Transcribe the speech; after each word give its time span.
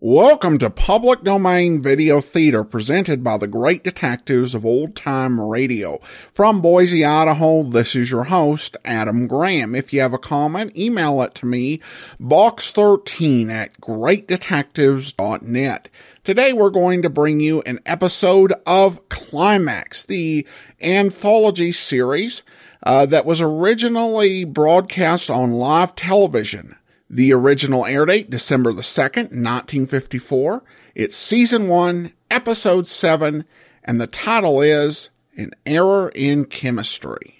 Welcome 0.00 0.58
to 0.58 0.70
Public 0.70 1.24
Domain 1.24 1.82
Video 1.82 2.20
Theater 2.20 2.62
presented 2.62 3.24
by 3.24 3.36
the 3.36 3.48
great 3.48 3.82
detectives 3.82 4.54
of 4.54 4.64
old 4.64 4.94
time 4.94 5.40
radio. 5.40 5.98
From 6.32 6.60
Boise, 6.60 7.04
Idaho, 7.04 7.64
this 7.64 7.96
is 7.96 8.08
your 8.08 8.22
host, 8.22 8.76
Adam 8.84 9.26
Graham. 9.26 9.74
If 9.74 9.92
you 9.92 10.00
have 10.00 10.12
a 10.12 10.18
comment, 10.18 10.78
email 10.78 11.20
it 11.22 11.34
to 11.34 11.46
me, 11.46 11.80
box13 12.20 13.50
at 13.50 13.80
greatdetectives.net. 13.80 15.88
Today 16.22 16.52
we're 16.52 16.70
going 16.70 17.02
to 17.02 17.10
bring 17.10 17.40
you 17.40 17.62
an 17.62 17.80
episode 17.84 18.54
of 18.68 19.08
Climax, 19.08 20.04
the 20.04 20.46
anthology 20.80 21.72
series 21.72 22.44
uh, 22.84 23.04
that 23.06 23.26
was 23.26 23.40
originally 23.40 24.44
broadcast 24.44 25.28
on 25.28 25.50
live 25.50 25.96
television. 25.96 26.76
The 27.10 27.32
original 27.32 27.86
air 27.86 28.04
date, 28.04 28.28
December 28.28 28.70
the 28.70 28.82
2nd, 28.82 29.30
1954. 29.30 30.62
It's 30.94 31.16
season 31.16 31.68
1, 31.68 32.12
episode 32.30 32.86
7, 32.86 33.46
and 33.82 33.98
the 33.98 34.06
title 34.06 34.60
is 34.60 35.08
An 35.34 35.52
Error 35.64 36.12
in 36.14 36.44
Chemistry. 36.44 37.36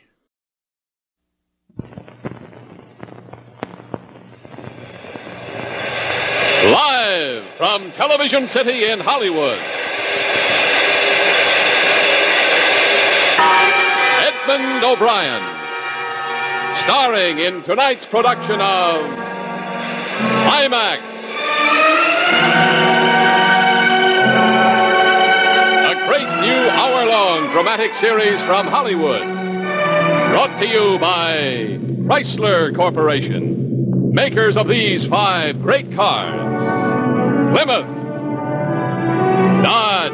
Live 6.64 7.44
from 7.58 7.92
Television 7.92 8.48
City 8.48 8.90
in 8.90 9.00
Hollywood. 9.00 9.58
Edmond 14.48 14.82
O'Brien. 14.82 15.56
Starring 16.78 17.38
in 17.38 17.62
tonight's 17.64 18.06
production 18.06 18.62
of 18.62 19.37
Climax. 20.48 21.02
A 25.84 26.06
great 26.08 26.30
new 26.40 26.70
hour 26.70 27.04
long 27.04 27.52
dramatic 27.52 27.94
series 27.96 28.40
from 28.44 28.66
Hollywood. 28.66 29.20
Brought 29.20 30.58
to 30.62 30.66
you 30.66 30.98
by 30.98 31.76
Chrysler 32.08 32.74
Corporation, 32.74 34.14
makers 34.14 34.56
of 34.56 34.68
these 34.68 35.04
five 35.04 35.60
great 35.60 35.94
cars 35.94 36.32
Plymouth, 37.54 37.84
Dodge, 39.62 40.12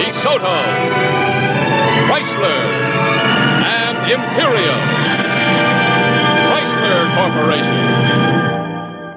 DeSoto, 0.00 0.64
Chrysler, 2.08 2.62
and 3.62 4.10
Imperial. 4.10 4.80
Chrysler 6.50 7.14
Corporation. 7.14 8.09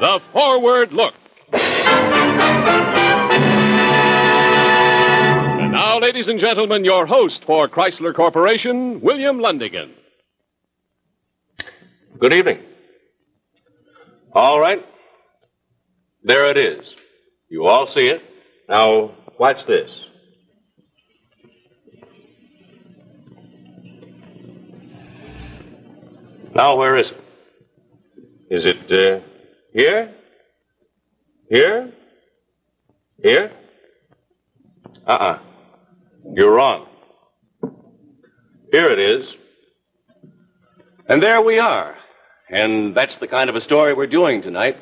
The 0.03 0.19
Forward 0.33 0.91
Look. 0.91 1.13
And 1.53 1.61
now, 5.71 5.97
ladies 5.99 6.27
and 6.27 6.37
gentlemen, 6.41 6.83
your 6.83 7.05
host 7.05 7.45
for 7.45 7.69
Chrysler 7.69 8.13
Corporation, 8.13 8.99
William 8.99 9.37
Lundigan. 9.37 9.93
Good 12.19 12.33
evening. 12.33 12.59
All 14.33 14.59
right. 14.59 14.85
There 16.21 16.49
it 16.49 16.57
is. 16.57 16.93
You 17.47 17.67
all 17.67 17.87
see 17.87 18.07
it. 18.07 18.21
Now, 18.67 19.15
watch 19.39 19.65
this. 19.65 20.05
Now, 26.53 26.75
where 26.75 26.97
is 26.97 27.11
it? 27.11 27.23
Is 28.49 28.65
it 28.65 28.91
uh, 28.91 29.21
here? 29.73 30.13
Here? 31.49 31.91
Here? 33.21 33.51
Uh 35.05 35.11
uh 35.11 35.39
You're 36.33 36.53
wrong. 36.53 36.87
Here 38.71 38.89
it 38.89 38.99
is. 38.99 39.35
And 41.07 41.21
there 41.21 41.41
we 41.41 41.59
are. 41.59 41.95
And 42.49 42.95
that's 42.95 43.17
the 43.17 43.27
kind 43.27 43.49
of 43.49 43.55
a 43.55 43.61
story 43.61 43.93
we're 43.93 44.07
doing 44.07 44.41
tonight. 44.41 44.77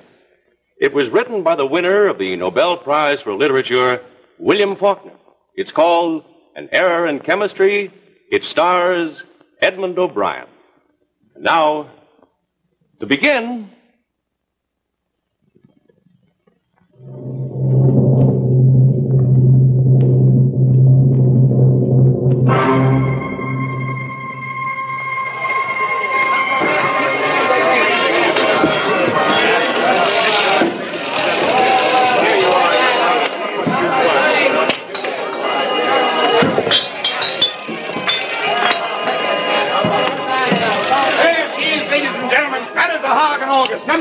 It 0.79 0.93
was 0.93 1.09
written 1.09 1.43
by 1.43 1.55
the 1.55 1.65
winner 1.65 2.07
of 2.07 2.17
the 2.17 2.35
Nobel 2.35 2.77
Prize 2.77 3.21
for 3.21 3.33
Literature, 3.33 4.01
William 4.39 4.75
Faulkner. 4.75 5.13
It's 5.55 5.71
called 5.71 6.23
An 6.55 6.69
Error 6.71 7.07
in 7.07 7.19
Chemistry. 7.19 7.93
It 8.31 8.43
stars 8.43 9.23
Edmond 9.61 9.99
O'Brien. 9.99 10.47
Now, 11.37 11.91
to 12.99 13.05
begin, 13.05 13.69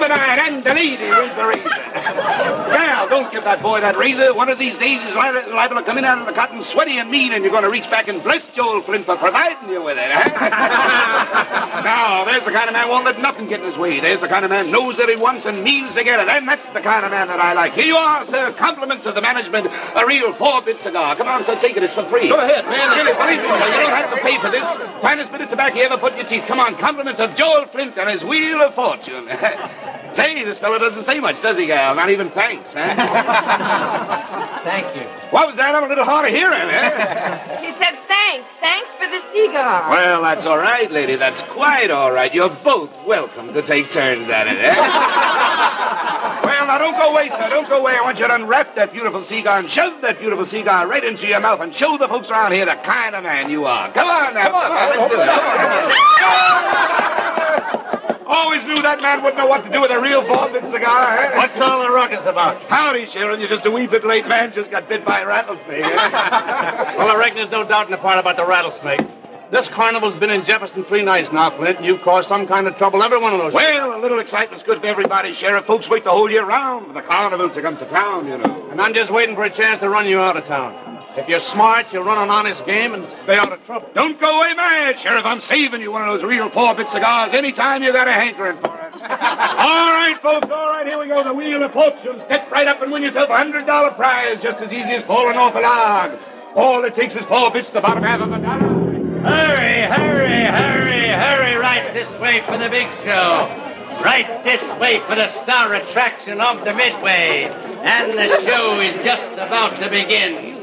Number 0.01 0.17
nine, 0.17 0.39
and 0.39 0.65
the 0.65 0.73
lady 0.73 1.11
wins 1.11 1.37
the 1.37 1.45
razor. 1.45 1.69
Gal, 1.69 3.00
don't 3.11 3.31
give 3.33 3.45
that 3.45 3.63
boy 3.63 3.81
that 3.81 3.99
razor. 3.99 4.33
One 4.35 4.49
of 4.49 4.59
these 4.59 4.79
days 4.79 5.03
he's 5.03 5.15
li- 5.15 5.53
liable 5.53 5.77
to 5.77 5.83
come 5.83 5.99
in 5.99 6.05
out 6.05 6.19
of 6.19 6.27
the 6.27 6.33
cotton 6.33 6.63
sweaty 6.63 6.99
and 6.99 7.11
mean, 7.11 7.33
and 7.33 7.43
you're 7.45 7.53
going 7.53 7.65
to 7.65 7.71
reach 7.71 7.91
back 7.91 8.09
and 8.09 8.23
bless 8.23 8.49
Joel 8.51 8.83
Flint 8.85 9.05
for 9.07 9.17
providing 9.17 9.69
you 9.69 9.83
with 9.83 9.99
it. 9.99 10.09
eh? 10.11 10.29
now, 11.85 12.25
there's 12.25 12.45
the 12.45 12.53
kind 12.53 12.69
of 12.69 12.73
man 12.75 12.89
won't 12.89 13.05
let 13.05 13.21
nothing 13.21 13.49
get 13.49 13.61
in 13.61 13.67
his 13.67 13.77
way. 13.77 14.01
There's 14.01 14.21
the 14.21 14.29
kind 14.29 14.45
of 14.45 14.51
man 14.51 14.71
knows 14.71 14.97
that 14.97 15.09
he 15.09 15.17
wants 15.17 15.45
and 15.45 15.63
means 15.63 15.95
to 15.95 16.05
get 16.05 16.21
it, 16.21 16.29
and 16.29 16.49
that's 16.49 16.67
the 16.71 16.81
kind 16.81 17.05
of 17.05 17.11
man 17.11 17.29
that 17.29 17.41
I 17.41 17.53
like. 17.53 17.75
Here 17.75 17.85
you 17.87 17.97
are, 17.97 18.25
sir. 18.27 18.55
Compliments 18.59 19.05
of 19.07 19.15
the 19.15 19.21
management. 19.21 19.67
A 19.67 20.07
real 20.07 20.33
four-bit 20.35 20.81
cigar. 20.81 21.17
Come 21.17 21.29
on, 21.29 21.45
sir, 21.45 21.59
take 21.59 21.77
it. 21.77 21.83
It's 21.83 21.95
for 21.95 22.09
free. 22.09 22.29
Go 22.29 22.39
ahead, 22.39 22.65
man. 22.67 22.91
Really, 22.97 23.13
believe 23.13 23.43
me, 23.43 23.51
sir, 23.59 23.67
you 23.67 23.81
don't 23.83 23.97
have 23.97 24.11
to 24.15 24.23
pay 24.23 24.41
for 24.41 24.51
this. 24.51 24.69
Finest 25.03 25.33
bit 25.33 25.41
of 25.43 25.49
tobacco 25.51 25.77
you 25.77 25.83
ever 25.83 25.99
put 25.99 26.13
in 26.13 26.19
your 26.21 26.29
teeth. 26.29 26.45
Come 26.47 26.61
on, 26.61 26.77
compliments 26.79 27.21
of 27.21 27.35
Joel 27.35 27.67
Flint 27.73 27.99
and 27.99 28.09
his 28.09 28.23
Wheel 28.25 28.63
of 28.63 28.75
Fortune. 28.75 29.27
say, 30.15 30.45
this 30.45 30.59
fellow 30.59 30.79
doesn't 30.79 31.05
say 31.05 31.21
much, 31.21 31.41
does 31.43 31.57
he, 31.57 31.67
gal? 31.67 31.95
Not 31.95 32.11
even 32.11 32.31
thanks, 32.31 32.73
huh? 32.73 33.00
Thank 34.65 34.97
you. 34.97 35.09
what 35.31 35.49
was 35.49 35.57
that? 35.57 35.75
I'm 35.75 35.85
a 35.85 35.89
little 35.89 36.05
hard 36.05 36.29
of 36.29 36.35
hearing, 36.35 36.53
eh? 36.53 37.61
He 37.65 37.73
said 37.83 37.99
thanks. 38.09 38.47
Thanks 38.61 38.91
for 38.99 39.09
the 39.09 39.21
cigar. 39.33 39.91
Well, 39.91 40.23
that's 40.23 40.45
all 40.47 40.59
right, 40.59 40.91
lady. 40.91 41.17
That's 41.17 41.43
quite 41.45 41.91
all 41.91 42.13
right. 42.13 42.33
You're 42.35 42.55
both 42.63 42.91
welcome 43.07 43.55
to 43.55 43.63
take 43.63 43.91
turns 43.91 44.29
at 44.29 44.47
it, 44.49 44.59
eh? 44.59 44.77
well, 46.45 46.67
now, 46.67 46.79
don't 46.79 46.97
go 46.97 47.11
away, 47.11 47.31
sir. 47.31 47.49
Don't 47.49 47.69
go 47.69 47.79
away. 47.79 47.93
I 47.97 48.03
want 48.03 48.19
you 48.19 48.27
to 48.27 48.35
unwrap 48.35 48.75
that 48.77 48.93
beautiful 48.93 49.25
cigar 49.25 49.59
and 49.59 49.71
shove 49.71 50.03
that 50.03 50.19
beautiful 50.19 50.45
cigar 50.45 50.87
right 50.87 51.03
into 51.05 51.27
your 51.27 51.41
mouth 51.41 51.61
and 51.61 51.75
show 51.75 51.97
the 51.97 52.09
folks 52.09 52.31
around 52.31 52.53
here 52.53 52.67
the 52.67 52.77
kind 52.85 53.15
of 53.15 53.23
man 53.23 53.51
you 53.51 53.65
are. 53.65 53.91
Come 53.93 54.09
on 54.09 54.35
now. 54.35 54.45
Come 54.45 54.55
on, 54.55 54.75
man. 54.75 54.91
Let's 54.99 55.13
do 55.13 55.21
it. 57.75 57.77
Always 58.31 58.63
knew 58.65 58.81
that 58.81 59.03
man 59.03 59.25
wouldn't 59.25 59.39
know 59.39 59.49
what 59.49 59.65
to 59.65 59.73
do 59.73 59.81
with 59.81 59.91
a 59.91 60.01
real 60.01 60.25
four-bit 60.25 60.63
cigar, 60.71 61.19
eh? 61.19 61.37
What's 61.37 61.61
all 61.61 61.83
the 61.83 61.91
ruckus 61.91 62.23
about? 62.23 62.63
Howdy, 62.71 63.07
Sharon. 63.07 63.41
You're 63.41 63.49
just 63.49 63.67
a 63.67 63.71
wee 63.73 63.89
bit 63.89 64.07
late, 64.07 64.25
man. 64.29 64.53
Just 64.55 64.71
got 64.71 64.89
bit 64.89 65.05
by 65.05 65.21
a 65.23 65.27
rattlesnake. 65.27 65.83
Eh? 65.85 66.95
Well, 66.97 67.09
I 67.11 67.17
reckon 67.19 67.37
there's 67.37 67.51
no 67.51 67.67
doubt 67.67 67.87
in 67.87 67.91
the 67.91 67.99
part 67.99 68.19
about 68.21 68.37
the 68.37 68.47
rattlesnake. 68.47 69.01
This 69.51 69.67
carnival's 69.69 70.15
been 70.15 70.31
in 70.31 70.45
Jefferson 70.45 70.85
three 70.85 71.03
nights 71.03 71.31
now, 71.33 71.51
Flint, 71.57 71.79
and 71.79 71.87
you've 71.87 72.03
caused 72.03 72.29
some 72.29 72.47
kind 72.47 72.69
of 72.69 72.77
trouble 72.77 73.03
every 73.03 73.19
one 73.19 73.33
of 73.33 73.41
those. 73.41 73.53
well, 73.53 73.99
a 73.99 74.01
little 74.01 74.21
excitement's 74.21 74.63
good 74.65 74.79
for 74.81 74.87
everybody, 74.87 75.33
Sheriff. 75.35 75.67
Folks 75.67 75.89
wait 75.89 76.05
the 76.05 76.11
whole 76.11 76.31
year 76.31 76.45
round 76.47 76.87
for 76.87 76.93
the 76.93 77.03
carnival 77.03 77.51
to 77.51 77.61
come 77.63 77.77
to 77.79 77.89
town, 77.91 78.29
you 78.29 78.39
know. 78.39 78.69
And 78.71 78.81
I'm 78.81 78.95
just 78.95 79.11
waiting 79.13 79.35
for 79.35 79.43
a 79.43 79.51
chance 79.53 79.81
to 79.81 79.89
run 79.89 80.07
you 80.07 80.21
out 80.21 80.37
of 80.37 80.45
town. 80.45 81.00
If 81.17 81.29
you're 81.29 81.41
smart, 81.41 81.87
you'll 81.93 82.05
run 82.05 82.23
an 82.23 82.31
honest 82.31 82.65
game 82.67 82.95
and 82.95 83.05
stay 83.25 83.37
out 83.37 83.53
of 83.53 83.65
trouble. 83.67 83.89
Don't 83.95 84.21
go 84.21 84.39
away 84.39 84.55
mad, 84.55 85.01
Sheriff. 85.01 85.25
I'm 85.25 85.41
saving 85.41 85.81
you 85.81 85.91
one 85.91 86.09
of 86.09 86.15
those 86.15 86.25
real 86.25 86.51
four-bit 86.51 86.89
cigars 86.89 87.33
anytime 87.35 87.83
you 87.83 87.93
got 87.93 88.07
a 88.07 88.13
hankering 88.13 88.61
for 88.61 88.79
it. 88.79 88.95
all 88.95 89.91
right, 89.91 90.17
folks, 90.23 90.47
all 90.51 90.71
right, 90.71 90.87
here 90.87 91.01
we 91.01 91.09
go. 91.09 91.25
The 91.25 91.35
Wheel 91.35 91.65
of 91.65 91.73
Fortune. 91.73 92.23
Step 92.27 92.49
right 92.53 92.69
up 92.69 92.81
and 92.81 92.93
win 92.93 93.03
yourself 93.03 93.29
a 93.29 93.33
$100 93.33 93.97
prize, 93.97 94.41
just 94.41 94.59
as 94.63 94.71
easy 94.73 94.91
as 94.91 95.05
falling 95.07 95.37
off 95.37 95.55
a 95.57 95.61
log. 95.61 96.19
All 96.55 96.85
it 96.85 96.95
takes 96.95 97.15
is 97.15 97.25
four 97.27 97.51
bits 97.51 97.69
to 97.69 97.75
the 97.75 97.81
bottom 97.81 98.05
half 98.05 98.21
of 98.21 98.31
a 98.31 98.39
dollar. 98.39 98.81
Hurry, 99.27 99.83
hurry, 99.91 100.45
hurry, 100.47 101.09
hurry 101.09 101.57
right 101.57 101.93
this 101.93 102.09
way 102.21 102.41
for 102.47 102.57
the 102.57 102.71
big 102.71 102.87
show. 103.03 103.67
Right 104.05 104.45
this 104.45 104.63
way 104.79 105.01
for 105.09 105.17
the 105.17 105.29
star 105.43 105.75
attraction 105.75 106.41
of 106.41 106.65
the 106.65 106.73
Midway. 106.73 107.45
And 107.83 108.17
the 108.17 108.43
show 108.47 108.79
is 108.81 108.95
just 109.05 109.33
about 109.35 109.79
to 109.81 109.91
begin. 109.91 110.60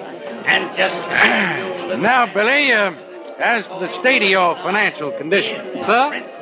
And 0.48 0.78
just. 0.78 1.68
Now, 1.98 2.32
Billy, 2.32 2.72
uh, 2.74 2.92
as 3.40 3.66
for 3.66 3.80
the 3.80 3.92
state 4.02 4.22
of 4.22 4.30
your 4.30 4.56
financial 4.56 5.12
condition. 5.18 5.84
Sir? 5.84 6.38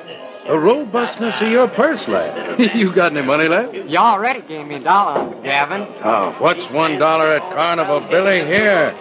the 0.48 0.60
robustness 0.60 1.42
of 1.42 1.50
your 1.50 1.68
purse, 1.69 2.07
lad. 2.07 2.60
you 2.75 2.94
got 2.94 3.12
any 3.16 3.25
money 3.25 3.48
left? 3.48 3.74
You 3.74 3.98
already 3.98 4.42
gave 4.42 4.68
me 4.68 4.75
a 4.75 4.84
dollar, 4.84 5.42
Gavin. 5.42 5.81
Oh, 6.04 6.36
what's 6.40 6.69
one 6.72 7.00
dollar 7.00 7.31
at 7.34 7.42
Carnival, 7.56 8.02
Billy? 8.10 8.46
Here. 8.46 8.92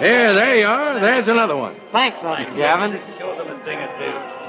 Here, 0.00 0.34
there 0.34 0.56
you 0.56 0.66
are. 0.66 1.00
There's 1.00 1.28
another 1.28 1.56
one. 1.56 1.76
Thanks, 1.92 2.20
Uncle 2.22 2.54
Gavin. 2.56 3.00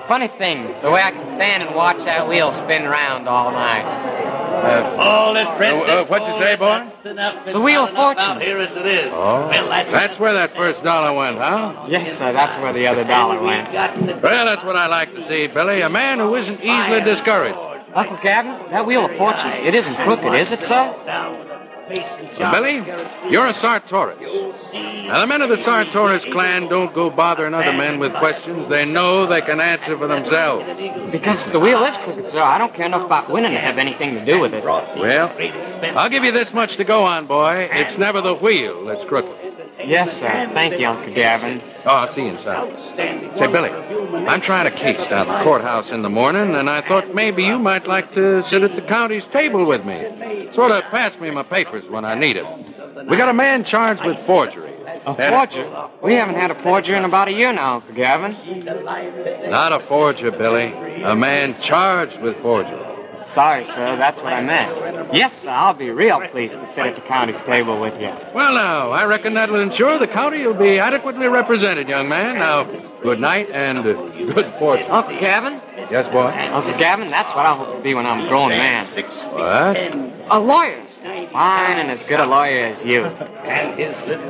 Funny 0.07 0.27
thing, 0.37 0.63
the 0.81 0.91
way 0.91 1.01
I 1.01 1.11
can 1.11 1.25
stand 1.35 1.63
and 1.63 1.75
watch 1.75 2.03
that 2.05 2.27
wheel 2.27 2.53
spin 2.53 2.83
round 2.83 3.27
all 3.27 3.51
night. 3.51 4.24
Uh, 4.55 4.95
All 4.97 5.35
it, 5.35 5.57
Princess. 5.57 5.89
uh, 5.89 6.05
what'd 6.05 6.27
you 6.27 6.35
say, 6.41 6.55
boy? 6.55 6.89
The 7.03 7.59
Wheel 7.61 7.85
of 7.87 7.95
Fortune. 7.95 8.41
Here 8.41 8.59
as 8.59 8.75
it 8.75 8.85
is. 8.85 9.11
Oh, 9.13 9.47
Well, 9.49 9.69
that's, 9.69 9.91
that's 9.91 10.19
where 10.19 10.33
that 10.33 10.53
first 10.55 10.83
dollar 10.83 11.13
went, 11.15 11.37
huh? 11.37 11.85
Yes, 11.89 12.17
sir, 12.17 12.31
that's 12.33 12.57
where 12.57 12.73
the 12.73 12.87
other 12.87 13.03
dollar 13.03 13.41
went. 13.41 13.71
Well, 13.73 14.45
that's 14.45 14.63
what 14.63 14.75
I 14.75 14.87
like 14.87 15.13
to 15.15 15.23
see, 15.27 15.47
Billy. 15.47 15.81
A 15.81 15.89
man 15.89 16.19
who 16.19 16.35
isn't 16.35 16.61
easily 16.61 17.01
discouraged. 17.01 17.57
Uncle 17.93 18.17
Gavin, 18.21 18.71
that 18.71 18.85
Wheel 18.85 19.05
of 19.05 19.15
Fortune, 19.17 19.51
it 19.51 19.73
isn't 19.73 19.95
crooked, 19.95 20.33
is 20.33 20.51
it, 20.51 20.63
sir? 20.65 20.93
Now, 22.39 22.51
Billy, 22.51 22.75
you're 23.31 23.45
a 23.45 23.53
Sartoris. 23.53 24.19
Now, 25.07 25.19
the 25.19 25.27
men 25.27 25.41
of 25.41 25.49
the 25.49 25.57
Sartoris 25.57 26.23
clan 26.31 26.67
don't 26.67 26.93
go 26.95 27.09
bothering 27.09 27.53
other 27.53 27.73
men 27.73 27.99
with 27.99 28.11
questions 28.13 28.67
they 28.69 28.85
know 28.85 29.27
they 29.27 29.41
can 29.41 29.59
answer 29.59 29.97
for 29.97 30.07
themselves. 30.07 30.65
Because 31.11 31.43
if 31.43 31.51
the 31.51 31.59
wheel 31.59 31.83
is 31.85 31.95
crooked, 31.97 32.29
sir, 32.29 32.41
I 32.41 32.57
don't 32.57 32.73
care 32.73 32.87
enough 32.87 33.05
about 33.05 33.31
winning 33.31 33.51
to 33.51 33.59
have 33.59 33.77
anything 33.77 34.15
to 34.15 34.25
do 34.25 34.39
with 34.39 34.53
it. 34.53 34.63
Well, 34.63 35.31
I'll 35.97 36.09
give 36.09 36.23
you 36.23 36.31
this 36.31 36.53
much 36.53 36.77
to 36.77 36.83
go 36.83 37.03
on, 37.03 37.27
boy. 37.27 37.69
It's 37.71 37.97
never 37.97 38.21
the 38.21 38.33
wheel 38.35 38.85
that's 38.85 39.03
crooked. 39.03 39.54
Yes, 39.83 40.17
sir. 40.19 40.49
Thank 40.53 40.79
you, 40.79 40.87
Uncle 40.87 41.13
Gavin. 41.13 41.61
Oh, 41.85 41.89
I'll 41.89 42.13
see 42.13 42.21
you 42.21 42.29
inside. 42.29 42.79
Say, 43.37 43.47
Billy, 43.47 43.69
I'm 43.69 44.41
trying 44.41 44.67
a 44.67 44.71
case 44.71 45.05
down 45.07 45.27
at 45.29 45.37
the 45.39 45.43
courthouse 45.43 45.91
in 45.91 46.01
the 46.01 46.09
morning, 46.09 46.55
and 46.55 46.69
I 46.69 46.81
thought 46.87 47.13
maybe 47.13 47.43
you 47.43 47.59
might 47.59 47.85
like 47.87 48.11
to 48.13 48.43
sit 48.43 48.63
at 48.63 48.75
the 48.75 48.81
county's 48.81 49.25
table 49.27 49.65
with 49.65 49.85
me. 49.85 50.49
Sort 50.53 50.71
of 50.71 50.83
pass 50.85 51.17
me 51.19 51.29
my 51.31 51.43
papers 51.43 51.83
when 51.89 52.05
I 52.05 52.15
need 52.15 52.37
'em. 52.37 52.47
We 53.07 53.17
got 53.17 53.29
a 53.29 53.33
man 53.33 53.63
charged 53.63 54.03
with 54.05 54.17
forgery. 54.25 54.71
A 55.05 55.13
forger? 55.13 55.89
We 56.01 56.15
haven't 56.15 56.35
had 56.35 56.49
a 56.49 56.63
forger 56.63 56.95
in 56.95 57.03
about 57.03 57.27
a 57.27 57.33
year 57.33 57.53
now, 57.53 57.75
Uncle 57.75 57.93
Gavin. 57.93 58.35
Not 59.49 59.71
a 59.73 59.81
forger, 59.87 60.31
Billy. 60.31 60.73
A 61.03 61.15
man 61.15 61.55
charged 61.59 62.19
with 62.21 62.37
forgery. 62.41 62.79
Sorry, 63.33 63.65
sir, 63.65 63.97
that's 63.97 64.21
what 64.21 64.33
I 64.33 64.41
meant. 64.41 65.13
Yes, 65.13 65.33
sir, 65.41 65.49
I'll 65.49 65.73
be 65.73 65.89
real 65.89 66.21
pleased 66.29 66.53
to 66.53 66.67
sit 66.73 66.85
at 66.85 66.95
the 66.95 67.01
county's 67.01 67.41
table 67.43 67.79
with 67.79 67.99
you. 67.99 68.09
Well, 68.33 68.53
now, 68.53 68.91
I 68.91 69.05
reckon 69.05 69.33
that'll 69.33 69.59
ensure 69.59 69.97
the 69.99 70.07
county 70.07 70.45
will 70.45 70.53
be 70.53 70.79
adequately 70.79 71.27
represented, 71.27 71.89
young 71.89 72.07
man. 72.07 72.39
Now, 72.39 72.63
good 73.01 73.19
night 73.19 73.49
and 73.51 73.79
uh, 73.79 73.83
good 74.33 74.53
fortune. 74.59 74.89
Uncle 74.89 75.19
Gavin? 75.19 75.61
Yes, 75.89 76.07
boy? 76.07 76.27
Uncle 76.27 76.77
Gavin, 76.77 77.09
that's 77.09 77.33
what 77.35 77.45
I 77.45 77.55
hope 77.55 77.77
to 77.77 77.83
be 77.83 77.93
when 77.93 78.05
I'm 78.05 78.25
a 78.25 78.29
grown 78.29 78.49
man. 78.49 78.85
What? 79.33 80.31
A 80.31 80.39
lawyer. 80.39 80.81
As 81.03 81.31
fine 81.31 81.77
and 81.77 81.91
as 81.91 82.03
good 82.07 82.19
a 82.19 82.25
lawyer 82.25 82.65
as 82.65 82.83
you. 82.83 83.01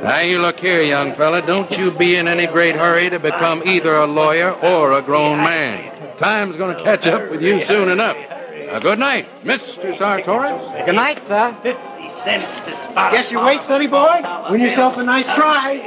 Now, 0.02 0.20
you 0.20 0.38
look 0.40 0.58
here, 0.60 0.82
young 0.82 1.14
fella. 1.16 1.40
Don't 1.46 1.70
you 1.72 1.90
be 1.96 2.16
in 2.16 2.28
any 2.28 2.46
great 2.46 2.74
hurry 2.74 3.08
to 3.08 3.18
become 3.18 3.62
either 3.64 3.94
a 3.94 4.06
lawyer 4.06 4.52
or 4.52 4.92
a 4.92 5.02
grown 5.02 5.38
man. 5.38 6.18
Time's 6.18 6.56
going 6.56 6.76
to 6.76 6.82
catch 6.84 7.06
up 7.06 7.30
with 7.30 7.40
you 7.40 7.62
soon 7.62 7.88
enough. 7.88 8.16
Now, 8.66 8.80
good 8.80 8.98
night, 8.98 9.26
Mr. 9.44 9.96
Sartoris. 9.96 10.86
Good 10.86 10.94
night, 10.96 11.22
sir. 11.24 11.56
Fifty 11.62 12.08
cents 12.24 12.60
to 12.62 12.76
spot. 12.82 13.12
Guess 13.12 13.30
you 13.30 13.40
wait, 13.40 13.62
sonny 13.62 13.86
boy. 13.86 14.20
Win 14.50 14.60
yourself 14.60 14.96
a 14.96 15.04
nice 15.04 15.24
prize. 15.24 15.82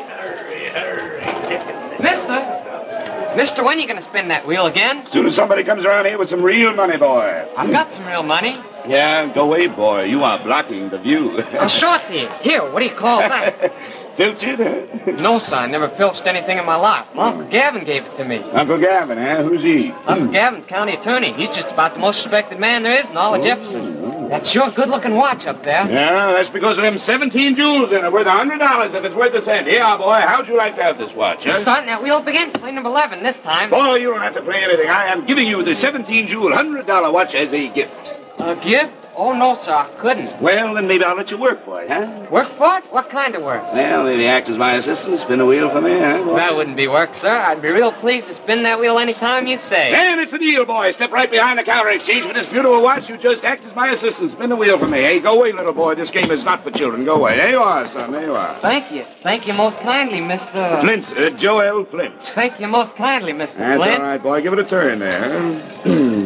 Mister! 1.99 3.35
Mister, 3.35 3.63
when 3.63 3.77
are 3.77 3.81
you 3.81 3.87
going 3.87 3.97
to 4.01 4.03
spin 4.03 4.29
that 4.29 4.47
wheel 4.47 4.65
again? 4.65 4.99
As 4.99 5.11
soon 5.11 5.25
as 5.25 5.35
somebody 5.35 5.63
comes 5.63 5.85
around 5.85 6.05
here 6.05 6.17
with 6.17 6.29
some 6.29 6.41
real 6.41 6.73
money, 6.73 6.97
boy. 6.97 7.47
I've 7.55 7.71
got 7.71 7.91
some 7.91 8.07
real 8.07 8.23
money. 8.23 8.61
Yeah, 8.87 9.31
go 9.33 9.41
away, 9.41 9.67
boy. 9.67 10.03
You 10.05 10.23
are 10.23 10.41
blocking 10.43 10.89
the 10.89 10.97
view. 10.97 11.37
A 11.37 11.69
short 11.69 12.01
deal. 12.07 12.31
Here, 12.41 12.71
what 12.71 12.79
do 12.79 12.85
you 12.85 12.95
call 12.95 13.19
that? 13.19 13.73
Filch 14.19 14.43
it? 14.43 15.21
no, 15.21 15.39
sir, 15.39 15.55
I 15.55 15.67
never 15.67 15.87
filched 15.95 16.27
anything 16.27 16.57
in 16.57 16.65
my 16.65 16.75
life. 16.75 17.07
Uncle 17.15 17.49
Gavin 17.49 17.85
gave 17.85 18.03
it 18.03 18.17
to 18.17 18.25
me. 18.25 18.39
Uncle 18.51 18.77
Gavin, 18.77 19.17
eh? 19.17 19.41
Who's 19.43 19.63
he? 19.63 19.91
Uncle 19.91 20.27
Gavin's 20.27 20.65
county 20.65 20.91
attorney. 20.91 21.31
He's 21.31 21.47
just 21.47 21.69
about 21.69 21.93
the 21.93 22.01
most 22.01 22.17
respected 22.17 22.59
man 22.59 22.83
there 22.83 23.01
is 23.01 23.09
in 23.09 23.15
all 23.15 23.33
of 23.33 23.41
Jefferson. 23.41 24.27
That's 24.27 24.51
sure 24.51 24.69
good 24.71 24.89
looking 24.89 25.15
watch 25.15 25.45
up 25.45 25.63
there. 25.63 25.89
Yeah, 25.89 26.33
that's 26.33 26.49
because 26.49 26.77
of 26.77 26.83
them 26.83 26.99
17 26.99 27.55
jewels 27.55 27.93
in 27.93 28.03
it, 28.03 28.11
worth 28.11 28.27
a 28.27 28.29
$100 28.29 28.93
if 28.93 29.05
it's 29.05 29.15
worth 29.15 29.33
a 29.35 29.41
cent. 29.45 29.67
Here, 29.67 29.85
boy, 29.97 30.19
how'd 30.27 30.49
you 30.49 30.57
like 30.57 30.75
to 30.75 30.83
have 30.83 30.97
this 30.97 31.13
watch? 31.13 31.45
Huh? 31.45 31.53
starting 31.53 31.87
that 31.87 32.03
wheel 32.03 32.15
up 32.15 32.27
again. 32.27 32.51
Play 32.51 32.73
number 32.73 32.89
11 32.89 33.23
this 33.23 33.37
time. 33.37 33.69
Boy, 33.69 33.95
you 33.95 34.11
don't 34.11 34.21
have 34.21 34.33
to 34.35 34.41
play 34.41 34.61
anything. 34.61 34.89
I 34.89 35.13
am 35.13 35.25
giving 35.27 35.47
you 35.47 35.63
the 35.63 35.75
17 35.75 36.27
jewel 36.27 36.51
$100 36.51 37.13
watch 37.13 37.35
as 37.35 37.53
a 37.53 37.69
gift. 37.69 37.93
A 38.39 38.55
gift? 38.57 38.98
Oh, 39.19 39.33
no, 39.33 39.57
sir, 39.61 39.73
I 39.73 39.93
couldn't. 39.99 40.41
Well, 40.41 40.73
then 40.75 40.87
maybe 40.87 41.03
I'll 41.03 41.17
let 41.17 41.29
you 41.29 41.37
work 41.37 41.65
for 41.65 41.81
it, 41.83 41.89
huh? 41.89 42.27
Work 42.31 42.57
for 42.57 42.77
it? 42.77 42.85
What 42.89 43.09
kind 43.09 43.35
of 43.35 43.43
work? 43.43 43.61
Well, 43.73 44.05
maybe 44.05 44.25
act 44.25 44.47
as 44.47 44.57
my 44.57 44.75
assistant, 44.75 45.19
spin 45.19 45.41
a 45.41 45.45
wheel 45.45 45.69
for 45.69 45.81
me, 45.81 45.91
huh? 45.99 46.23
boy? 46.23 46.37
That 46.37 46.55
wouldn't 46.55 46.77
be 46.77 46.87
work, 46.87 47.13
sir. 47.15 47.27
I'd 47.27 47.61
be 47.61 47.67
real 47.67 47.91
pleased 47.91 48.27
to 48.27 48.33
spin 48.35 48.63
that 48.63 48.79
wheel 48.79 48.97
any 48.97 49.13
time 49.13 49.45
you 49.45 49.57
say. 49.57 49.91
Then 49.91 50.19
it's 50.19 50.31
a 50.31 50.37
deal, 50.37 50.63
boy. 50.65 50.93
Step 50.93 51.11
right 51.11 51.29
behind 51.29 51.59
the 51.59 51.63
counter 51.63 51.89
exchange 51.89 52.27
for 52.27 52.33
this 52.33 52.45
beautiful 52.45 52.81
watch. 52.81 53.09
You 53.09 53.17
just 53.17 53.43
act 53.43 53.65
as 53.65 53.75
my 53.75 53.89
assistant. 53.91 54.31
Spin 54.31 54.51
the 54.51 54.55
wheel 54.55 54.79
for 54.79 54.87
me. 54.87 55.01
Hey, 55.01 55.19
go 55.19 55.37
away, 55.37 55.51
little 55.51 55.73
boy. 55.73 55.95
This 55.95 56.11
game 56.11 56.31
is 56.31 56.45
not 56.45 56.63
for 56.63 56.71
children. 56.71 57.03
Go 57.03 57.15
away. 57.15 57.35
There 57.35 57.49
you 57.49 57.59
are, 57.59 57.85
son. 57.89 58.13
There 58.13 58.23
you 58.23 58.35
are. 58.35 58.61
Thank 58.61 58.89
you. 58.93 59.03
Thank 59.21 59.47
you 59.47 59.53
most 59.53 59.81
kindly, 59.81 60.19
Mr. 60.21 60.79
Flint, 60.79 61.05
uh, 61.17 61.31
Joel 61.37 61.83
Flint. 61.91 62.23
Thank 62.35 62.59
you 62.61 62.69
most 62.69 62.95
kindly, 62.95 63.33
Mr. 63.33 63.57
That's 63.57 63.83
Flint. 63.83 64.01
all 64.01 64.07
right, 64.07 64.23
boy. 64.23 64.41
Give 64.41 64.53
it 64.53 64.59
a 64.59 64.63
turn 64.65 64.99
there. 64.99 65.78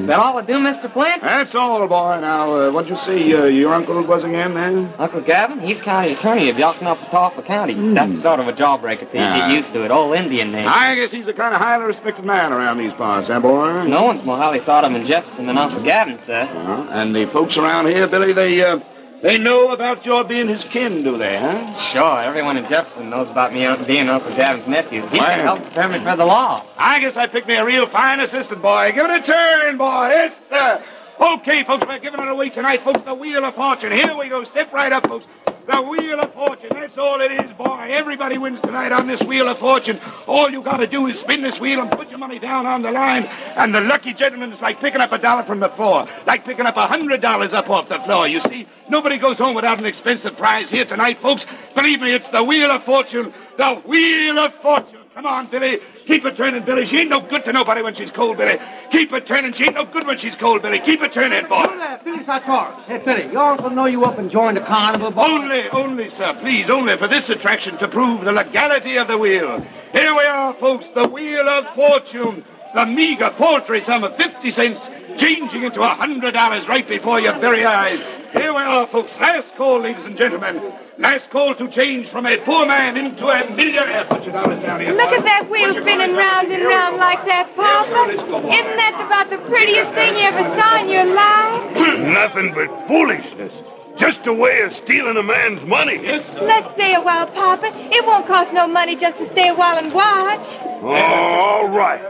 That 0.07 0.19
all 0.19 0.35
will 0.35 0.43
do, 0.45 0.53
Mr. 0.53 0.91
Flint? 0.91 1.21
That's 1.21 1.53
all, 1.55 1.87
boy. 1.87 2.19
Now, 2.19 2.53
uh, 2.53 2.71
what'd 2.71 2.89
you 2.89 2.95
see? 2.97 3.33
uh, 3.33 3.45
your 3.45 3.73
uncle 3.73 4.01
was 4.03 4.23
again, 4.23 4.53
man? 4.53 4.93
Uncle 4.97 5.21
Gavin, 5.21 5.59
he's 5.59 5.79
county 5.79 6.13
attorney 6.13 6.49
of 6.49 6.57
Yoknapatawpha 6.57 7.45
County. 7.45 7.93
That's 7.93 8.21
sort 8.21 8.39
of 8.39 8.47
a 8.47 8.53
jawbreaker 8.53 9.09
till 9.11 9.21
you 9.21 9.25
Ah. 9.27 9.47
get 9.47 9.55
used 9.57 9.73
to 9.73 9.83
it. 9.85 9.91
Old 9.91 10.15
Indian 10.15 10.51
name. 10.51 10.67
I 10.67 10.95
guess 10.95 11.11
he's 11.11 11.27
a 11.27 11.33
kind 11.33 11.53
of 11.53 11.61
highly 11.61 11.85
respected 11.85 12.25
man 12.25 12.51
around 12.51 12.77
these 12.79 12.93
parts, 12.93 13.27
huh, 13.29 13.39
boy? 13.39 13.83
No 13.83 14.03
one's 14.03 14.23
more 14.25 14.37
highly 14.37 14.59
thought 14.61 14.83
of 14.83 14.91
in 14.93 15.05
Jefferson 15.07 15.45
than 15.47 15.57
Uncle 15.57 15.83
Gavin, 15.83 16.19
sir. 16.25 16.41
Uh-huh. 16.41 16.87
And 16.91 17.15
the 17.15 17.25
folks 17.31 17.57
around 17.57 17.87
here, 17.87 18.07
Billy, 18.07 18.33
they 18.33 18.63
uh, 18.63 18.79
they 19.23 19.37
know 19.37 19.71
about 19.71 20.05
your 20.05 20.23
being 20.25 20.49
his 20.49 20.63
kin, 20.65 21.03
do 21.03 21.17
they, 21.17 21.37
huh? 21.39 21.91
Sure, 21.93 22.21
everyone 22.21 22.57
in 22.57 22.67
Jefferson 22.67 23.09
knows 23.09 23.29
about 23.29 23.53
me 23.53 23.65
uh, 23.65 23.83
being 23.87 24.09
Uncle 24.09 24.35
Gavin's 24.35 24.67
nephew. 24.67 25.01
He's 25.07 25.19
to 25.19 25.25
help 25.25 25.59
me 25.61 25.99
for 26.03 26.15
the 26.17 26.25
law. 26.25 26.67
I 26.77 26.99
guess 26.99 27.15
I 27.15 27.27
picked 27.27 27.47
me 27.47 27.55
a 27.55 27.65
real 27.65 27.89
fine 27.89 28.19
assistant, 28.19 28.61
boy. 28.61 28.91
Give 28.93 29.05
it 29.05 29.11
a 29.11 29.21
turn, 29.23 29.77
boy. 29.77 30.09
Yes, 30.09 30.33
sir. 30.49 30.83
Okay, 31.19 31.63
folks, 31.63 31.85
we're 31.87 31.99
giving 31.99 32.19
it 32.19 32.27
away 32.27 32.49
tonight, 32.49 32.81
folks. 32.83 32.99
The 33.05 33.13
Wheel 33.13 33.45
of 33.45 33.55
Fortune. 33.55 33.93
Here 33.93 34.17
we 34.17 34.27
go. 34.29 34.43
Step 34.45 34.73
right 34.73 34.91
up, 34.91 35.07
folks. 35.07 35.25
The 35.65 35.81
Wheel 35.81 36.19
of 36.19 36.33
Fortune. 36.33 36.69
That's 36.73 36.97
all 36.97 37.21
it 37.21 37.31
is, 37.31 37.53
boy. 37.53 37.87
Everybody 37.89 38.37
wins 38.37 38.59
tonight 38.61 38.91
on 38.91 39.07
this 39.07 39.21
Wheel 39.23 39.47
of 39.47 39.59
Fortune. 39.59 39.97
All 40.27 40.49
you 40.49 40.61
got 40.61 40.77
to 40.77 40.87
do 40.87 41.07
is 41.07 41.17
spin 41.21 41.41
this 41.41 41.57
wheel 41.57 41.81
and 41.81 41.89
put 41.89 42.09
your 42.09 42.17
money 42.19 42.37
down 42.37 42.65
on 42.65 42.81
the 42.81 42.91
line. 42.91 43.23
And 43.23 43.73
the 43.73 43.79
lucky 43.79 44.13
gentleman 44.13 44.51
is 44.51 44.61
like 44.61 44.81
picking 44.81 44.99
up 44.99 45.13
a 45.13 45.17
dollar 45.17 45.45
from 45.45 45.61
the 45.61 45.69
floor, 45.69 46.05
like 46.25 46.43
picking 46.43 46.65
up 46.65 46.75
a 46.75 46.87
hundred 46.87 47.21
dollars 47.21 47.53
up 47.53 47.69
off 47.69 47.87
the 47.87 47.99
floor. 47.99 48.27
You 48.27 48.41
see, 48.41 48.67
nobody 48.89 49.17
goes 49.17 49.37
home 49.37 49.55
without 49.55 49.79
an 49.79 49.85
expensive 49.85 50.35
prize 50.35 50.69
here 50.69 50.85
tonight, 50.85 51.19
folks. 51.21 51.45
Believe 51.75 52.01
me, 52.01 52.13
it's 52.13 52.29
the 52.31 52.43
Wheel 52.43 52.69
of 52.69 52.83
Fortune. 52.83 53.33
The 53.57 53.75
Wheel 53.85 54.39
of 54.39 54.53
Fortune. 54.55 54.99
Come 55.13 55.25
on, 55.25 55.49
Billy. 55.49 55.79
Keep 56.05 56.25
it 56.25 56.35
turning, 56.35 56.65
Billy. 56.65 56.85
She 56.85 56.99
ain't 56.99 57.09
no 57.09 57.21
good 57.21 57.45
to 57.45 57.53
nobody 57.53 57.81
when 57.81 57.95
she's 57.95 58.11
cold, 58.11 58.37
Billy. 58.37 58.57
Keep 58.91 59.13
it 59.13 59.25
turning. 59.25 59.53
She 59.53 59.65
ain't 59.65 59.75
no 59.75 59.85
good 59.85 60.05
when 60.05 60.17
she's 60.17 60.35
cold, 60.35 60.61
Billy. 60.61 60.79
Keep 60.79 61.01
it 61.01 61.13
turning, 61.13 61.47
boy. 61.47 61.65
Billy 62.03 62.23
Sartoris. 62.25 62.83
Hey, 62.83 62.97
Billy, 62.99 63.31
your 63.31 63.43
uncle 63.43 63.69
know 63.69 63.85
you 63.85 64.03
up 64.03 64.17
and 64.17 64.29
joined 64.29 64.57
the 64.57 64.61
carnival, 64.61 65.11
boy? 65.11 65.21
Only, 65.21 65.69
only, 65.69 66.09
sir, 66.09 66.37
please, 66.41 66.69
only 66.69 66.97
for 66.97 67.07
this 67.07 67.29
attraction 67.29 67.77
to 67.77 67.87
prove 67.87 68.25
the 68.25 68.31
legality 68.33 68.97
of 68.97 69.07
the 69.07 69.17
wheel. 69.17 69.65
Here 69.93 70.13
we 70.13 70.23
are, 70.23 70.53
folks, 70.55 70.85
the 70.93 71.07
Wheel 71.07 71.47
of 71.47 71.73
Fortune. 71.75 72.43
The 72.73 72.85
meager, 72.87 73.29
paltry 73.37 73.81
sum 73.81 74.03
of 74.03 74.17
50 74.17 74.49
cents 74.49 74.79
changing 75.17 75.63
into 75.63 75.81
a 75.81 75.95
$100 75.95 76.67
right 76.67 76.87
before 76.87 77.19
your 77.19 77.39
very 77.39 77.65
eyes. 77.65 77.99
Here 78.33 78.51
we 78.53 78.61
are, 78.61 78.87
folks. 78.87 79.11
Last 79.19 79.47
call, 79.55 79.81
ladies 79.81 80.05
and 80.05 80.17
gentlemen. 80.17 80.73
Last 80.97 81.29
call 81.29 81.55
to 81.55 81.69
change 81.69 82.09
from 82.09 82.25
a 82.25 82.37
poor 82.45 82.65
man 82.65 82.97
into 82.97 83.27
a 83.27 83.49
millionaire. 83.55 84.05
Put 84.09 84.23
your 84.23 84.33
dollars 84.33 84.61
down 84.61 84.81
here. 84.81 84.93
Look 84.93 85.09
at 85.09 85.23
that 85.23 85.49
wheel 85.49 85.73
spinning 85.73 86.15
round 86.15 86.51
and 86.51 86.65
round 86.65 86.97
like 86.97 87.25
that, 87.27 87.55
Papa. 87.55 88.11
Isn't 88.11 88.77
that 88.77 89.03
about 89.05 89.29
the 89.29 89.37
prettiest 89.49 89.93
thing 89.93 90.15
you 90.15 90.23
ever 90.23 90.59
saw 90.59 90.81
in 90.81 90.89
your 90.89 91.05
life? 91.05 91.77
Nothing 91.99 92.53
but 92.53 92.87
foolishness. 92.87 93.53
Just 93.97 94.25
a 94.25 94.33
way 94.33 94.61
of 94.61 94.73
stealing 94.83 95.17
a 95.17 95.23
man's 95.23 95.63
money. 95.67 95.99
Yes. 96.01 96.25
Let's 96.41 96.73
stay 96.73 96.95
a 96.95 97.01
while, 97.01 97.27
Papa. 97.27 97.69
It 97.91 98.05
won't 98.05 98.25
cost 98.25 98.51
no 98.53 98.67
money 98.67 98.95
just 98.95 99.17
to 99.19 99.31
stay 99.33 99.49
a 99.49 99.53
while 99.55 99.77
and 99.77 99.93
watch. 99.93 100.47
Oh, 100.81 100.89
all 100.89 101.69
right. 101.69 102.01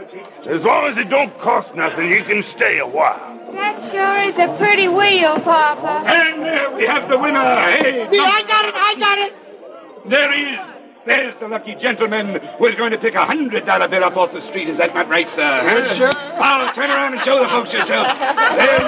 As 0.46 0.62
long 0.62 0.86
as 0.90 0.96
it 0.96 1.10
don't 1.10 1.38
cost 1.40 1.74
nothing, 1.74 2.10
you 2.10 2.24
can 2.24 2.42
stay 2.56 2.78
a 2.78 2.86
while. 2.86 3.20
That 3.52 3.82
sure 3.92 4.18
is 4.30 4.34
a 4.38 4.56
pretty 4.58 4.88
wheel, 4.88 5.38
Papa. 5.40 6.04
And 6.08 6.42
there 6.42 6.74
we 6.74 6.86
have 6.86 7.08
the 7.08 7.18
winner. 7.18 7.40
Hey, 7.70 8.08
Yeah, 8.10 8.22
I 8.22 8.42
got 8.48 8.64
it, 8.64 8.74
I 8.74 8.94
got 8.98 9.18
it. 9.18 10.10
There 10.10 10.32
he 10.32 10.42
is. 10.54 10.73
There's 11.06 11.34
the 11.38 11.48
lucky 11.48 11.74
gentleman 11.74 12.40
who 12.58 12.66
is 12.66 12.74
going 12.76 12.90
to 12.92 12.98
pick 12.98 13.14
a 13.14 13.26
hundred 13.26 13.66
dollar 13.66 13.88
bill 13.88 14.04
up 14.04 14.16
off 14.16 14.32
the 14.32 14.40
street. 14.40 14.68
Is 14.68 14.78
that 14.78 14.94
not 14.94 15.08
right, 15.08 15.28
sir? 15.28 15.42
Yes, 15.42 15.96
sir. 15.98 16.10
I'll 16.14 16.72
turn 16.74 16.90
around 16.90 17.14
and 17.14 17.22
show 17.22 17.38
the 17.42 17.48
folks 17.48 17.72
yourself. 17.72 18.06
There 18.54 18.78
he 18.78 18.84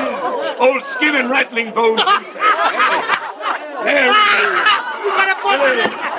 is, 0.49 0.57
old 0.59 0.83
skin 0.93 1.15
and 1.17 1.29
rattling 1.31 1.75
bones. 1.75 2.01
There 3.85 4.13
he 5.75 5.81
is. 5.81 6.16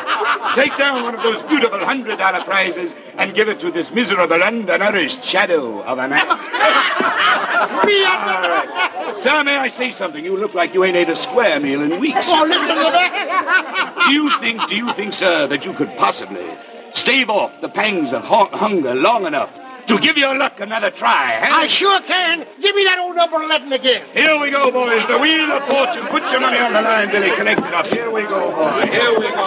Take 0.56 0.78
down 0.78 1.04
one 1.04 1.16
of 1.16 1.22
those 1.24 1.42
beautiful 1.50 1.84
hundred 1.86 2.18
dollar 2.18 2.44
prizes 2.44 2.92
and 3.18 3.34
give 3.36 3.48
it 3.50 3.60
to 3.60 3.72
this 3.72 3.92
miserable, 3.92 4.42
undernourished 4.42 5.24
shadow 5.24 5.82
of 5.84 5.98
a 5.98 6.08
man. 6.08 6.28
Right. 7.88 9.20
Sir, 9.22 9.44
may 9.44 9.56
I 9.58 9.70
say 9.70 9.92
something? 9.92 10.24
You 10.24 10.38
look 10.38 10.54
like 10.54 10.74
you 10.74 10.84
ain't 10.84 10.96
ate 10.96 11.10
a 11.10 11.16
square 11.16 11.60
meal 11.60 11.82
in 11.82 12.00
weeks. 12.00 12.26
Oh, 12.30 12.46
listen 12.48 12.68
to 12.68 12.76
that. 12.76 14.06
Do 14.08 14.14
you 14.14 14.32
think, 14.40 14.68
do 14.70 14.76
you 14.76 14.94
think, 14.94 15.14
sir, 15.14 15.48
that 15.48 15.66
you 15.66 15.74
could 15.74 15.90
possibly 15.98 16.46
stave 16.94 17.30
off 17.30 17.52
the 17.62 17.70
pangs 17.70 18.14
of 18.14 18.24
hu- 18.24 18.56
hunger 18.58 18.96
long 18.96 19.26
enough 19.26 19.50
to 19.88 20.00
give 20.00 20.18
your 20.18 20.36
luck 20.36 20.60
another 20.60 20.92
try, 20.92 21.40
huh? 21.40 21.64
I 21.64 21.68
sure 21.68 22.00
can. 22.02 22.46
Give 22.62 22.76
me 22.76 22.84
that 22.84 23.00
old 23.00 23.16
number 23.16 23.42
11 23.42 23.72
again. 23.72 24.04
Here 24.14 24.38
we 24.40 24.52
go, 24.52 24.72
boys. 24.72 25.08
The 25.08 25.18
wheel 25.18 25.52
of 25.52 25.64
fortune. 25.68 26.06
Put 26.12 26.28
your 26.32 26.42
money 26.42 26.60
on 26.60 26.74
the 26.74 26.82
line, 26.82 27.10
Billy. 27.10 27.32
Connect 27.36 27.62
it 27.64 27.74
up. 27.74 27.88
Here 27.88 28.12
we 28.12 28.24
go, 28.24 28.52
boy. 28.52 28.84
Here 28.84 29.12
we 29.16 29.32
go. 29.32 29.44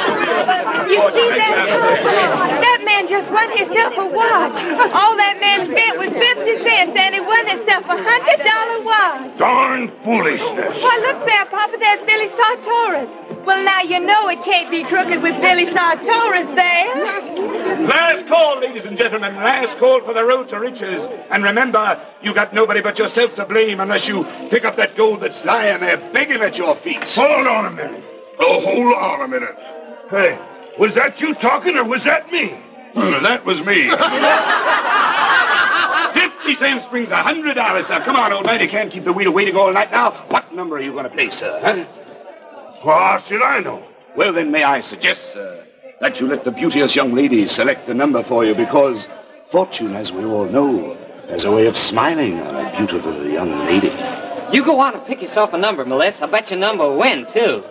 You 0.88 1.00
see 1.12 1.30
that? 1.36 2.60
That 2.64 2.80
man 2.84 3.06
just 3.06 3.30
won 3.30 3.52
himself 3.52 3.94
a 4.00 4.06
watch. 4.08 4.56
All 4.96 5.14
that 5.20 5.36
man 5.40 5.68
spent 5.68 6.00
was 6.00 6.08
50 6.08 6.64
cents, 6.64 6.96
and 6.96 7.14
he 7.14 7.20
won 7.20 7.44
himself 7.44 7.84
a 7.84 7.96
$100 8.00 8.84
watch. 8.84 9.36
Darn 9.36 9.92
foolishness. 10.04 10.80
Why, 10.80 10.96
look 11.04 11.20
there, 11.28 11.46
Papa. 11.52 11.76
There's 11.76 12.02
Billy 12.08 12.32
Sartoris. 12.32 13.44
Well, 13.44 13.62
now 13.64 13.80
you 13.80 14.00
know 14.00 14.28
it 14.28 14.42
can't 14.44 14.70
be 14.70 14.84
crooked 14.84 15.22
with 15.22 15.36
Billy 15.40 15.66
Sartoris 15.66 16.54
there. 16.56 17.86
Last 17.86 18.28
call, 18.28 18.60
ladies 18.60 18.84
and 18.84 18.96
gentlemen. 18.96 19.36
Last 19.36 19.78
call 19.78 20.00
for 20.04 20.12
the 20.12 20.24
road 20.30 20.48
to 20.50 20.60
riches. 20.60 21.02
And 21.30 21.42
remember, 21.42 22.00
you 22.22 22.32
got 22.32 22.54
nobody 22.54 22.80
but 22.80 22.98
yourself 22.98 23.34
to 23.34 23.44
blame 23.44 23.80
unless 23.80 24.06
you 24.06 24.24
pick 24.48 24.64
up 24.64 24.76
that 24.76 24.96
gold 24.96 25.22
that's 25.22 25.44
lying 25.44 25.80
there 25.80 25.96
begging 26.12 26.40
at 26.40 26.56
your 26.56 26.76
feet. 26.76 27.02
Hold 27.10 27.46
on 27.46 27.66
a 27.66 27.70
minute. 27.70 28.04
Oh, 28.38 28.60
hold 28.60 28.94
on 28.94 29.22
a 29.22 29.28
minute. 29.28 29.56
Hey, 30.08 30.38
was 30.78 30.94
that 30.94 31.20
you 31.20 31.34
talking 31.34 31.76
or 31.76 31.84
was 31.84 32.04
that 32.04 32.30
me? 32.30 32.50
Hmm, 32.94 33.22
that 33.24 33.44
was 33.44 33.60
me. 33.60 33.90
Fifty 36.14 36.54
cents 36.56 36.86
brings 36.90 37.10
a 37.10 37.16
hundred 37.16 37.54
dollars, 37.54 37.86
sir. 37.86 38.00
Come 38.04 38.16
on, 38.16 38.32
old 38.32 38.46
man. 38.46 38.60
You 38.60 38.68
can't 38.68 38.92
keep 38.92 39.04
the 39.04 39.12
wheel 39.12 39.32
waiting 39.32 39.56
all 39.56 39.72
night 39.72 39.90
now. 39.90 40.26
What 40.28 40.52
number 40.54 40.76
are 40.76 40.80
you 40.80 40.92
going 40.92 41.04
to 41.04 41.10
pay, 41.10 41.30
sir? 41.30 41.60
Huh? 41.62 41.84
Well, 42.84 42.98
how 42.98 43.20
should 43.20 43.42
I 43.42 43.60
know? 43.60 43.86
Well, 44.16 44.32
then, 44.32 44.50
may 44.50 44.64
I 44.64 44.80
suggest, 44.80 45.32
sir, 45.32 45.64
that 46.00 46.18
you 46.18 46.26
let 46.26 46.44
the 46.44 46.50
beauteous 46.50 46.96
young 46.96 47.14
lady 47.14 47.46
select 47.46 47.86
the 47.86 47.94
number 47.94 48.24
for 48.24 48.44
you 48.44 48.54
because 48.54 49.06
fortune, 49.50 49.94
as 49.96 50.12
we 50.12 50.24
all 50.24 50.46
know, 50.46 50.96
has 51.28 51.44
a 51.44 51.52
way 51.52 51.66
of 51.66 51.76
smiling 51.76 52.40
on 52.40 52.54
a 52.54 52.76
beautiful 52.76 53.26
young 53.28 53.66
lady. 53.66 53.90
You 54.52 54.64
go 54.64 54.80
on 54.80 54.94
and 54.94 55.06
pick 55.06 55.22
yourself 55.22 55.52
a 55.52 55.58
number, 55.58 55.84
Melissa. 55.84 56.24
I 56.24 56.30
bet 56.30 56.50
your 56.50 56.58
number 56.58 56.88
will 56.88 56.98
win, 56.98 57.26
too. 57.32 57.62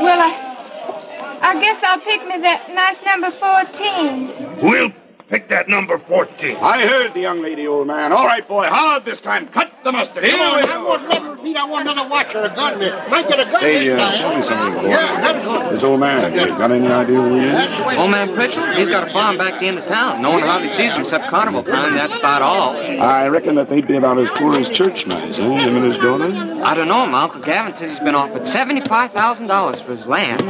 Well, 0.00 0.20
I, 0.20 1.38
I 1.42 1.60
guess 1.60 1.82
I'll 1.82 2.00
pick 2.00 2.22
me 2.26 2.38
that 2.42 2.70
nice 2.70 2.96
number 3.04 3.30
14. 3.38 4.62
We'll 4.62 4.92
pick 5.28 5.48
that 5.50 5.68
number 5.68 5.98
14. 5.98 6.56
I 6.56 6.86
heard 6.86 7.14
the 7.14 7.20
young 7.20 7.40
lady, 7.42 7.66
old 7.66 7.86
man. 7.86 8.12
All 8.12 8.24
right, 8.26 8.46
boy, 8.46 8.66
hard 8.66 9.04
this 9.04 9.20
time. 9.20 9.48
Cut 9.48 9.70
the 9.84 9.92
mustard. 9.92 10.24
Here 10.24 10.36
Come 10.36 10.56
we 10.56 10.62
on, 10.62 10.68
I 10.68 10.72
go. 10.74 10.86
won't 10.86 11.08
never 11.08 11.30
repeat. 11.32 11.56
I 11.56 11.64
want 11.64 11.88
another 11.88 12.08
watch 12.08 12.34
or 12.34 12.44
a 12.44 12.54
gun. 12.54 12.78
Might 13.10 13.28
get 13.28 13.40
a 13.40 13.44
gun 13.44 13.60
Say, 13.60 13.86
this 13.88 13.94
uh, 13.94 13.96
time. 13.98 14.16
tell 14.18 14.36
me 14.36 14.42
something, 14.42 14.82
boy. 14.82 14.88
Yeah. 14.88 15.70
This 15.70 15.82
old 15.82 16.00
man, 16.00 16.32
you 16.32 16.46
got 16.58 16.70
any 16.72 16.86
idea 16.86 17.16
who 17.20 17.34
he 17.38 17.46
is? 17.46 17.52
That's 17.52 17.78
the 17.78 17.84
way. 17.86 17.96
Old 17.96 18.10
man 18.10 18.28
Pritchell, 18.30 18.76
he's 18.76 18.88
got 18.88 19.06
a 19.08 19.12
farm 19.12 19.36
back 19.38 19.54
at 19.54 19.60
the 19.60 19.66
end 19.66 19.78
of 19.78 19.84
town. 19.86 20.22
No 20.22 20.30
one 20.32 20.42
hardly 20.42 20.70
sees 20.70 20.94
him 20.94 21.02
except 21.02 21.28
carnival 21.28 21.62
time. 21.62 21.94
That's 21.94 22.14
about 22.14 22.42
all. 22.42 22.76
I 22.76 23.28
reckon 23.28 23.54
that 23.56 23.68
they'd 23.68 23.86
be 23.86 23.96
about 23.96 24.18
as 24.18 24.30
poor 24.30 24.56
as 24.56 24.68
church 24.70 25.06
mice, 25.06 25.38
eh? 25.38 25.42
Him 25.42 25.76
and 25.76 25.84
his 25.84 25.98
daughter? 25.98 26.30
I 26.64 26.74
don't 26.74 26.88
know. 26.88 27.06
My 27.06 27.24
Uncle 27.24 27.40
Gavin 27.42 27.74
says 27.74 27.90
he's 27.90 28.00
been 28.00 28.14
offered 28.14 28.42
$75,000 28.42 29.84
for 29.86 29.94
his 29.94 30.06
land. 30.06 30.40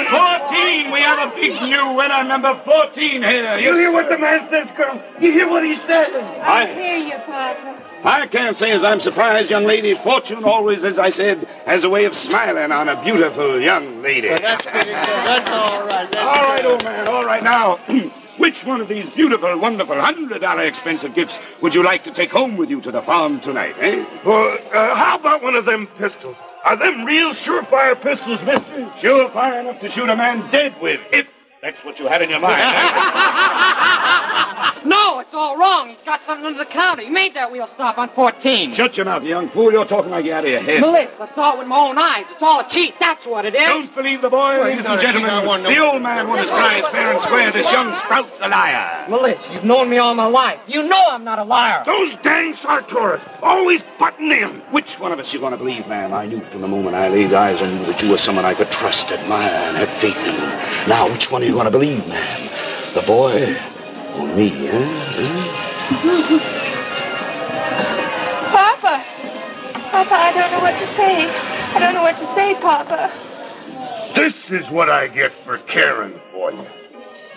14! 0.07 0.91
We 0.91 0.99
have 1.01 1.19
a 1.19 1.35
big 1.35 1.51
new 1.63 1.91
winner, 1.93 2.23
number 2.23 2.59
14 2.63 3.21
here. 3.21 3.57
You 3.57 3.75
hear 3.75 3.91
what 3.91 4.07
the 4.09 4.17
man 4.17 4.47
says, 4.49 4.69
girl? 4.77 5.01
You 5.19 5.31
hear 5.33 5.49
what 5.49 5.65
he 5.65 5.75
says? 5.75 6.07
I 6.13 6.65
hear 6.73 6.95
you, 6.97 7.17
Papa. 7.25 7.83
I 8.05 8.27
can't 8.27 8.55
say 8.57 8.71
as 8.71 8.83
I'm 8.85 9.01
surprised, 9.01 9.49
young 9.49 9.65
lady. 9.65 9.95
Fortune 9.95 10.45
always, 10.45 10.83
as 10.85 10.97
I 10.97 11.09
said, 11.09 11.45
has 11.65 11.83
a 11.83 11.89
way 11.89 12.05
of 12.05 12.15
smiling 12.15 12.71
on 12.71 12.87
a 12.87 13.03
beautiful 13.03 13.59
young 13.61 14.01
lady. 14.01 14.29
That's 14.29 14.61
pretty 14.63 14.85
good. 14.85 14.93
That's 14.93 15.49
all 15.49 15.85
right. 15.85 16.09
That's 16.11 16.39
All 16.39 16.47
right, 16.47 16.65
old 16.65 16.83
man, 16.85 17.07
all 17.09 17.25
right. 17.25 17.43
Now, 17.43 17.79
which 18.37 18.63
one 18.63 18.81
of 18.81 18.87
these 18.87 19.05
beautiful, 19.15 19.57
wonderful, 19.59 19.95
$100 19.95 20.67
expensive 20.67 21.13
gifts 21.13 21.39
would 21.61 21.73
you 21.73 21.83
like 21.83 22.03
to 22.03 22.11
take 22.11 22.31
home 22.31 22.57
with 22.57 22.69
you 22.69 22.81
to 22.81 22.91
the 22.91 23.01
farm 23.01 23.39
tonight, 23.41 23.75
eh? 23.79 24.05
Well, 24.25 24.57
uh, 24.73 24.95
how 24.95 25.17
about 25.19 25.43
one 25.43 25.55
of 25.55 25.65
them 25.65 25.87
pistols? 25.97 26.35
Are 26.63 26.77
them 26.77 27.05
real 27.05 27.33
surefire 27.33 28.01
pistols, 28.01 28.39
mister? 28.43 28.93
Sure, 28.97 29.31
fire 29.31 29.59
enough 29.59 29.79
to 29.81 29.89
shoot 29.89 30.09
a 30.09 30.15
man 30.15 30.51
dead 30.51 30.75
with, 30.81 30.99
if 31.11 31.27
that's 31.61 31.83
what 31.85 31.99
you 31.99 32.07
had 32.07 32.21
in 32.21 32.29
your 32.29 32.39
mind. 32.39 32.61
eh? 32.61 33.83
No, 34.85 35.19
it's 35.19 35.33
all 35.33 35.57
wrong. 35.57 35.89
He's 35.89 36.01
got 36.05 36.23
something 36.25 36.45
under 36.45 36.59
the 36.63 36.69
counter. 36.69 37.01
He 37.03 37.09
made 37.09 37.33
that 37.35 37.51
wheel 37.51 37.67
stop 37.73 37.97
on 37.97 38.09
14. 38.15 38.73
Shut 38.73 38.95
your 38.95 39.05
mouth, 39.05 39.23
you 39.23 39.29
young 39.29 39.49
fool. 39.49 39.71
You're 39.71 39.85
talking 39.85 40.11
like 40.11 40.23
you're 40.23 40.35
out 40.35 40.45
of 40.45 40.51
your 40.51 40.61
head. 40.61 40.79
Melissa, 40.81 41.23
I 41.23 41.35
saw 41.35 41.55
it 41.55 41.59
with 41.59 41.67
my 41.67 41.77
own 41.77 41.97
eyes. 41.97 42.25
It's 42.31 42.41
all 42.41 42.61
a 42.61 42.69
cheat. 42.69 42.93
That's 42.99 43.25
what 43.25 43.43
it 43.45 43.53
is. 43.55 43.65
Don't 43.65 43.95
believe 43.95 44.21
the 44.21 44.29
boy, 44.29 44.61
ladies 44.61 44.85
and 44.85 44.99
gentlemen. 45.01 45.29
I 45.29 45.43
no- 45.43 45.69
The 45.69 45.77
old 45.79 46.01
man 46.01 46.27
won 46.29 46.39
his 46.39 46.49
prize 46.49 46.85
fair 46.91 47.11
and 47.11 47.21
square. 47.21 47.51
This 47.51 47.69
young 47.71 47.93
sprout's 47.95 48.39
a 48.39 48.47
liar. 48.47 49.07
Melissa, 49.09 49.51
you've 49.53 49.65
known 49.65 49.89
me 49.89 49.97
all 49.97 50.13
my 50.13 50.27
life. 50.27 50.59
You 50.67 50.83
know 50.83 51.01
I'm 51.09 51.23
not 51.25 51.39
a 51.39 51.43
liar. 51.43 51.83
Those 51.85 52.15
dang 52.23 52.53
Sartoris, 52.53 53.21
always 53.41 53.83
butting 53.99 54.31
in. 54.31 54.61
Which 54.71 54.99
one 54.99 55.11
of 55.11 55.19
us 55.19 55.33
you 55.33 55.39
going 55.39 55.51
to 55.51 55.57
believe, 55.57 55.85
ma'am? 55.87 56.13
I 56.13 56.27
knew 56.27 56.41
from 56.51 56.61
the 56.61 56.67
moment 56.67 56.95
I 56.95 57.09
laid 57.09 57.33
eyes 57.33 57.61
on 57.61 57.79
you 57.79 57.85
that 57.87 58.01
you 58.01 58.09
were 58.09 58.17
someone 58.17 58.45
I 58.45 58.53
could 58.53 58.71
trust, 58.71 59.11
admire, 59.11 59.49
and 59.51 59.77
have 59.77 60.01
faith 60.01 60.15
in. 60.17 60.37
Now, 60.87 61.11
which 61.11 61.29
one 61.29 61.41
are 61.43 61.46
you 61.47 61.53
going 61.53 61.65
to 61.65 61.71
believe, 61.71 62.05
ma'am? 62.07 62.93
The 62.93 63.01
boy 63.03 63.55
or 64.19 64.35
me, 64.35 64.67
eh? 64.67 65.07
Papa. 68.51 69.05
Papa, 69.91 70.13
I 70.13 70.33
don't 70.33 70.51
know 70.51 70.59
what 70.59 70.77
to 70.77 70.97
say. 70.97 71.25
I 71.73 71.79
don't 71.79 71.93
know 71.93 72.01
what 72.01 72.19
to 72.19 72.35
say, 72.35 72.53
Papa. 72.55 74.13
This 74.15 74.33
is 74.49 74.69
what 74.71 74.89
I 74.89 75.07
get 75.07 75.31
for 75.45 75.57
caring 75.59 76.19
for 76.33 76.51
you. 76.51 76.65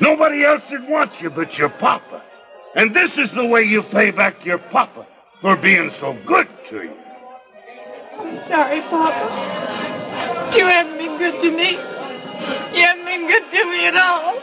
Nobody 0.01 0.45
else 0.45 0.63
would 0.71 0.89
want 0.89 1.21
you 1.21 1.31
but 1.31 1.57
your 1.57 1.69
papa. 1.69 2.25
And 2.75 2.95
this 2.95 3.17
is 3.17 3.31
the 3.33 3.47
way 3.47 3.63
you 3.63 3.83
pay 3.83 4.11
back 4.11 4.45
your 4.45 4.59
papa 4.59 5.07
for 5.41 5.57
being 5.57 5.91
so 6.01 6.19
good 6.27 6.49
to 6.71 6.83
you. 6.83 6.97
I'm 8.19 8.49
sorry, 8.49 8.81
Papa. 8.83 10.57
You 10.57 10.67
haven't 10.67 10.99
been 10.99 11.19
good 11.19 11.41
to 11.43 11.51
me. 11.51 12.00
You 12.75 12.83
haven't 12.87 13.05
been 13.05 13.29
good 13.29 13.51
to 13.51 13.65
me 13.71 13.87
at 13.87 13.97
all. 13.97 14.41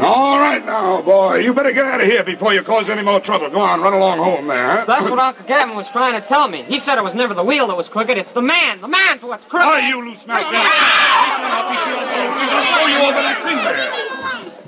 All 0.00 0.38
right 0.38 0.64
now, 0.64 1.02
boy. 1.02 1.38
You 1.38 1.52
better 1.52 1.72
get 1.72 1.84
out 1.84 2.00
of 2.00 2.06
here 2.06 2.24
before 2.24 2.54
you 2.54 2.62
cause 2.62 2.88
any 2.88 3.02
more 3.02 3.20
trouble. 3.20 3.50
Go 3.50 3.58
on, 3.58 3.80
run 3.80 3.92
along 3.92 4.18
home 4.18 4.46
there, 4.46 4.78
huh? 4.78 4.84
That's 4.86 5.10
what 5.10 5.18
Uncle 5.18 5.44
Gavin 5.46 5.76
was 5.76 5.88
trying 5.90 6.20
to 6.20 6.26
tell 6.28 6.48
me. 6.48 6.62
He 6.64 6.78
said 6.78 6.98
it 6.98 7.04
was 7.04 7.14
never 7.14 7.34
the 7.34 7.44
wheel 7.44 7.66
that 7.68 7.76
was 7.76 7.88
crooked. 7.88 8.16
It's 8.16 8.32
the 8.32 8.42
man. 8.42 8.80
The 8.80 8.88
man's 8.88 9.22
what's 9.22 9.44
crooked. 9.44 9.66
Oh, 9.66 9.76
you 9.76 10.04
loose 10.04 10.22
there. 10.24 10.36
I'll 10.36 11.68
beat 11.70 11.84
you 11.86 11.94
up. 11.94 12.08
I'll 12.08 12.78
throw 12.78 12.86
you 12.86 12.98
over 13.02 13.22
that 13.22 13.42
thing 13.44 13.56
there. 13.56 14.11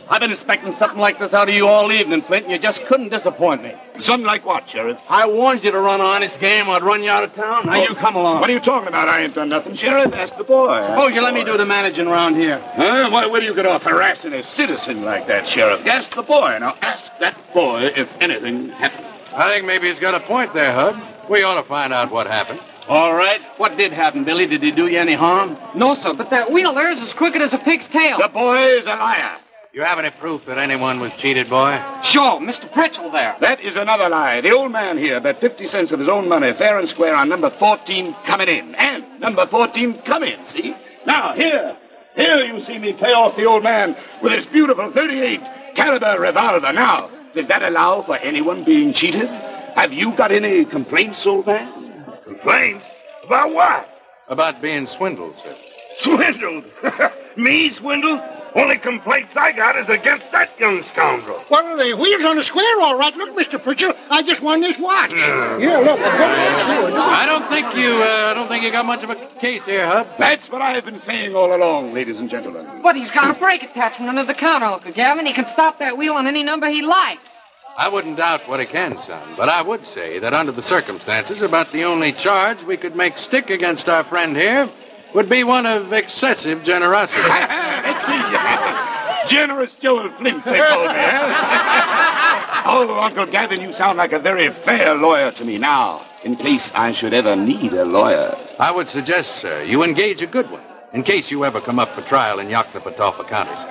I've 0.09 0.21
been 0.21 0.31
expecting 0.31 0.75
something 0.77 0.99
like 0.99 1.19
this 1.19 1.33
out 1.33 1.49
of 1.49 1.55
you 1.55 1.67
all 1.67 1.91
evening, 1.91 2.23
Flint, 2.23 2.45
and 2.45 2.53
you 2.53 2.59
just 2.59 2.85
couldn't 2.85 3.09
disappoint 3.09 3.63
me. 3.63 3.75
Something 4.01 4.27
like 4.27 4.45
what, 4.45 4.69
Sheriff? 4.69 4.99
I 5.09 5.27
warned 5.27 5.65
you 5.65 5.71
to 5.71 5.81
run 5.81 6.01
an 6.01 6.07
honest 6.07 6.39
game, 6.41 6.69
I'd 6.69 6.83
run 6.83 7.03
you 7.03 7.11
out 7.11 7.25
of 7.25 7.33
town. 7.35 7.67
Now 7.67 7.83
you 7.83 7.95
come 7.95 8.15
along. 8.15 8.41
What 8.41 8.51
are 8.51 8.53
you 8.53 8.61
talking 8.61 8.89
about? 8.89 9.09
I 9.09 9.23
ain't 9.23 9.35
done 9.35 9.49
nothing, 9.49 9.75
Sheriff. 9.75 10.13
Ask 10.13 10.37
the 10.37 10.45
boy. 10.45 10.75
Ask 10.75 10.95
Suppose 10.95 11.11
the 11.11 11.17
you 11.17 11.23
let 11.23 11.35
me 11.35 11.45
do 11.45 11.57
the 11.57 11.65
managing 11.65 12.07
around 12.07 12.37
here. 12.37 12.59
Huh? 12.77 13.09
Why, 13.11 13.27
where 13.27 13.41
do 13.41 13.47
you 13.47 13.55
get 13.55 13.67
off 13.67 13.83
harassing 13.83 14.35
a 14.35 14.43
citizen 14.43 15.03
like 15.03 15.27
that, 15.29 15.49
Sheriff? 15.49 15.87
Ask 15.87 16.15
the 16.15 16.23
boy. 16.23 16.59
Now, 16.61 16.77
ask 16.83 17.11
that 17.21 17.37
boy 17.55 17.93
if 17.97 18.09
anything 18.21 18.69
happened. 18.71 19.07
I 19.35 19.55
think 19.55 19.67
maybe 19.67 19.89
he's 19.89 19.99
got 19.99 20.15
a 20.15 20.21
point 20.27 20.53
there, 20.55 20.73
Hub. 20.73 20.97
We 21.31 21.43
ought 21.43 21.61
to 21.61 21.67
find 21.67 21.93
out 21.93 22.13
what 22.13 22.27
happened. 22.27 22.61
All 22.89 23.15
right. 23.15 23.41
What 23.57 23.79
did 23.79 23.93
happen, 23.93 24.25
Billy? 24.25 24.47
Did 24.47 24.63
he 24.63 24.71
do 24.71 24.87
you 24.87 24.99
any 24.99 25.15
harm? 25.15 25.57
No, 25.75 25.95
sir, 25.95 26.13
but 26.13 26.31
that 26.31 26.53
wheel 26.53 26.75
there 26.75 26.91
is 26.91 27.01
as 27.01 27.15
crooked 27.15 27.41
as 27.41 27.55
a 27.55 27.59
pig's 27.59 27.89
tail. 27.89 28.19
The 28.19 28.29
boy 28.29 28.77
is 28.77 28.85
a 28.85 28.91
liar. 28.91 29.39
You 29.75 29.83
have 29.83 29.99
any 29.99 30.11
proof 30.11 30.43
that 30.47 30.57
anyone 30.57 31.01
was 31.01 31.11
cheated, 31.19 31.51
boy? 31.51 31.83
Sure, 32.05 32.39
Mr. 32.39 32.71
Pritchell 32.71 33.11
there. 33.11 33.37
That 33.41 33.61
is 33.61 33.75
another 33.75 34.09
lie. 34.09 34.41
The 34.41 34.53
old 34.53 34.71
man 34.71 34.97
here 34.97 35.21
bet 35.21 35.41
50 35.41 35.67
cents 35.67 35.91
of 35.91 35.99
his 35.99 36.09
own 36.09 36.29
money, 36.29 36.53
fair 36.53 36.79
and 36.79 36.89
square, 36.89 37.17
on 37.17 37.29
number 37.29 37.51
14 37.59 38.15
coming 38.25 38.47
in. 38.47 38.77
And 38.77 39.19
number 39.19 39.49
14 39.49 40.03
come 40.03 40.23
in, 40.23 40.47
see? 40.47 40.77
Now, 41.09 41.35
here, 41.35 41.77
here 42.15 42.45
you 42.45 42.61
see 42.61 42.79
me 42.79 42.93
pay 42.93 43.15
off 43.15 43.35
the 43.35 43.47
old 43.47 43.65
man 43.65 43.97
with 44.23 44.31
his 44.31 44.47
beautiful 44.47 44.93
38 44.93 45.41
caliber 45.75 46.21
revolver. 46.21 46.73
Now, 46.73 47.11
does 47.35 47.49
that 47.49 47.65
allow 47.65 48.03
for 48.03 48.17
anyone 48.17 48.63
being 48.63 48.93
cheated? 48.93 49.29
Have 49.29 49.93
you 49.93 50.17
got 50.17 50.31
any 50.31 50.67
complaints, 50.67 51.27
old 51.27 51.47
man? 51.47 52.07
Complaints? 52.23 52.85
About 53.27 53.53
what? 53.53 53.89
About 54.29 54.63
being 54.63 54.87
swindled, 54.87 55.37
sir. 55.37 55.57
Swindled? 56.03 56.65
Me 57.37 57.71
swindled? 57.71 58.21
Only 58.55 58.79
complaints 58.79 59.33
I 59.37 59.51
got 59.51 59.77
is 59.77 59.89
against 59.89 60.31
that 60.31 60.59
young 60.61 60.85
scoundrel. 60.85 61.43
Well, 61.51 61.77
the 61.77 61.97
wheel's 61.97 62.25
on 62.25 62.37
the 62.37 62.45
square, 62.45 62.81
all 62.81 62.97
right. 62.97 63.13
Look, 63.17 63.37
Mr. 63.37 63.61
Pritchell, 63.61 63.97
I 64.11 64.23
just 64.23 64.43
won 64.43 64.61
this 64.61 64.79
watch. 64.79 65.11
Yeah. 65.11 65.59
Yeah, 65.59 65.79
look. 65.79 65.99
I'll 65.99 66.95
I 67.01 67.27
don't 67.27 67.49
think 67.49 67.75
you. 67.75 67.97
Uh, 68.01 68.31
I 68.31 68.35
don't 68.35 68.49
think 68.49 68.63
you 68.63 68.71
got 68.71 68.87
much 68.87 69.03
of 69.03 69.11
a 69.11 69.17
case 69.41 69.65
here, 69.65 69.87
Hub. 69.87 70.07
That's 70.21 70.49
what 70.51 70.63
I've 70.63 70.85
been 70.85 71.01
saying 71.01 71.35
all 71.35 71.55
along, 71.55 71.95
ladies 71.95 72.21
and 72.21 72.31
gentlemen. 72.31 72.81
But 72.81 72.95
he's 72.95 73.11
got 73.11 73.37
a 73.37 73.39
brake 73.39 73.65
attachment 73.65 74.09
under 74.09 74.25
the 74.25 74.35
counter, 74.35 74.67
Uncle 74.67 74.93
Gavin. 74.93 75.27
He 75.27 75.33
can 75.33 75.49
stop 75.49 75.81
that 75.81 75.99
wheel 75.99 76.15
on 76.15 76.29
any 76.29 76.45
number 76.45 76.69
he 76.69 76.83
likes. 76.83 77.29
I 77.77 77.89
wouldn't 77.89 78.19
doubt 78.19 78.49
what 78.49 78.61
he 78.61 78.67
can, 78.67 78.97
son, 79.05 79.35
but 79.37 79.49
I 79.49 79.61
would 79.61 79.85
say 79.85 80.21
that 80.21 80.33
under 80.33 80.53
the 80.53 80.63
circumstances, 80.63 81.43
about 81.43 81.73
the 81.73 81.83
only 81.83 82.13
charge 82.13 82.63
we 82.63 82.77
could 82.77 82.95
make 82.95 83.19
stick 83.19 83.51
against 83.51 83.89
our 83.89 84.05
friend 84.05 84.37
here 84.37 84.71
would 85.15 85.29
be 85.29 85.45
one 85.45 85.67
of 85.67 85.93
excessive 85.93 86.65
generosity. 86.65 87.23
That's 87.23 88.07
me. 88.09 89.37
Generous 89.37 89.71
Joel 89.81 90.11
Flint, 90.19 90.45
they 90.45 90.59
call 90.59 90.83
me, 90.83 90.95
huh? 90.95 92.63
oh, 92.67 92.99
Uncle 93.01 93.27
Gavin, 93.27 93.61
you 93.61 93.73
sound 93.73 93.97
like 93.97 94.13
a 94.13 94.19
very 94.19 94.53
fair 94.65 94.95
lawyer 94.95 95.33
to 95.33 95.45
me 95.45 95.57
now, 95.57 96.05
in 96.25 96.37
case 96.37 96.71
I 96.75 96.93
should 96.93 97.15
ever 97.15 97.35
need 97.35 97.73
a 97.73 97.85
lawyer. 97.85 98.37
I 98.59 98.71
would 98.71 98.89
suggest, 98.89 99.37
sir, 99.37 99.63
you 99.63 99.83
engage 99.83 100.21
a 100.21 100.27
good 100.27 100.51
one, 100.51 100.63
in 100.93 101.05
case 101.05 101.31
you 101.31 101.45
ever 101.45 101.61
come 101.61 101.79
up 101.79 101.95
for 101.95 102.03
trial 102.03 102.39
in 102.39 102.49
Yoknapatawpha 102.49 103.29
counties. 103.29 103.65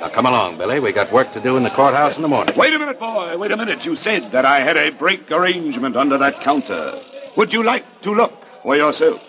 Now, 0.00 0.10
come 0.14 0.26
along, 0.26 0.58
Billy. 0.58 0.80
We 0.80 0.92
got 0.92 1.12
work 1.12 1.32
to 1.32 1.42
do 1.42 1.56
in 1.56 1.62
the 1.62 1.70
courthouse 1.70 2.16
in 2.16 2.22
the 2.22 2.28
morning. 2.28 2.56
Wait 2.58 2.74
a 2.74 2.78
minute, 2.78 2.98
boy. 2.98 3.36
Wait 3.38 3.50
a 3.52 3.56
minute. 3.56 3.84
You 3.84 3.96
said 3.96 4.32
that 4.32 4.44
I 4.44 4.62
had 4.62 4.76
a 4.76 4.90
break 4.90 5.30
arrangement 5.30 5.96
under 5.96 6.18
that 6.18 6.40
counter. 6.42 7.00
Would 7.36 7.52
you 7.52 7.62
like 7.62 7.84
to 8.02 8.12
look 8.12 8.32
for 8.62 8.76
yourself? 8.76 9.20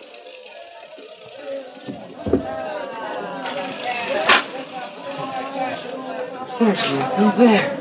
There's 6.66 6.90
nothing 6.90 7.46
there. 7.46 7.78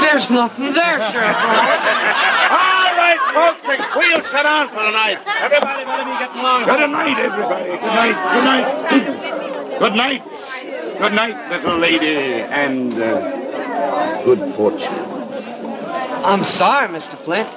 There's 0.00 0.30
nothing 0.30 0.72
there, 0.74 1.10
Sheriff. 1.10 1.36
All 1.36 2.92
right, 2.94 3.18
folks, 3.34 3.96
we'll 3.96 4.22
sit 4.22 4.42
down 4.44 4.68
for 4.68 4.84
the 4.84 4.92
night. 4.92 5.18
Everybody 5.40 5.84
better 5.84 6.04
be 6.04 6.18
getting 6.18 6.38
along. 6.38 6.66
Good 6.66 6.88
night, 6.88 7.18
everybody. 7.18 7.64
Good 7.64 7.82
night. 7.82 8.16
Good 8.32 8.44
night. 8.44 9.78
Good 9.80 9.94
night. 9.94 10.22
Good 10.98 11.12
night, 11.12 11.50
little 11.50 11.78
lady, 11.78 12.14
and 12.14 12.94
uh, 12.94 14.22
good 14.24 14.54
fortune. 14.54 14.94
I'm 14.94 16.44
sorry, 16.44 16.88
Mr. 16.88 17.22
Flint. 17.24 17.48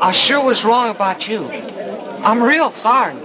I 0.00 0.12
sure 0.12 0.44
was 0.44 0.64
wrong 0.64 0.90
about 0.94 1.26
you. 1.26 1.44
I'm 1.46 2.42
real 2.42 2.72
sorry. 2.72 3.16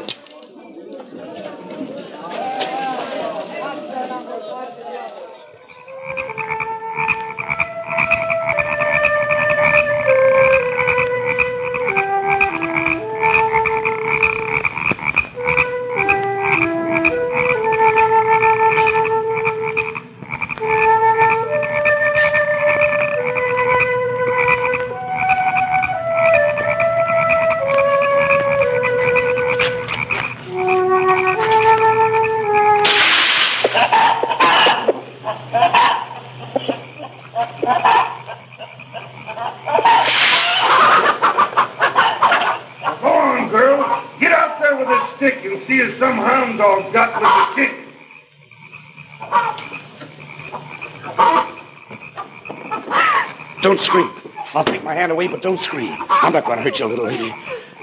Scream. 53.84 54.10
I'll 54.54 54.66
take 54.66 54.84
my 54.84 54.94
hand 54.94 55.12
away, 55.12 55.28
but 55.28 55.42
don't 55.42 55.60
scream. 55.60 55.96
I'm 56.10 56.34
not 56.34 56.46
going 56.46 56.58
to 56.58 56.64
hurt 56.64 56.80
you, 56.80 56.86
little 56.86 57.06
lady. 57.06 57.34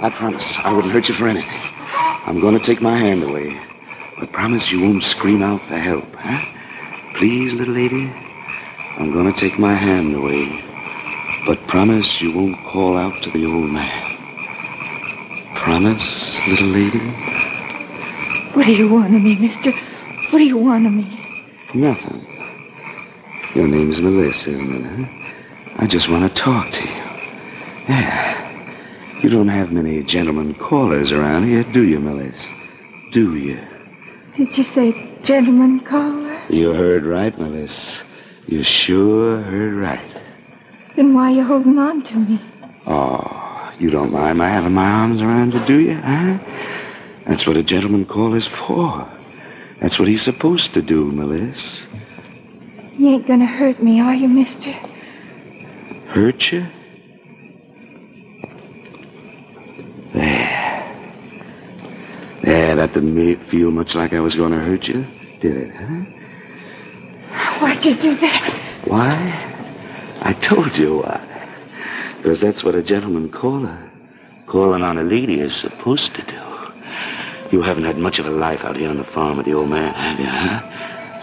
I 0.01 0.11
promise. 0.11 0.57
I 0.59 0.73
wouldn't 0.73 0.93
hurt 0.93 1.09
you 1.09 1.15
for 1.15 1.29
anything. 1.29 1.49
I'm 1.51 2.41
going 2.41 2.59
to 2.59 2.65
take 2.65 2.81
my 2.81 2.97
hand 2.97 3.23
away. 3.23 3.61
But 4.19 4.33
promise 4.33 4.71
you 4.71 4.81
won't 4.81 5.03
scream 5.03 5.43
out 5.43 5.61
for 5.69 5.79
help, 5.79 6.05
huh? 6.15 6.45
Please, 7.19 7.53
little 7.53 7.75
lady. 7.75 8.13
I'm 8.99 9.13
going 9.13 9.33
to 9.33 9.39
take 9.39 9.59
my 9.59 9.75
hand 9.75 10.15
away. 10.15 10.65
But 11.47 11.67
promise 11.69 12.21
you 12.21 12.33
won't 12.33 12.57
call 12.67 12.97
out 12.97 13.23
to 13.23 13.31
the 13.31 13.47
old 13.47 13.71
man. 13.71 14.17
Promise, 15.57 16.41
little 16.49 16.69
lady? 16.69 17.01
What 18.55 18.67
do 18.67 18.73
you 18.73 18.89
want 18.89 19.15
of 19.15 19.23
me, 19.23 19.37
mister? 19.37 19.73
What 20.31 20.39
do 20.39 20.45
you 20.45 20.57
want 20.59 20.87
of 20.87 20.93
me? 20.93 21.07
Nothing. 21.75 22.27
Your 23.55 23.67
name's 23.67 24.01
Melissa, 24.01 24.51
isn't 24.51 24.73
it, 24.73 24.85
huh? 24.85 25.20
I 25.81 25.87
just 25.87 26.11
want 26.11 26.31
to 26.31 26.43
talk 26.43 26.71
to 26.73 26.83
you. 26.83 26.91
Yeah. 27.89 29.21
You 29.23 29.31
don't 29.31 29.49
have 29.49 29.73
many 29.73 30.03
gentlemen 30.03 30.55
callers 30.55 31.11
around 31.11 31.49
here, 31.49 31.65
do 31.73 31.85
you, 31.85 31.99
Melissa? 31.99 32.51
Do 33.13 33.35
you? 33.35 33.59
Did 34.37 34.59
you 34.59 34.65
say 34.75 34.93
gentleman 35.23 35.81
caller? 35.81 36.39
You 36.51 36.75
heard 36.75 37.07
right, 37.07 37.37
Melissa. 37.39 38.03
You 38.47 38.63
sure 38.63 39.43
heard 39.43 39.75
right. 39.75 40.23
Then 40.97 41.15
why 41.15 41.31
are 41.31 41.35
you 41.37 41.45
holding 41.45 41.79
on 41.79 42.03
to 42.03 42.15
me? 42.15 42.39
Oh, 42.87 43.73
you 43.79 43.89
don't 43.89 44.13
mind 44.13 44.37
my 44.37 44.51
having 44.51 44.75
my 44.75 44.85
arms 44.87 45.23
around 45.23 45.55
you, 45.55 45.65
do 45.65 45.79
you, 45.79 45.95
huh? 45.95 46.39
That's 47.27 47.47
what 47.47 47.57
a 47.57 47.63
gentleman 47.63 48.05
caller's 48.05 48.47
for. 48.47 49.11
That's 49.81 49.99
what 49.99 50.09
he's 50.09 50.21
supposed 50.21 50.75
to 50.75 50.83
do, 50.83 51.11
Melissa. 51.11 51.87
You 52.99 53.15
ain't 53.15 53.27
gonna 53.27 53.47
hurt 53.47 53.83
me, 53.83 53.99
are 53.99 54.15
you, 54.15 54.29
mister? 54.29 54.75
Hurt 56.11 56.51
you? 56.51 56.67
There. 60.13 60.51
There, 62.43 62.77
that 62.77 62.93
didn't 62.95 63.47
feel 63.49 63.71
much 63.71 63.95
like 63.95 64.13
I 64.13 64.19
was 64.19 64.35
going 64.35 64.51
to 64.51 64.59
hurt 64.59 64.89
you, 64.89 65.07
did 65.41 65.57
it, 65.57 65.71
huh? 65.73 67.61
Why'd 67.61 67.85
you 67.85 67.95
do 67.97 68.17
that? 68.17 68.83
Why? 68.89 70.19
I 70.21 70.33
told 70.33 70.77
you 70.77 70.97
why. 70.97 72.17
Because 72.17 72.41
that's 72.41 72.65
what 72.65 72.75
a 72.75 72.83
gentleman 72.83 73.31
caller, 73.31 73.91
calling 74.49 74.83
on 74.83 74.99
a 74.99 75.05
lady, 75.05 75.41
is 75.41 75.55
supposed 75.55 76.13
to 76.17 76.23
do. 76.27 77.57
You 77.57 77.63
haven't 77.63 77.85
had 77.85 77.99
much 77.99 78.19
of 78.19 78.27
a 78.27 78.31
life 78.31 78.61
out 78.63 78.77
here 78.77 78.89
on 78.89 78.97
the 78.97 79.05
farm 79.05 79.37
with 79.37 79.47
the 79.47 79.55
old 79.55 79.71
man, 79.71 79.95
have 79.95 80.19
you, 80.19 80.27
huh? 80.27 80.61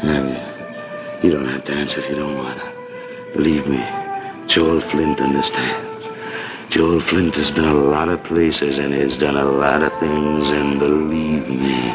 Have 0.07 1.23
you? 1.23 1.29
You 1.29 1.35
don't 1.35 1.47
have 1.49 1.65
to 1.65 1.73
answer 1.73 1.99
if 2.01 2.09
you 2.09 2.15
don't 2.15 2.37
want 2.37 2.57
to. 2.59 3.33
Believe 3.33 3.67
me, 3.67 3.83
Joel 4.47 4.81
Flint 4.89 5.19
understands. 5.19 6.05
Joel 6.69 7.01
Flint 7.01 7.35
has 7.35 7.51
been 7.51 7.65
a 7.65 7.73
lot 7.73 8.09
of 8.09 8.23
places 8.23 8.77
and 8.77 8.93
has 8.93 9.17
done 9.17 9.35
a 9.35 9.45
lot 9.45 9.81
of 9.81 9.91
things, 9.99 10.49
and 10.49 10.79
believe 10.79 11.47
me, 11.47 11.93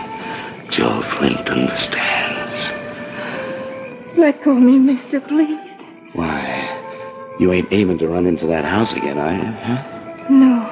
Joel 0.70 1.02
Flint 1.18 1.48
understands. 1.48 2.70
Let 4.18 4.42
go 4.44 4.52
of 4.52 4.62
me, 4.62 4.78
mister, 4.78 5.20
please. 5.20 5.58
Why? 6.12 7.36
You 7.40 7.52
ain't 7.52 7.72
aiming 7.72 7.98
to 7.98 8.08
run 8.08 8.26
into 8.26 8.46
that 8.46 8.64
house 8.64 8.92
again, 8.92 9.18
are 9.18 9.32
you? 9.34 9.42
Huh? 9.42 10.28
No. 10.30 10.68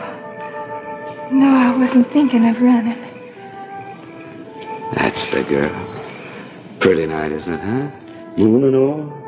No, 1.33 1.47
I 1.47 1.77
wasn't 1.79 2.11
thinking 2.13 2.47
of 2.49 2.61
running. 2.61 3.01
That's 4.95 5.31
the 5.31 5.43
girl. 5.45 6.79
Pretty 6.81 7.07
night, 7.07 7.33
isn't 7.33 7.53
it, 7.53 7.61
huh? 7.61 7.91
Moon 8.37 8.65
and 8.65 8.77
all. 8.77 9.20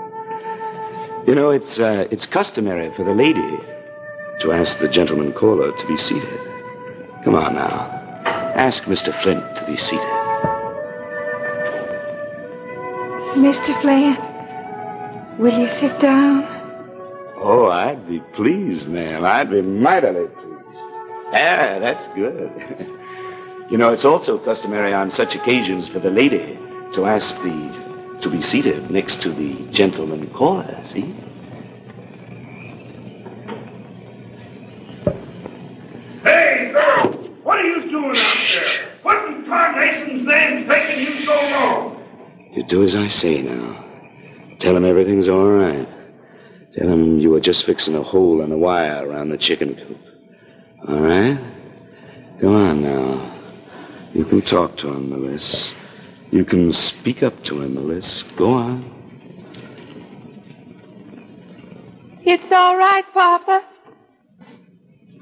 You 1.27 1.37
know, 1.37 1.51
it's 1.51 1.79
uh, 1.79 2.09
it's 2.11 2.27
customary 2.27 2.93
for 2.97 3.05
the 3.05 3.15
lady 3.15 3.57
to 4.41 4.51
ask 4.51 4.81
the 4.81 4.89
gentleman 4.89 5.33
caller 5.33 5.71
to 5.71 5.87
be 5.87 5.97
seated. 5.97 6.41
Come 7.23 7.37
on 7.37 7.55
now. 7.55 8.01
Ask 8.57 8.85
Mr. 8.85 9.15
Flint 9.23 9.57
to 9.57 9.65
be 9.65 9.77
seated. 9.77 10.05
Mr. 13.39 13.81
Flint, 13.81 14.19
will 15.39 15.57
you 15.57 15.69
sit 15.69 15.97
down? 16.01 16.43
Oh, 17.37 17.69
I'd 17.69 18.07
be 18.09 18.19
pleased, 18.35 18.89
ma'am. 18.89 19.25
I'd 19.25 19.49
be 19.49 19.63
mightily 19.63 20.27
pleased. 20.27 20.79
Ah, 21.29 21.79
that's 21.79 22.05
good. 22.17 22.51
you 23.71 23.79
know, 23.79 23.93
it's 23.93 24.05
also 24.05 24.39
customary 24.39 24.93
on 24.93 25.09
such 25.09 25.37
occasions 25.37 25.87
for 25.87 26.01
the 26.01 26.11
lady 26.11 26.59
to 26.95 27.07
ask 27.07 27.41
the 27.43 27.92
to 28.23 28.31
be 28.31 28.41
seated 28.41 28.91
next 28.91 29.21
to 29.23 29.31
the 29.31 29.55
gentleman 29.73 30.31
caller, 30.31 30.81
see? 30.85 31.15
Hey, 36.23 36.71
girl, 36.73 37.13
what 37.43 37.59
are 37.59 37.65
you 37.65 37.91
doing 37.91 38.17
out 38.17 38.37
there? 38.55 38.89
What 39.03 39.27
in 39.27 39.45
tarnation's 39.45 40.27
name's 40.27 40.69
taking 40.71 41.01
you 41.01 41.27
so 41.27 41.35
long? 41.35 41.99
You 42.53 42.63
do 42.63 42.85
as 42.85 42.95
I 42.95 43.09
say 43.09 43.43
now. 43.43 43.85
Tell 44.61 44.77
him 44.77 44.85
everything's 44.85 45.29
all 45.29 45.49
right. 45.49 45.89
Tell 46.75 46.89
him 46.89 47.19
you 47.19 47.31
were 47.31 47.41
just 47.41 47.67
fixing 47.67 47.97
a 47.97 48.03
hole 48.03 48.41
in 48.43 48.51
the 48.51 48.57
wire 48.57 49.07
around 49.09 49.31
the 49.31 49.37
chicken 49.37 49.75
coop. 49.75 49.99
All 50.89 51.01
right? 51.01 51.39
Go 52.41 52.55
on 52.55 52.83
now. 52.83 53.31
You 54.15 54.25
can 54.25 54.43
talk 54.43 54.77
to 54.79 54.89
him, 54.89 55.11
Melissa. 55.11 55.75
You 56.33 56.47
can 56.47 56.73
speak 56.73 57.23
up 57.23 57.45
to 57.45 57.61
him, 57.61 57.75
Melissa. 57.75 58.25
Go 58.39 58.55
on. 58.55 58.91
It's 62.25 62.51
all 62.51 62.75
right, 62.79 63.05
Papa. 63.13 63.63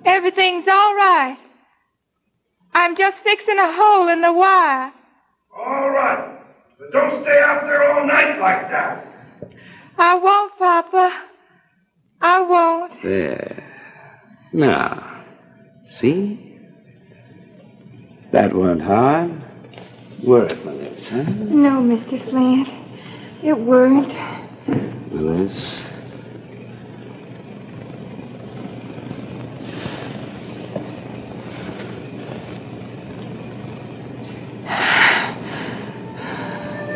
Everything's 0.04 0.68
all 0.68 0.94
right. 0.94 1.36
I'm 2.74 2.94
just 2.94 3.24
fixing 3.24 3.58
a 3.58 3.72
hole 3.72 4.08
in 4.08 4.22
the 4.22 4.32
wire. 4.32 4.92
All 5.58 5.90
right. 5.90 6.38
But 6.78 6.92
don't 6.92 7.24
stay 7.24 7.40
out 7.40 7.62
there 7.64 7.92
all 7.92 8.06
night 8.06 8.38
like 8.38 8.70
that. 8.70 9.04
I 9.98 10.14
won't, 10.14 10.56
Papa. 10.58 11.22
I 12.20 12.40
won't. 12.40 13.02
There. 13.02 13.64
Now, 14.52 15.24
see? 15.88 16.56
That 18.30 18.54
weren't 18.54 18.82
hard. 18.82 19.49
Were 20.22 20.44
it, 20.46 20.64
Melissa? 20.64 21.24
No, 21.24 21.80
Mr. 21.82 22.22
Flint. 22.28 22.68
It 23.42 23.58
weren't. 23.58 24.12
Melissa? 25.12 25.86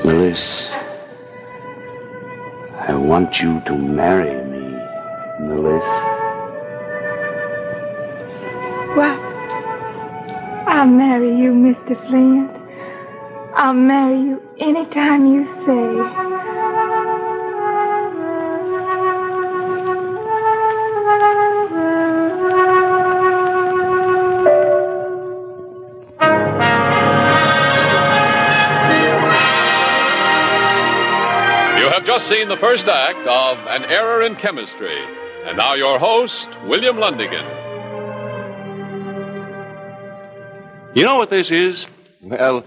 Melissa, 0.05 0.71
I 2.79 2.95
want 2.95 3.41
you 3.41 3.63
to 3.65 3.75
marry 3.75 4.35
me, 4.45 4.77
Melissa. 5.41 5.89
What? 8.95 9.19
I'll 10.69 10.87
marry 10.87 11.35
you, 11.35 11.53
Mr. 11.53 11.97
Flint. 12.07 12.64
I'll 13.57 13.73
marry 13.73 14.21
you 14.21 14.43
anytime 14.59 15.33
you 15.33 15.47
say. 15.47 15.85
You 31.79 31.91
have 31.91 32.05
just 32.05 32.29
seen 32.29 32.49
the 32.49 32.57
first 32.57 32.89
act 32.89 33.19
of 33.29 33.59
An 33.69 33.85
Error 33.85 34.27
in 34.27 34.35
Chemistry. 34.35 34.99
And 35.47 35.57
now 35.57 35.75
your 35.75 36.01
host, 36.01 36.49
William 36.65 36.97
Lundigan. 36.97 37.63
You 40.97 41.05
know 41.05 41.17
what 41.17 41.31
this 41.31 41.53
is? 41.53 41.87
Well, 42.21 42.65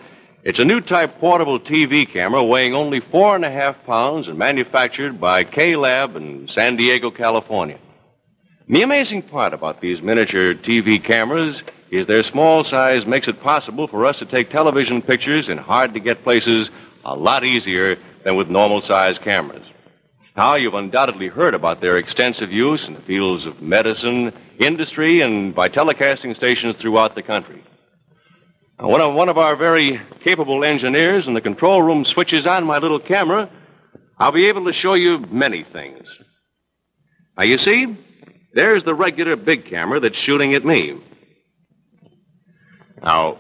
it's 0.48 0.60
a 0.60 0.64
new 0.64 0.80
type 0.80 1.20
portable 1.20 1.60
TV 1.60 2.10
camera 2.10 2.42
weighing 2.42 2.74
only 2.74 3.02
four 3.02 3.36
and 3.36 3.44
a 3.44 3.52
half 3.52 3.84
pounds 3.84 4.30
and 4.30 4.38
manufactured 4.38 5.20
by 5.20 5.44
Kay 5.44 5.76
Lab 5.76 6.16
in 6.16 6.48
San 6.48 6.78
Diego, 6.78 7.12
California. 7.12 7.78
The 8.70 8.82
amazing 8.82 9.24
part 9.24 9.54
about 9.54 9.82
these 9.82 10.02
miniature 10.02 10.54
TV 10.54 11.04
cameras 11.04 11.64
is 11.92 12.08
their 12.08 12.24
small 12.24 12.64
size 12.64 13.06
makes 13.06 13.28
it 13.28 13.42
possible 13.42 13.90
for 13.90 14.06
us 14.06 14.20
to 14.20 14.26
take 14.26 14.50
television 14.50 15.02
pictures 15.02 15.50
in 15.50 15.58
hard 15.58 15.94
to 15.96 16.00
get 16.00 16.24
places 16.24 16.70
a 17.04 17.14
lot 17.14 17.44
easier 17.44 17.98
than 18.24 18.38
with 18.38 18.48
normal 18.48 18.80
size 18.80 19.20
cameras. 19.20 19.68
Now, 20.38 20.56
you've 20.56 20.76
undoubtedly 20.76 21.28
heard 21.28 21.56
about 21.56 21.82
their 21.82 21.98
extensive 21.98 22.54
use 22.54 22.88
in 22.88 22.94
the 22.94 23.02
fields 23.02 23.46
of 23.46 23.62
medicine, 23.62 24.32
industry, 24.60 25.20
and 25.20 25.54
by 25.54 25.68
telecasting 25.68 26.34
stations 26.38 26.78
throughout 26.78 27.16
the 27.16 27.24
country. 27.24 27.62
One 28.80 29.02
of, 29.02 29.16
one 29.16 29.28
of 29.28 29.40
our 29.40 29.56
very 29.56 30.00
capable 30.24 30.64
engineers 30.64 31.28
in 31.28 31.34
the 31.34 31.42
control 31.42 31.82
room 31.82 32.06
switches 32.06 32.46
on 32.46 32.64
my 32.66 32.78
little 32.78 33.00
camera, 33.00 33.50
I'll 34.20 34.32
be 34.32 34.48
able 34.48 34.66
to 34.66 34.74
show 34.74 34.94
you 34.94 35.18
many 35.20 35.64
things. 35.64 36.08
Now, 37.36 37.44
you 37.44 37.58
see, 37.58 37.98
there's 38.54 38.84
the 38.84 38.94
regular 38.94 39.36
big 39.36 39.66
camera 39.66 40.00
that's 40.00 40.18
shooting 40.18 40.54
at 40.54 40.64
me. 40.64 41.02
Now, 43.02 43.40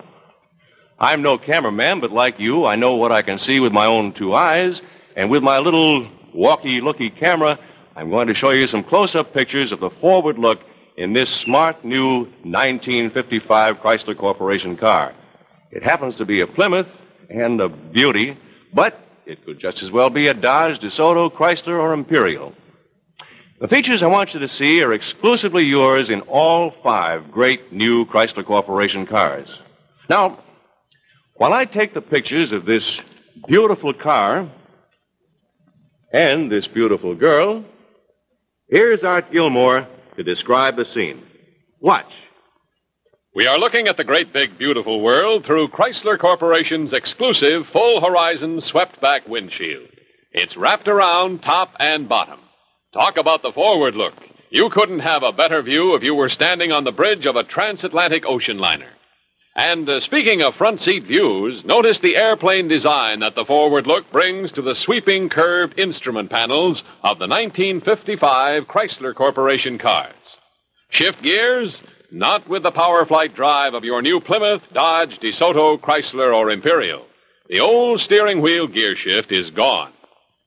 I'm 1.00 1.21
no 1.21 1.38
cameraman, 1.38 2.00
but 2.00 2.12
like 2.12 2.39
you, 2.39 2.65
I 2.65 2.76
know 2.76 2.95
what 2.95 3.12
I 3.12 3.21
can 3.21 3.38
see 3.38 3.60
with 3.60 3.71
my 3.71 3.86
own 3.86 4.13
two 4.13 4.34
eyes, 4.34 4.82
and 5.15 5.30
with 5.30 5.43
my 5.43 5.60
little 5.60 6.08
walkie 6.34 6.82
looky 6.82 7.12
camera, 7.12 7.60
I'm 7.95 8.10
going 8.10 8.28
to 8.28 8.34
show 8.34 8.50
you 8.50 8.65
some 8.65 8.84
close 8.84 9.13
up 9.13 9.34
pictures 9.34 9.71
of 9.71 9.80
the 9.80 9.91
forward 9.91 10.39
look 10.39 10.60
in 10.95 11.13
this 11.13 11.30
smart 11.30 11.86
new 11.86 12.21
1955 12.41 13.78
Chrysler 13.78 14.17
Corporation 14.17 14.78
car. 14.78 15.13
It 15.72 15.84
happens 15.84 16.16
to 16.16 16.26
be 16.26 16.42
a 16.42 16.48
Plymouth 16.48 16.88
and 17.30 17.60
a 17.60 17.70
beauty, 17.70 18.38
but 18.74 19.00
it 19.26 19.44
could 19.46 19.60
just 19.60 19.84
as 19.84 19.92
well 19.92 20.10
be 20.10 20.28
a 20.28 20.34
Dodge, 20.34 20.80
DeSoto, 20.80 21.32
Chrysler, 21.32 21.80
or 21.80 21.94
Imperial. 21.94 22.54
The 23.60 23.68
features 23.68 24.04
I 24.04 24.08
want 24.08 24.34
you 24.34 24.40
to 24.40 24.48
see 24.48 24.82
are 24.84 24.94
exclusively 24.94 25.64
yours 25.64 26.10
in 26.10 26.22
all 26.22 26.74
five 26.84 27.32
great 27.32 27.74
new 27.74 28.06
Chrysler 28.06 28.46
Corporation 28.46 29.06
cars. 29.06 29.48
Now, 30.10 30.40
while 31.34 31.54
I 31.54 31.66
take 31.66 31.94
the 31.94 32.02
pictures 32.02 32.52
of 32.52 32.66
this 32.66 33.02
beautiful 33.48 33.94
car 33.94 34.50
and 36.14 36.52
this 36.52 36.68
beautiful 36.68 37.16
girl, 37.16 37.66
here's 38.70 39.04
Art 39.04 39.32
Gilmore 39.32 39.88
to 40.16 40.24
describe 40.24 40.78
the 40.78 40.86
scene. 40.86 41.24
Watch. 41.80 42.12
We 43.38 43.45
are 43.45 43.60
looking 43.60 43.88
at 43.88 43.97
the 43.97 44.04
great 44.04 44.34
big 44.34 44.58
beautiful 44.58 45.00
world 45.00 45.45
through 45.45 45.67
Chrysler 45.67 46.17
Corporation's 46.17 46.91
exclusive 46.91 47.67
full 47.67 48.02
horizon 48.02 48.62
swept 48.62 49.00
back 49.00 49.28
windshield. 49.28 49.89
It's 50.32 50.58
wrapped 50.58 50.88
around 50.88 51.43
top 51.43 51.76
and 51.80 52.10
bottom. 52.10 52.39
Talk 52.95 53.15
about 53.15 53.43
the 53.43 53.52
forward 53.52 53.93
look. 53.93 54.15
You 54.50 54.71
couldn't 54.71 55.02
have 55.02 55.21
a 55.21 55.32
better 55.32 55.62
view 55.62 55.93
if 55.93 56.02
you 56.02 56.15
were 56.15 56.30
standing 56.30 56.71
on 56.71 56.84
the 56.84 56.91
bridge 56.91 57.28
of 57.28 57.36
a 57.36 57.43
transatlantic 57.43 58.26
ocean 58.26 58.58
liner. 58.58 58.89
And 59.56 59.88
uh, 59.88 60.00
speaking 60.00 60.41
of 60.41 60.56
front 60.56 60.82
seat 60.82 61.04
views, 61.04 61.63
notice 61.63 62.00
the 62.00 62.15
airplane 62.15 62.67
design 62.67 63.19
that 63.19 63.36
the 63.36 63.45
forward 63.45 63.86
look 63.86 64.12
brings 64.12 64.52
to 64.54 64.63
the 64.63 64.73
sweeping 64.73 65.30
curved 65.30 65.78
instrument 65.78 66.32
panels 66.32 66.84
of 67.04 67.19
the 67.19 67.28
1955 67.28 68.63
Chrysler 68.63 69.13
Corporation 69.13 69.78
cars. 69.78 70.15
Shift 70.89 71.21
gears? 71.21 71.84
Not 72.12 72.48
with 72.48 72.63
the 72.63 72.72
PowerFlite 72.72 73.36
drive 73.36 73.74
of 73.74 73.84
your 73.84 74.02
new 74.02 74.22
Plymouth, 74.22 74.62
Dodge, 74.74 75.20
DeSoto, 75.20 75.78
Chrysler, 75.78 76.34
or 76.34 76.50
Imperial. 76.50 77.06
The 77.50 77.60
old 77.60 78.00
steering 78.00 78.41
wheel 78.41 78.67
gear 78.67 78.96
shift 78.96 79.32
is 79.32 79.52
gone. 79.52 79.91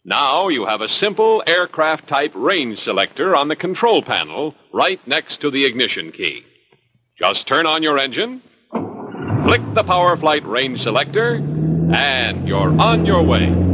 Now 0.03 0.49
you 0.49 0.65
have 0.65 0.81
a 0.81 0.89
simple 0.89 1.43
aircraft 1.47 2.09
type 2.09 2.33
range 2.35 2.81
selector 2.81 3.37
on 3.37 3.49
the 3.49 3.57
control 3.57 4.03
panel 4.03 4.55
right 4.73 5.07
next 5.07 5.43
to 5.43 5.51
the 5.51 5.67
ignition 5.67 6.13
key. 6.13 6.45
Just 7.19 7.47
turn 7.47 7.67
on 7.67 7.83
your 7.83 7.99
engine, 7.99 8.41
click 8.71 9.61
the 9.75 9.85
PowerFlite 9.85 10.47
range 10.47 10.83
selector, 10.83 11.35
and 11.35 12.49
you're 12.49 12.81
on 12.81 13.05
your 13.05 13.23
way. 13.23 13.70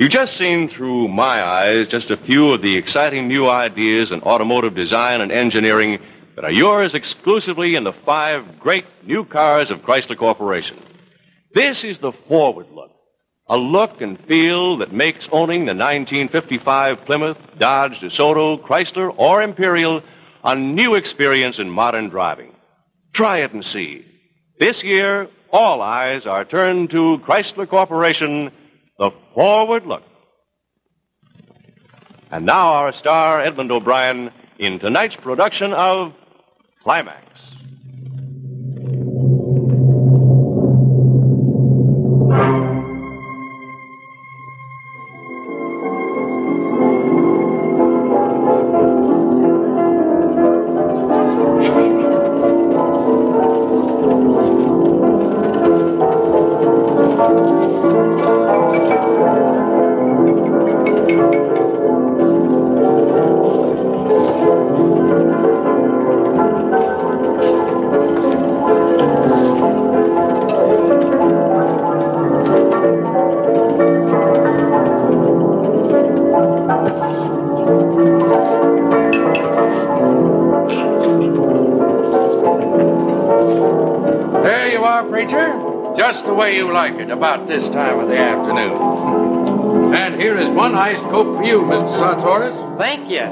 You've 0.00 0.10
just 0.10 0.38
seen 0.38 0.70
through 0.70 1.08
my 1.08 1.44
eyes 1.44 1.86
just 1.86 2.08
a 2.10 2.16
few 2.16 2.52
of 2.52 2.62
the 2.62 2.74
exciting 2.74 3.28
new 3.28 3.50
ideas 3.50 4.12
in 4.12 4.22
automotive 4.22 4.74
design 4.74 5.20
and 5.20 5.30
engineering 5.30 5.98
that 6.36 6.44
are 6.46 6.50
yours 6.50 6.94
exclusively 6.94 7.74
in 7.74 7.84
the 7.84 7.92
five 8.06 8.60
great 8.60 8.86
new 9.04 9.26
cars 9.26 9.70
of 9.70 9.80
Chrysler 9.82 10.16
Corporation. 10.16 10.82
This 11.52 11.84
is 11.84 11.98
the 11.98 12.12
forward 12.12 12.68
look. 12.72 12.92
A 13.48 13.58
look 13.58 14.00
and 14.00 14.18
feel 14.24 14.78
that 14.78 14.90
makes 14.90 15.28
owning 15.32 15.66
the 15.66 15.74
1955 15.74 17.04
Plymouth, 17.04 17.36
Dodge, 17.58 18.00
DeSoto, 18.00 18.58
Chrysler, 18.58 19.12
or 19.18 19.42
Imperial 19.42 20.02
a 20.42 20.56
new 20.56 20.94
experience 20.94 21.58
in 21.58 21.68
modern 21.68 22.08
driving. 22.08 22.54
Try 23.12 23.40
it 23.40 23.52
and 23.52 23.62
see. 23.62 24.06
This 24.58 24.82
year, 24.82 25.28
all 25.50 25.82
eyes 25.82 26.24
are 26.24 26.46
turned 26.46 26.88
to 26.92 27.20
Chrysler 27.26 27.68
Corporation, 27.68 28.50
the 29.00 29.10
forward 29.34 29.86
look. 29.86 30.02
And 32.30 32.46
now 32.46 32.74
our 32.74 32.92
star, 32.92 33.40
Edmond 33.40 33.72
O'Brien, 33.72 34.30
in 34.58 34.78
tonight's 34.78 35.16
production 35.16 35.72
of 35.72 36.12
Climax. 36.84 37.29
There 84.42 84.68
you 84.68 84.78
are, 84.78 85.08
preacher. 85.08 85.96
Just 85.96 86.24
the 86.24 86.32
way 86.32 86.56
you 86.56 86.72
like 86.72 86.94
it, 86.94 87.10
about 87.10 87.46
this 87.46 87.62
time 87.74 87.98
of 87.98 88.08
the 88.08 88.16
afternoon. 88.16 89.94
And 89.94 90.20
here 90.20 90.38
is 90.38 90.48
one 90.48 90.74
iced 90.74 91.02
coke 91.02 91.36
for 91.38 91.44
you, 91.44 91.58
Mr. 91.60 91.98
Sartoris. 91.98 92.78
Thank 92.78 93.10
you. 93.10 93.26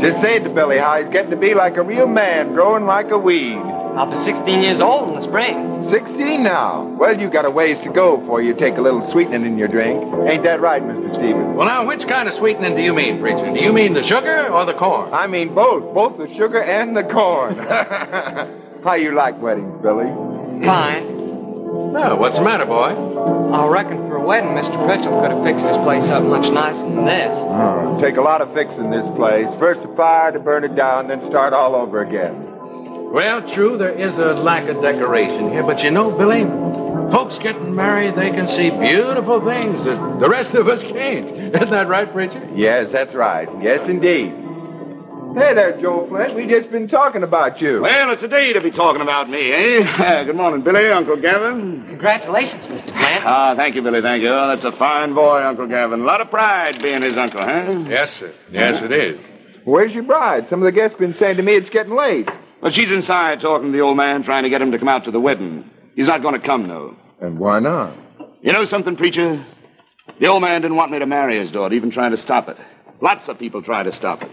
Just 0.00 0.20
say 0.20 0.38
to 0.38 0.48
Billy 0.50 0.78
how 0.78 1.00
he's 1.00 1.10
getting 1.12 1.30
to 1.30 1.36
be 1.36 1.54
like 1.54 1.76
a 1.76 1.82
real 1.82 2.06
man, 2.06 2.52
growing 2.52 2.84
like 2.84 3.10
a 3.10 3.18
weed. 3.18 3.56
I'll 3.56 4.10
be 4.10 4.16
16 4.16 4.62
years 4.62 4.80
old 4.80 5.08
in 5.08 5.14
the 5.14 5.22
spring. 5.22 5.86
16 5.90 6.42
now. 6.42 6.84
Well, 6.98 7.18
you 7.18 7.30
got 7.30 7.44
a 7.44 7.50
ways 7.50 7.78
to 7.84 7.92
go 7.92 8.16
before 8.16 8.42
you 8.42 8.54
take 8.54 8.76
a 8.76 8.80
little 8.80 9.08
sweetening 9.12 9.44
in 9.46 9.56
your 9.56 9.68
drink. 9.68 10.02
Ain't 10.28 10.42
that 10.44 10.60
right, 10.60 10.82
Mr. 10.82 11.14
Stevens? 11.16 11.56
Well, 11.56 11.66
now, 11.66 11.86
which 11.86 12.06
kind 12.08 12.28
of 12.28 12.34
sweetening 12.34 12.76
do 12.76 12.82
you 12.82 12.92
mean, 12.92 13.20
preacher? 13.20 13.52
Do 13.52 13.60
you 13.60 13.72
mean 13.72 13.94
the 13.94 14.02
sugar 14.02 14.48
or 14.48 14.64
the 14.64 14.74
corn? 14.74 15.12
I 15.12 15.26
mean 15.26 15.54
both, 15.54 15.94
both 15.94 16.18
the 16.18 16.26
sugar 16.36 16.62
and 16.62 16.96
the 16.96 17.04
corn. 17.04 18.60
how 18.84 18.94
you 18.94 19.14
like 19.14 19.40
weddings, 19.40 19.80
Billy? 19.82 20.06
Fine. 20.64 21.14
Well, 21.92 22.18
what's 22.18 22.36
the 22.36 22.44
matter, 22.44 22.66
boy? 22.66 22.92
I 23.54 23.66
reckon 23.66 23.96
for 24.08 24.16
a 24.16 24.24
wedding, 24.24 24.50
Mr. 24.50 24.76
Pritchell 24.86 25.20
could 25.22 25.30
have 25.32 25.42
fixed 25.44 25.64
this 25.64 25.76
place 25.78 26.04
up 26.04 26.22
much 26.24 26.52
nicer 26.52 26.78
than 26.78 27.04
this. 27.06 27.30
Oh, 27.32 27.98
take 28.00 28.16
a 28.16 28.20
lot 28.20 28.42
of 28.42 28.52
fixing 28.52 28.90
this 28.90 29.06
place. 29.16 29.46
First 29.58 29.80
a 29.88 29.96
fire 29.96 30.32
to 30.32 30.38
burn 30.38 30.64
it 30.64 30.76
down, 30.76 31.08
then 31.08 31.24
start 31.30 31.52
all 31.52 31.74
over 31.74 32.02
again. 32.02 32.50
Well, 33.10 33.48
true, 33.48 33.78
there 33.78 33.92
is 33.92 34.14
a 34.16 34.34
lack 34.34 34.68
of 34.68 34.82
decoration 34.82 35.50
here, 35.50 35.62
but 35.62 35.82
you 35.82 35.90
know, 35.90 36.10
Billy, 36.10 36.42
folks 37.12 37.38
getting 37.38 37.74
married, 37.74 38.16
they 38.16 38.30
can 38.32 38.48
see 38.48 38.70
beautiful 38.70 39.44
things 39.44 39.84
that 39.84 40.18
the 40.20 40.28
rest 40.28 40.54
of 40.54 40.68
us 40.68 40.82
can't. 40.82 41.28
Isn't 41.54 41.70
that 41.70 41.88
right, 41.88 42.12
preacher? 42.12 42.46
Yes, 42.54 42.90
that's 42.92 43.14
right. 43.14 43.48
Yes, 43.62 43.88
indeed. 43.88 44.43
Hey 45.34 45.52
there, 45.52 45.80
Joe 45.80 46.06
Flint. 46.08 46.36
We 46.36 46.46
just 46.46 46.70
been 46.70 46.86
talking 46.86 47.24
about 47.24 47.60
you. 47.60 47.82
Well, 47.82 48.12
it's 48.12 48.22
a 48.22 48.28
day 48.28 48.52
to 48.52 48.60
be 48.60 48.70
talking 48.70 49.02
about 49.02 49.28
me, 49.28 49.50
eh? 49.52 50.22
Good 50.26 50.36
morning, 50.36 50.62
Billy, 50.62 50.86
Uncle 50.92 51.20
Gavin. 51.20 51.84
Congratulations, 51.88 52.64
Mr. 52.66 52.84
Flint. 52.84 53.24
Ah, 53.24 53.54
thank 53.56 53.74
you, 53.74 53.82
Billy, 53.82 54.00
thank 54.00 54.22
you. 54.22 54.28
Oh, 54.28 54.46
that's 54.48 54.64
a 54.64 54.70
fine 54.70 55.12
boy, 55.12 55.42
Uncle 55.42 55.66
Gavin. 55.66 56.02
A 56.02 56.04
lot 56.04 56.20
of 56.20 56.30
pride 56.30 56.80
being 56.80 57.02
his 57.02 57.16
uncle, 57.16 57.40
huh? 57.40 57.84
Yes, 57.88 58.12
sir. 58.14 58.32
Yes, 58.52 58.80
it 58.80 58.92
is. 58.92 59.18
Where's 59.64 59.92
your 59.92 60.04
bride? 60.04 60.48
Some 60.48 60.62
of 60.62 60.66
the 60.66 60.72
guests 60.72 60.96
been 60.98 61.14
saying 61.14 61.38
to 61.38 61.42
me 61.42 61.54
it's 61.56 61.70
getting 61.70 61.96
late. 61.96 62.28
Well, 62.62 62.70
she's 62.70 62.92
inside 62.92 63.40
talking 63.40 63.72
to 63.72 63.76
the 63.76 63.82
old 63.82 63.96
man, 63.96 64.22
trying 64.22 64.44
to 64.44 64.50
get 64.50 64.62
him 64.62 64.70
to 64.70 64.78
come 64.78 64.88
out 64.88 65.04
to 65.06 65.10
the 65.10 65.20
wedding. 65.20 65.68
He's 65.96 66.06
not 66.06 66.22
going 66.22 66.40
to 66.40 66.46
come, 66.46 66.68
though. 66.68 66.96
And 67.20 67.40
why 67.40 67.58
not? 67.58 67.96
You 68.40 68.52
know 68.52 68.64
something, 68.66 68.94
preacher? 68.96 69.44
The 70.20 70.26
old 70.28 70.42
man 70.42 70.62
didn't 70.62 70.76
want 70.76 70.92
me 70.92 71.00
to 71.00 71.06
marry 71.06 71.40
his 71.40 71.50
daughter, 71.50 71.74
even 71.74 71.90
trying 71.90 72.12
to 72.12 72.16
stop 72.18 72.48
it. 72.48 72.56
Lots 73.00 73.28
of 73.28 73.38
people 73.38 73.62
tried 73.62 73.84
to 73.84 73.92
stop 73.92 74.22
it. 74.22 74.30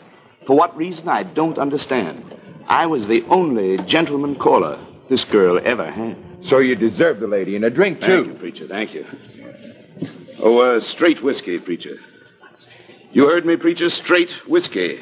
For 0.47 0.55
what 0.55 0.75
reason, 0.75 1.07
I 1.07 1.23
don't 1.23 1.57
understand. 1.57 2.25
I 2.67 2.85
was 2.85 3.07
the 3.07 3.23
only 3.29 3.77
gentleman 3.85 4.35
caller 4.35 4.79
this 5.09 5.23
girl 5.23 5.59
ever 5.63 5.89
had. 5.89 6.17
So 6.43 6.57
you 6.59 6.75
deserve 6.75 7.19
the 7.19 7.27
lady 7.27 7.55
and 7.55 7.65
a 7.65 7.69
drink, 7.69 7.99
Thank 7.99 8.25
too. 8.25 8.31
you, 8.31 8.37
preacher. 8.37 8.67
Thank 8.67 8.93
you. 8.93 9.05
Oh, 10.39 10.57
uh, 10.59 10.79
straight 10.79 11.21
whiskey, 11.23 11.59
preacher. 11.59 11.97
You 13.11 13.25
heard 13.27 13.45
me, 13.45 13.57
preacher? 13.57 13.89
Straight 13.89 14.31
whiskey. 14.47 14.99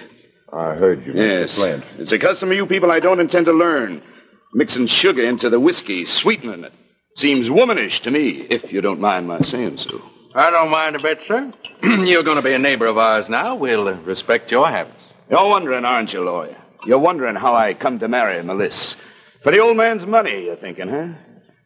I 0.52 0.74
heard 0.74 1.06
you, 1.06 1.14
Yes. 1.14 1.56
Flint. 1.56 1.84
It's 1.98 2.12
a 2.12 2.20
custom 2.20 2.50
of 2.52 2.58
you 2.58 2.66
people 2.66 2.92
I 2.92 3.00
don't 3.00 3.20
intend 3.20 3.46
to 3.46 3.54
learn. 3.54 4.02
Mixing 4.54 4.88
sugar 4.88 5.24
into 5.24 5.50
the 5.50 5.60
whiskey, 5.60 6.06
sweetening 6.06 6.64
it. 6.64 6.74
Seems 7.16 7.50
womanish 7.52 8.02
to 8.02 8.12
me, 8.12 8.48
if 8.50 8.72
you 8.74 8.82
don't 8.82 9.00
mind 9.00 9.28
my 9.28 9.42
saying 9.42 9.78
so. 9.78 10.02
I 10.34 10.50
don't 10.50 10.70
mind 10.72 10.96
a 10.96 11.00
bit, 11.00 11.20
sir. 11.28 11.54
You're 11.84 12.24
going 12.24 12.38
to 12.38 12.42
be 12.42 12.54
a 12.54 12.60
neighbor 12.60 12.88
of 12.88 12.98
ours 12.98 13.30
now. 13.30 13.56
We'll 13.56 13.88
uh, 13.88 13.94
respect 14.02 14.50
your 14.52 14.68
habits. 14.68 15.00
You're 15.30 15.48
wondering, 15.48 15.86
aren't 15.86 16.12
you, 16.12 16.22
lawyer? 16.22 16.58
You're 16.86 17.00
wondering 17.00 17.36
how 17.36 17.56
I 17.56 17.74
come 17.74 18.00
to 18.00 18.08
marry 18.08 18.42
Melissa. 18.42 18.98
For 19.44 19.52
the 19.52 19.60
old 19.60 19.78
man's 19.78 20.06
money, 20.06 20.46
you're 20.46 20.56
thinking, 20.56 20.90
huh? 20.90 21.14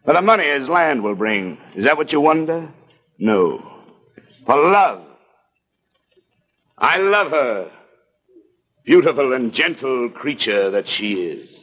For 0.06 0.14
the 0.14 0.22
money 0.22 0.46
his 0.46 0.68
land 0.68 1.04
will 1.04 1.16
bring. 1.16 1.58
Is 1.76 1.86
that 1.86 1.98
what 1.98 2.12
you 2.12 2.20
wonder? 2.20 2.74
No. 3.18 3.64
For 4.46 4.58
love. 4.58 5.06
I 6.78 6.98
love 6.98 7.32
her. 7.32 7.72
Beautiful 8.84 9.34
and 9.34 9.54
gentle 9.54 10.10
creature 10.10 10.72
that 10.72 10.88
she 10.88 11.14
is. 11.14 11.60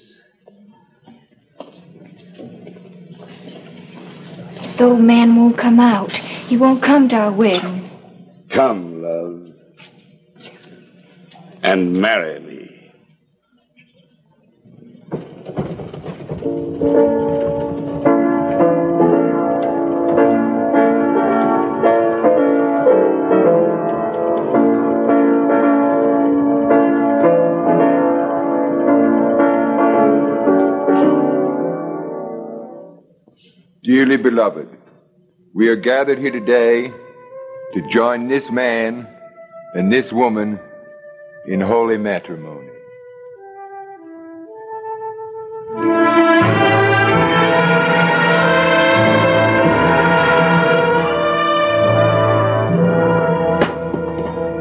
The 4.79 4.85
old 4.85 5.01
man 5.01 5.37
won't 5.37 5.59
come 5.59 5.79
out. 5.79 6.13
He 6.13 6.57
won't 6.57 6.83
come 6.83 7.11
to 7.11 7.17
our 7.17 7.33
wedding. 7.33 7.91
Come, 8.51 9.03
love. 9.03 9.50
And 11.63 12.01
marry 12.01 12.41
me. 12.41 12.71
Dearly 33.83 34.17
beloved, 34.17 34.69
we 35.55 35.69
are 35.69 35.77
gathered 35.77 36.19
here 36.19 36.31
today 36.31 36.89
to 37.75 37.89
join 37.93 38.29
this 38.29 38.45
man 38.51 39.07
and 39.75 39.93
this 39.93 40.11
woman 40.13 40.59
in 41.51 41.61
holy 41.61 41.99
matrimony. 41.99 42.71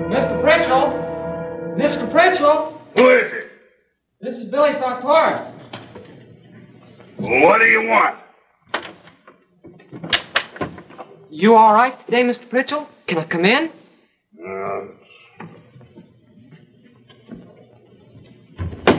Mr. 0.10 0.41
Pritchell! 0.41 1.78
Mr. 1.78 2.12
Pritchell! 2.12 2.73
Who 2.95 3.08
is 3.08 3.34
it? 3.34 3.52
This 4.19 4.36
is 4.38 4.49
Billy 4.49 4.71
Sartoris. 4.71 5.54
What 7.17 7.60
do 7.60 7.65
you 7.65 7.88
want? 7.88 8.15
You 11.30 11.54
all 11.54 11.75
right 11.75 12.04
today, 12.08 12.23
Mr. 12.23 12.49
Pritchell? 12.49 12.89
Can 13.06 13.19
I 13.19 13.25
come 13.25 13.45
in? 13.45 13.71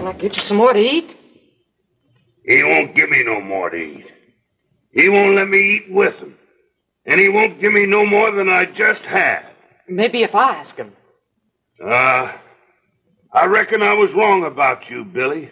Can 0.01 0.09
I 0.09 0.13
get 0.15 0.35
you 0.35 0.43
some 0.43 0.57
more 0.57 0.73
to 0.73 0.81
eat? 0.81 1.15
he 2.47 2.63
won't 2.63 2.95
give 2.95 3.11
me 3.11 3.23
no 3.23 3.39
more 3.39 3.69
to 3.69 3.77
eat. 3.77 4.07
He 4.93 5.11
won't 5.11 5.35
let 5.35 5.47
me 5.47 5.59
eat 5.59 5.93
with 5.93 6.15
him. 6.15 6.39
And 7.05 7.21
he 7.21 7.29
won't 7.29 7.61
give 7.61 7.75
me 7.75 7.85
no 7.85 8.07
more 8.07 8.31
than 8.31 8.49
I 8.49 8.65
just 8.65 9.03
had. 9.03 9.45
Maybe 9.91 10.23
if 10.23 10.35
I 10.35 10.57
ask 10.57 10.75
him. 10.75 10.95
Uh, 11.85 12.33
I 13.35 13.45
reckon 13.45 13.83
I 13.83 13.93
was 13.93 14.11
wrong 14.15 14.45
about 14.47 14.89
you, 14.89 15.05
Billy. 15.05 15.51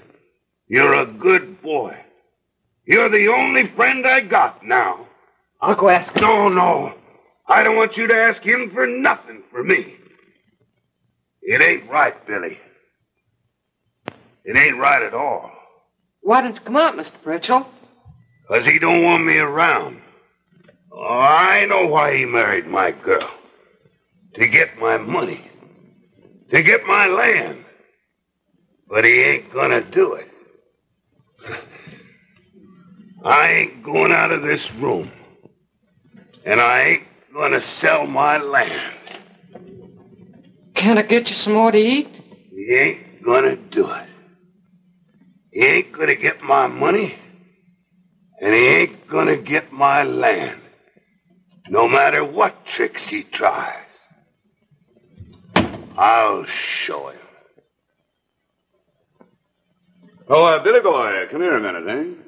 You're 0.66 0.94
a 0.94 1.04
good 1.04 1.60
boy. 1.60 1.98
You're 2.86 3.10
the 3.10 3.28
only 3.28 3.68
friend 3.76 4.06
I 4.06 4.20
got 4.20 4.64
now. 4.64 5.06
I'll 5.60 5.76
go 5.76 5.90
ask 5.90 6.14
him. 6.14 6.22
No, 6.22 6.48
no. 6.48 6.94
I 7.46 7.62
don't 7.62 7.76
want 7.76 7.98
you 7.98 8.06
to 8.06 8.14
ask 8.14 8.40
him 8.40 8.70
for 8.70 8.86
nothing 8.86 9.42
for 9.50 9.62
me. 9.62 9.94
It 11.42 11.60
ain't 11.60 11.90
right, 11.90 12.26
Billy. 12.26 12.56
It 14.48 14.56
ain't 14.56 14.78
right 14.78 15.02
at 15.02 15.12
all. 15.12 15.50
Why 16.22 16.40
didn't 16.40 16.54
you 16.54 16.62
come 16.62 16.78
out, 16.78 16.94
Mr. 16.94 17.12
Pritchell? 17.22 17.66
Because 18.40 18.64
he 18.64 18.78
don't 18.78 19.04
want 19.04 19.26
me 19.26 19.36
around. 19.36 20.00
Oh, 20.90 21.02
I 21.02 21.66
know 21.66 21.86
why 21.86 22.16
he 22.16 22.24
married 22.24 22.66
my 22.66 22.92
girl. 22.92 23.30
To 24.36 24.48
get 24.48 24.78
my 24.78 24.96
money. 24.96 25.46
To 26.50 26.62
get 26.62 26.86
my 26.86 27.04
land. 27.08 27.62
But 28.88 29.04
he 29.04 29.20
ain't 29.20 29.52
gonna 29.52 29.82
do 29.82 30.14
it. 30.14 30.28
I 33.22 33.52
ain't 33.52 33.82
going 33.82 34.12
out 34.12 34.32
of 34.32 34.40
this 34.40 34.72
room. 34.76 35.12
And 36.46 36.58
I 36.58 36.80
ain't 36.84 37.04
gonna 37.34 37.60
sell 37.60 38.06
my 38.06 38.38
land. 38.38 38.96
Can 40.72 40.96
I 40.96 41.02
get 41.02 41.28
you 41.28 41.36
some 41.36 41.52
more 41.52 41.70
to 41.70 41.78
eat? 41.78 42.08
He 42.50 42.72
ain't 42.72 43.22
gonna 43.22 43.54
do 43.54 43.90
it. 43.90 44.08
He 45.50 45.64
ain't 45.64 45.92
gonna 45.92 46.14
get 46.16 46.42
my 46.42 46.66
money. 46.66 47.18
And 48.40 48.54
he 48.54 48.66
ain't 48.66 49.08
gonna 49.08 49.36
get 49.36 49.72
my 49.72 50.02
land. 50.02 50.60
No 51.68 51.88
matter 51.88 52.24
what 52.24 52.64
tricks 52.66 53.08
he 53.08 53.24
tries. 53.24 53.74
I'll 55.96 56.44
show 56.46 57.08
him. 57.08 57.18
Oh, 60.30 60.44
uh, 60.44 60.62
Billy 60.62 60.80
boy, 60.80 61.26
come 61.30 61.40
here 61.40 61.56
a 61.56 61.60
minute, 61.60 61.88
eh? 61.88 62.22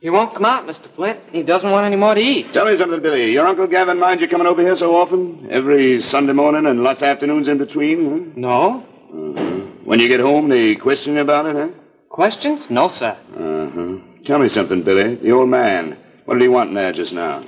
He 0.00 0.10
won't 0.10 0.34
come 0.34 0.44
out, 0.44 0.66
Mr. 0.66 0.94
Flint. 0.94 1.20
He 1.32 1.42
doesn't 1.42 1.70
want 1.70 1.86
any 1.86 1.96
more 1.96 2.14
to 2.14 2.20
eat. 2.20 2.52
Tell 2.52 2.66
me 2.66 2.76
something, 2.76 3.00
Billy. 3.00 3.32
Your 3.32 3.46
Uncle 3.46 3.66
Gavin 3.66 3.98
minds 3.98 4.20
you 4.20 4.28
coming 4.28 4.46
over 4.46 4.60
here 4.60 4.76
so 4.76 4.94
often? 4.94 5.48
Every 5.50 6.02
Sunday 6.02 6.34
morning 6.34 6.66
and 6.66 6.82
lots 6.82 7.00
of 7.00 7.06
afternoons 7.06 7.48
in 7.48 7.56
between, 7.56 8.10
huh? 8.10 8.32
No. 8.36 8.80
Uh-huh. 8.80 9.60
When 9.84 10.00
you 10.00 10.08
get 10.08 10.20
home, 10.20 10.48
they 10.50 10.74
question 10.74 11.14
you 11.14 11.20
about 11.20 11.46
it, 11.46 11.56
huh? 11.56 11.68
Questions? 12.14 12.70
No, 12.70 12.86
sir. 12.86 13.18
Uh-huh. 13.36 13.98
Tell 14.24 14.38
me 14.38 14.48
something, 14.48 14.84
Billy. 14.84 15.16
The 15.16 15.32
old 15.32 15.48
man. 15.48 15.98
What 16.26 16.34
did 16.34 16.42
he 16.42 16.48
want 16.48 16.68
in 16.68 16.76
there 16.76 16.92
just 16.92 17.12
now? 17.12 17.44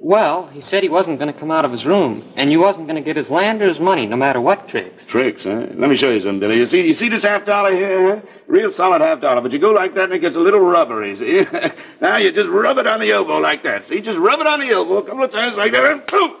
Well, 0.00 0.46
he 0.46 0.60
said 0.60 0.84
he 0.84 0.88
wasn't 0.88 1.18
going 1.18 1.34
to 1.34 1.36
come 1.36 1.50
out 1.50 1.64
of 1.64 1.72
his 1.72 1.84
room, 1.84 2.32
and 2.36 2.52
you 2.52 2.60
wasn't 2.60 2.86
going 2.86 2.94
to 2.94 3.04
get 3.04 3.16
his 3.16 3.28
land 3.28 3.60
or 3.60 3.66
his 3.66 3.80
money, 3.80 4.06
no 4.06 4.14
matter 4.14 4.40
what 4.40 4.68
tricks. 4.68 5.04
Tricks, 5.08 5.42
huh? 5.42 5.66
Let 5.74 5.90
me 5.90 5.96
show 5.96 6.10
you 6.12 6.20
something, 6.20 6.38
Billy. 6.38 6.58
You 6.58 6.66
see, 6.66 6.86
you 6.86 6.94
see 6.94 7.08
this 7.08 7.24
half 7.24 7.44
dollar 7.44 7.74
here. 7.74 8.22
Real 8.46 8.70
solid 8.70 9.00
half 9.00 9.20
dollar, 9.20 9.40
but 9.40 9.50
you 9.50 9.58
go 9.58 9.72
like 9.72 9.96
that 9.96 10.04
and 10.04 10.12
it 10.12 10.20
gets 10.20 10.36
a 10.36 10.40
little 10.40 10.60
rubbery, 10.60 11.16
see? 11.16 11.44
now 12.00 12.18
you 12.18 12.30
just 12.30 12.48
rub 12.48 12.78
it 12.78 12.86
on 12.86 13.00
the 13.00 13.10
elbow 13.10 13.38
like 13.38 13.64
that, 13.64 13.88
see? 13.88 14.00
Just 14.00 14.18
rub 14.18 14.38
it 14.38 14.46
on 14.46 14.60
the 14.60 14.70
elbow 14.70 14.98
a 14.98 15.04
couple 15.04 15.24
of 15.24 15.32
times 15.32 15.56
like 15.56 15.72
that, 15.72 15.90
and 15.90 16.06
poof! 16.06 16.36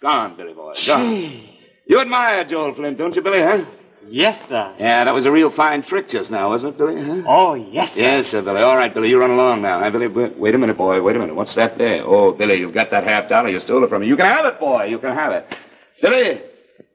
Gone, 0.00 0.38
Billy 0.38 0.54
boy, 0.54 0.72
gone. 0.86 1.48
You 1.84 2.00
admire 2.00 2.46
Joel 2.46 2.74
Flint, 2.74 2.96
don't 2.96 3.14
you, 3.14 3.20
Billy, 3.20 3.42
huh? 3.42 3.66
Yes, 4.08 4.48
sir. 4.48 4.74
Yeah, 4.78 5.04
that 5.04 5.14
was 5.14 5.24
a 5.24 5.32
real 5.32 5.50
fine 5.50 5.82
trick 5.82 6.08
just 6.08 6.30
now, 6.30 6.50
wasn't 6.50 6.74
it, 6.74 6.78
Billy? 6.78 7.02
Huh? 7.02 7.22
Oh, 7.26 7.54
yes, 7.54 7.92
sir. 7.92 8.00
Yes, 8.00 8.26
sir, 8.28 8.42
Billy. 8.42 8.60
All 8.60 8.76
right, 8.76 8.92
Billy, 8.92 9.08
you 9.08 9.18
run 9.18 9.30
along 9.30 9.62
now. 9.62 9.80
Huh, 9.80 9.90
Billy, 9.90 10.08
wait, 10.08 10.38
wait 10.38 10.54
a 10.54 10.58
minute, 10.58 10.76
boy. 10.76 11.00
Wait 11.00 11.16
a 11.16 11.18
minute. 11.18 11.34
What's 11.34 11.54
that 11.54 11.78
there? 11.78 12.04
Oh, 12.04 12.32
Billy, 12.32 12.56
you've 12.56 12.74
got 12.74 12.90
that 12.90 13.04
half 13.04 13.28
dollar. 13.28 13.48
You 13.48 13.60
stole 13.60 13.82
it 13.84 13.88
from 13.88 14.02
me. 14.02 14.08
You 14.08 14.16
can 14.16 14.26
have 14.26 14.44
it, 14.46 14.60
boy. 14.60 14.84
You 14.84 14.98
can 14.98 15.14
have 15.14 15.32
it. 15.32 15.56
Billy, 16.00 16.42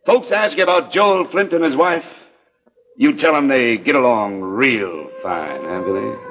folks 0.05 0.31
ask 0.31 0.57
you 0.57 0.63
about 0.63 0.91
Joel 0.91 1.27
Flint 1.29 1.53
and 1.53 1.63
his 1.63 1.75
wife. 1.75 2.05
You 2.97 3.15
tell 3.15 3.33
them 3.33 3.47
they 3.47 3.77
get 3.77 3.95
along 3.95 4.41
real 4.41 5.09
fine, 5.23 5.61
huh, 5.63 5.81
Billy? 5.83 6.26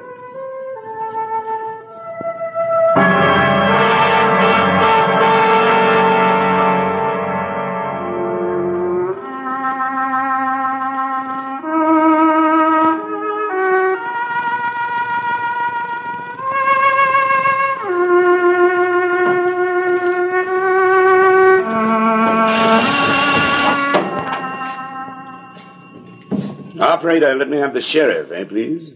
Let 27.36 27.48
me 27.48 27.58
have 27.58 27.74
the 27.74 27.80
sheriff, 27.80 28.30
eh, 28.32 28.44
please? 28.44 28.90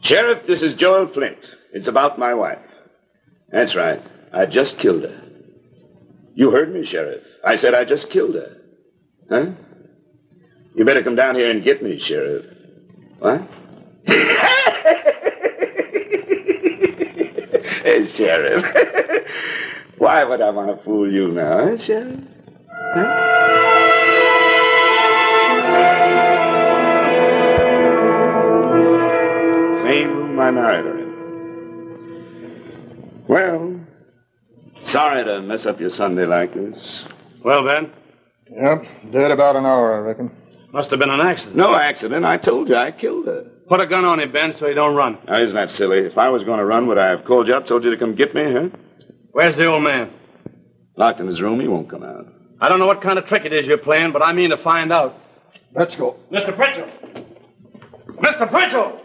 Sheriff, 0.00 0.46
this 0.46 0.62
is 0.62 0.74
Joel 0.74 1.08
Flint. 1.08 1.38
It's 1.72 1.86
about 1.86 2.18
my 2.18 2.34
wife. 2.34 2.58
That's 3.50 3.74
right. 3.74 4.02
I 4.32 4.46
just 4.46 4.78
killed 4.78 5.02
her. 5.02 5.22
You 6.34 6.50
heard 6.50 6.72
me, 6.72 6.84
Sheriff. 6.84 7.22
I 7.44 7.56
said 7.56 7.74
I 7.74 7.84
just 7.84 8.10
killed 8.10 8.34
her. 8.34 8.56
Huh? 9.28 9.46
You 10.74 10.84
better 10.84 11.02
come 11.02 11.14
down 11.14 11.34
here 11.34 11.50
and 11.50 11.62
get 11.62 11.82
me, 11.82 11.98
Sheriff. 11.98 12.46
What? 13.18 13.42
Eh, 17.84 18.06
Sheriff. 18.14 18.64
Why 19.98 20.22
would 20.22 20.40
I 20.40 20.50
want 20.50 20.76
to 20.76 20.84
fool 20.84 21.12
you 21.12 21.28
now, 21.32 21.58
eh, 21.58 21.76
Sheriff? 21.76 22.20
Same 22.94 23.41
I 30.42 30.50
married 30.50 30.84
her 30.84 30.98
in. 30.98 31.12
Well, 33.28 33.80
sorry 34.82 35.24
to 35.24 35.40
mess 35.42 35.64
up 35.66 35.80
your 35.80 35.90
Sunday 35.90 36.26
like 36.26 36.52
this. 36.54 37.06
Well, 37.44 37.64
Ben, 37.64 37.90
Yep, 38.50 38.84
dead 39.12 39.30
about 39.30 39.56
an 39.56 39.64
hour, 39.64 39.94
I 39.94 39.98
reckon. 40.00 40.30
must 40.72 40.90
have 40.90 40.98
been 40.98 41.08
an 41.10 41.20
accident. 41.20 41.56
No 41.56 41.74
accident. 41.74 42.24
I 42.26 42.36
told 42.36 42.68
you 42.68 42.76
I 42.76 42.90
killed 42.90 43.26
her. 43.26 43.44
Put 43.68 43.80
a 43.80 43.86
gun 43.86 44.04
on 44.04 44.20
him, 44.20 44.30
Ben, 44.32 44.52
so 44.58 44.66
he 44.68 44.74
don't 44.74 44.94
run. 44.94 45.16
Now, 45.26 45.38
isn't 45.38 45.54
that 45.56 45.70
silly? 45.70 45.98
If 46.00 46.18
I 46.18 46.28
was 46.28 46.44
going 46.44 46.58
to 46.58 46.64
run, 46.64 46.86
would 46.88 46.98
I 46.98 47.08
have 47.10 47.24
called 47.24 47.48
you 47.48 47.54
up, 47.54 47.66
told 47.66 47.84
you 47.84 47.90
to 47.90 47.96
come 47.96 48.14
get 48.14 48.34
me, 48.34 48.52
huh? 48.52 48.68
Where's 49.30 49.56
the 49.56 49.64
old 49.66 49.82
man? 49.84 50.10
Locked 50.96 51.20
in 51.20 51.26
his 51.26 51.40
room, 51.40 51.60
he 51.60 51.68
won't 51.68 51.88
come 51.88 52.02
out. 52.02 52.26
I 52.60 52.68
don't 52.68 52.78
know 52.78 52.86
what 52.86 53.00
kind 53.00 53.18
of 53.18 53.26
trick 53.26 53.44
it 53.46 53.52
is 53.54 53.64
you're 53.66 53.78
playing, 53.78 54.12
but 54.12 54.20
I 54.22 54.32
mean 54.34 54.50
to 54.50 54.58
find 54.58 54.92
out. 54.92 55.14
Let's 55.74 55.96
go. 55.96 56.16
Mr. 56.30 56.54
Pritchell! 56.54 57.24
Mr. 58.18 58.50
Pritchell! 58.50 58.98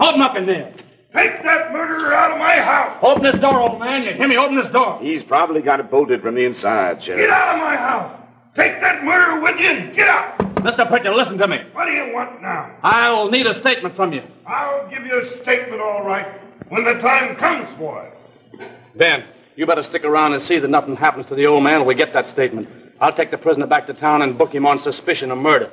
Open 0.00 0.20
up 0.20 0.36
in 0.36 0.46
there. 0.46 0.74
Take 1.12 1.42
that 1.44 1.72
murderer 1.72 2.12
out 2.12 2.32
of 2.32 2.38
my 2.38 2.56
house! 2.56 2.98
Open 3.02 3.22
this 3.22 3.40
door, 3.40 3.58
old 3.58 3.80
man. 3.80 4.02
You 4.02 4.12
hear 4.12 4.28
me? 4.28 4.36
Open 4.36 4.56
this 4.56 4.70
door. 4.72 4.98
He's 5.00 5.22
probably 5.22 5.62
got 5.62 5.80
it 5.80 5.90
bolted 5.90 6.20
from 6.20 6.34
the 6.34 6.44
inside, 6.44 7.02
Sheriff. 7.02 7.22
Get 7.22 7.30
out 7.30 7.54
of 7.54 7.60
my 7.62 7.76
house! 7.76 8.20
Take 8.54 8.80
that 8.80 9.02
murderer 9.02 9.40
with 9.40 9.58
you 9.58 9.68
and 9.68 9.96
get 9.96 10.08
out! 10.08 10.38
Mr. 10.38 10.88
Pritchell, 10.88 11.16
listen 11.16 11.38
to 11.38 11.48
me. 11.48 11.58
What 11.72 11.86
do 11.86 11.92
you 11.92 12.12
want 12.12 12.42
now? 12.42 12.76
I'll 12.82 13.30
need 13.30 13.46
a 13.46 13.54
statement 13.54 13.96
from 13.96 14.12
you. 14.12 14.22
I'll 14.46 14.90
give 14.90 15.06
you 15.06 15.20
a 15.20 15.42
statement, 15.42 15.80
all 15.80 16.04
right, 16.04 16.26
when 16.68 16.84
the 16.84 16.94
time 16.94 17.36
comes 17.36 17.68
for 17.78 18.04
it. 18.04 18.68
Ben, 18.96 19.24
you 19.54 19.64
better 19.64 19.82
stick 19.82 20.04
around 20.04 20.34
and 20.34 20.42
see 20.42 20.58
that 20.58 20.68
nothing 20.68 20.96
happens 20.96 21.26
to 21.26 21.34
the 21.34 21.46
old 21.46 21.62
man 21.62 21.80
when 21.80 21.88
we 21.88 21.94
get 21.94 22.12
that 22.12 22.28
statement. 22.28 22.68
I'll 23.00 23.14
take 23.14 23.30
the 23.30 23.38
prisoner 23.38 23.66
back 23.66 23.86
to 23.86 23.94
town 23.94 24.22
and 24.22 24.36
book 24.36 24.54
him 24.54 24.66
on 24.66 24.80
suspicion 24.80 25.30
of 25.30 25.38
murder. 25.38 25.70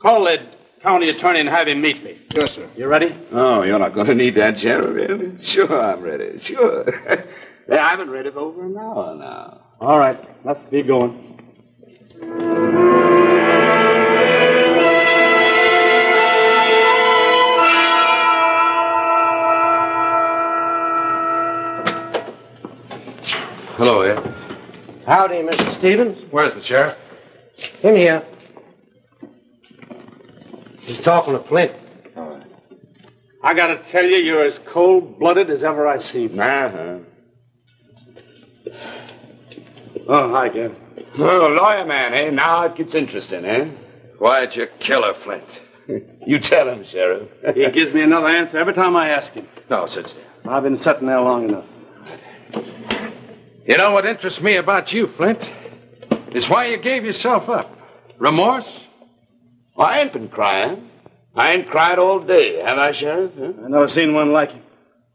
Call 0.00 0.24
the 0.24 0.38
county 0.82 1.08
attorney 1.08 1.40
and 1.40 1.48
have 1.48 1.68
him 1.68 1.80
meet 1.80 2.02
me. 2.02 2.20
Yes, 2.34 2.52
sir. 2.52 2.68
You 2.76 2.86
ready? 2.86 3.14
Oh, 3.32 3.62
you're 3.62 3.78
not 3.78 3.94
going 3.94 4.06
to 4.06 4.14
need 4.14 4.34
that, 4.36 4.58
Sheriff, 4.58 4.94
really? 4.94 5.42
Sure, 5.42 5.80
I'm 5.80 6.00
ready. 6.00 6.38
Sure. 6.38 6.86
I've 7.70 7.98
been 7.98 8.10
ready 8.10 8.30
for 8.30 8.38
over 8.40 8.66
an 8.66 8.76
hour 8.76 9.14
now. 9.14 9.60
All 9.80 9.98
right, 9.98 10.18
let's 10.44 10.62
be 10.64 10.82
going. 10.82 11.26
Hello, 23.76 24.02
Ed. 24.02 24.18
Howdy, 25.06 25.36
Mr. 25.36 25.78
Stevens. 25.78 26.18
Where's 26.30 26.52
the 26.52 26.62
sheriff? 26.62 26.98
In 27.82 27.96
here. 27.96 28.22
He's 31.00 31.06
talking 31.06 31.32
to 31.32 31.42
Flint. 31.44 31.72
I 33.42 33.54
gotta 33.54 33.82
tell 33.90 34.04
you, 34.04 34.18
you're 34.18 34.44
as 34.44 34.60
cold-blooded 34.66 35.48
as 35.48 35.64
ever 35.64 35.88
I 35.88 35.96
see. 35.96 36.26
Uh-huh. 36.26 36.98
Oh, 40.06 40.30
hi, 40.30 40.50
Gavin. 40.50 40.76
Oh, 41.16 41.56
lawyer 41.58 41.86
man, 41.86 42.12
eh? 42.12 42.28
Now 42.28 42.66
it 42.66 42.76
gets 42.76 42.94
interesting, 42.94 43.46
eh? 43.46 43.70
Why'd 44.18 44.54
you 44.54 44.66
kill 44.78 45.02
her, 45.04 45.14
Flint? 45.24 45.44
You 46.26 46.38
tell 46.38 46.68
him, 46.68 46.84
Sheriff. 46.84 47.30
He 47.54 47.70
gives 47.70 47.94
me 47.94 48.02
another 48.02 48.28
answer 48.28 48.58
every 48.58 48.74
time 48.74 48.94
I 48.94 49.08
ask 49.08 49.32
him. 49.32 49.48
No, 49.70 49.86
sit 49.86 50.04
down. 50.04 50.52
I've 50.54 50.62
been 50.62 50.76
sitting 50.76 51.06
there 51.06 51.22
long 51.22 51.48
enough. 51.48 51.64
You 53.66 53.78
know 53.78 53.92
what 53.92 54.04
interests 54.04 54.42
me 54.42 54.56
about 54.56 54.92
you, 54.92 55.06
Flint? 55.16 55.42
Is 56.34 56.50
why 56.50 56.66
you 56.66 56.76
gave 56.76 57.06
yourself 57.06 57.48
up. 57.48 57.74
Remorse? 58.18 58.68
Well, 59.74 59.86
I 59.86 60.00
ain't 60.00 60.12
been 60.12 60.28
crying. 60.28 60.89
I 61.34 61.52
ain't 61.52 61.68
cried 61.70 61.98
all 61.98 62.20
day, 62.20 62.60
have 62.60 62.78
I, 62.78 62.92
Sheriff? 62.92 63.32
Huh? 63.38 63.52
I 63.64 63.68
never 63.68 63.88
seen 63.88 64.14
one 64.14 64.32
like 64.32 64.52
you. 64.52 64.60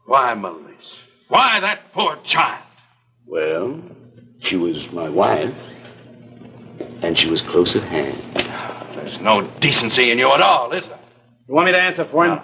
Why, 0.06 0.32
Melissa? 0.34 0.96
Why 1.28 1.60
that 1.60 1.92
poor 1.92 2.16
child? 2.24 2.64
Well, 3.26 3.80
she 4.38 4.56
was 4.56 4.90
my 4.92 5.08
wife, 5.08 5.54
and 7.02 7.18
she 7.18 7.28
was 7.28 7.42
close 7.42 7.74
at 7.76 7.82
hand. 7.82 8.22
There's 8.96 9.20
no 9.20 9.42
decency 9.60 10.10
in 10.10 10.18
you 10.18 10.30
at 10.32 10.40
all, 10.40 10.72
is 10.72 10.86
there? 10.86 10.98
You 11.48 11.54
want 11.54 11.66
me 11.66 11.72
to 11.72 11.80
answer 11.80 12.04
for 12.06 12.26
him? 12.26 12.40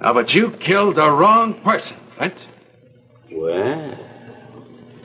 Now, 0.00 0.12
but 0.12 0.34
you 0.34 0.50
killed 0.50 0.96
the 0.96 1.10
wrong 1.10 1.54
person, 1.62 1.96
Flint. 2.16 2.34
Well, 3.32 3.98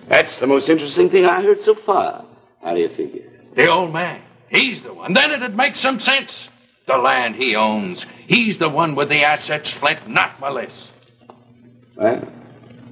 that's 0.09 0.39
the 0.39 0.47
most 0.47 0.69
interesting 0.69 1.09
thing 1.09 1.25
I 1.25 1.41
heard 1.41 1.61
so 1.61 1.75
far. 1.75 2.25
How 2.61 2.73
do 2.73 2.79
you 2.79 2.89
figure? 2.89 3.31
The 3.55 3.67
old 3.67 3.93
man. 3.93 4.21
He's 4.49 4.81
the 4.81 4.93
one. 4.93 5.13
Then 5.13 5.31
it'd 5.31 5.55
make 5.55 5.75
some 5.75 5.99
sense. 5.99 6.49
The 6.87 6.97
land 6.97 7.35
he 7.35 7.55
owns. 7.55 8.05
He's 8.27 8.57
the 8.57 8.69
one 8.69 8.95
with 8.95 9.09
the 9.09 9.23
assets, 9.23 9.69
Flint, 9.71 10.07
not 10.07 10.39
Melissa. 10.39 10.83
Well, 11.97 12.25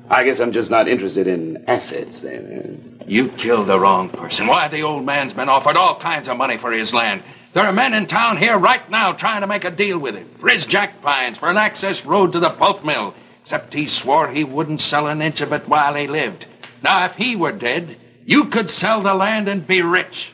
I 0.10 0.26
guess 0.26 0.42
I'm 0.42 0.52
just 0.52 0.70
not 0.70 0.90
interested 0.90 1.28
in 1.28 1.64
assets 1.68 2.20
then. 2.20 2.98
Eh? 3.00 3.04
You 3.08 3.30
killed 3.30 3.70
the 3.70 3.80
wrong 3.80 4.10
person. 4.10 4.48
Why, 4.48 4.68
the 4.68 4.82
old 4.82 5.06
man's 5.06 5.34
been 5.34 5.48
offered 5.48 5.78
all 5.78 5.98
kinds 6.00 6.28
of 6.28 6.36
money 6.36 6.58
for 6.58 6.74
his 6.74 6.94
land. 6.94 7.24
There 7.54 7.64
are 7.64 7.72
men 7.72 7.94
in 7.94 8.08
town 8.08 8.38
here 8.38 8.58
right 8.58 8.88
now 8.90 9.14
trying 9.14 9.42
to 9.42 9.48
make 9.48 9.64
a 9.64 9.72
deal 9.72 9.98
with 9.98 10.16
him 10.16 10.30
for 10.42 10.50
his 10.50 10.66
jack 10.66 11.02
pines, 11.02 11.38
for 11.38 11.50
an 11.50 11.56
access 11.56 12.04
road 12.04 12.34
to 12.34 12.42
the 12.42 12.50
pulp 12.50 12.84
mill. 12.84 13.16
Except 13.44 13.74
he 13.74 13.88
swore 13.88 14.30
he 14.30 14.44
wouldn't 14.44 14.82
sell 14.82 15.08
an 15.08 15.22
inch 15.22 15.40
of 15.40 15.54
it 15.54 15.70
while 15.70 15.96
he 15.96 16.08
lived. 16.08 16.46
Now, 16.84 17.06
if 17.06 17.14
he 17.14 17.38
were 17.38 17.54
dead, 17.54 17.98
you 18.26 18.46
could 18.46 18.70
sell 18.70 19.04
the 19.04 19.14
land 19.14 19.48
and 19.48 19.66
be 19.66 19.82
rich. 19.82 20.34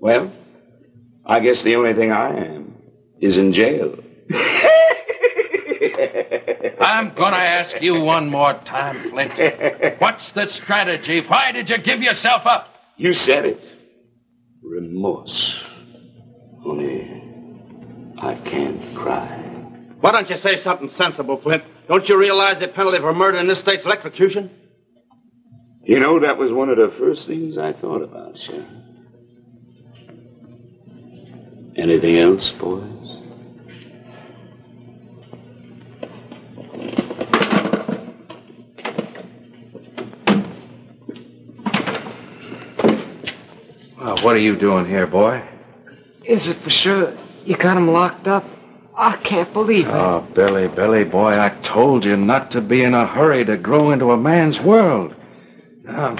Well, 0.00 0.32
I 1.24 1.38
guess 1.38 1.62
the 1.62 1.76
only 1.76 1.94
thing 1.94 2.10
I 2.10 2.30
am 2.34 2.65
is 3.20 3.38
in 3.38 3.52
jail. 3.52 3.96
I'm 6.80 7.14
gonna 7.14 7.36
ask 7.36 7.80
you 7.80 8.00
one 8.00 8.28
more 8.28 8.54
time, 8.64 9.10
Flint. 9.10 9.38
What's 10.00 10.32
the 10.32 10.46
strategy? 10.48 11.20
Why 11.26 11.52
did 11.52 11.70
you 11.70 11.78
give 11.78 12.02
yourself 12.02 12.46
up? 12.46 12.68
You 12.96 13.12
said 13.12 13.46
it. 13.46 13.60
Remorse. 14.62 15.54
Only 16.64 17.22
I 18.18 18.34
can't 18.34 18.96
cry. 18.96 19.42
Why 20.00 20.12
don't 20.12 20.28
you 20.28 20.36
say 20.36 20.56
something 20.56 20.90
sensible, 20.90 21.40
Flint? 21.40 21.62
Don't 21.88 22.08
you 22.08 22.18
realize 22.18 22.58
the 22.58 22.68
penalty 22.68 22.98
for 22.98 23.14
murder 23.14 23.38
in 23.38 23.46
this 23.46 23.60
state's 23.60 23.84
electrocution? 23.84 24.50
You 25.84 26.00
know, 26.00 26.18
that 26.20 26.36
was 26.36 26.52
one 26.52 26.68
of 26.68 26.76
the 26.76 26.94
first 26.98 27.26
things 27.26 27.56
I 27.56 27.72
thought 27.72 28.02
about, 28.02 28.36
Sheriff. 28.38 28.66
Anything 31.76 32.16
else, 32.16 32.50
boys? 32.52 32.95
What 44.26 44.34
are 44.34 44.40
you 44.40 44.56
doing 44.56 44.84
here, 44.84 45.06
boy? 45.06 45.40
Is 46.24 46.48
it 46.48 46.60
for 46.62 46.68
sure 46.68 47.16
you 47.44 47.56
got 47.56 47.76
him 47.76 47.86
locked 47.86 48.26
up? 48.26 48.42
I 48.96 49.18
can't 49.18 49.52
believe 49.52 49.86
it. 49.86 49.92
Oh, 49.92 50.26
Billy, 50.34 50.66
Billy, 50.66 51.04
boy, 51.04 51.38
I 51.38 51.50
told 51.62 52.04
you 52.04 52.16
not 52.16 52.50
to 52.50 52.60
be 52.60 52.82
in 52.82 52.92
a 52.92 53.06
hurry 53.06 53.44
to 53.44 53.56
grow 53.56 53.92
into 53.92 54.10
a 54.10 54.16
man's 54.16 54.58
world. 54.58 55.14
Now, 55.84 56.16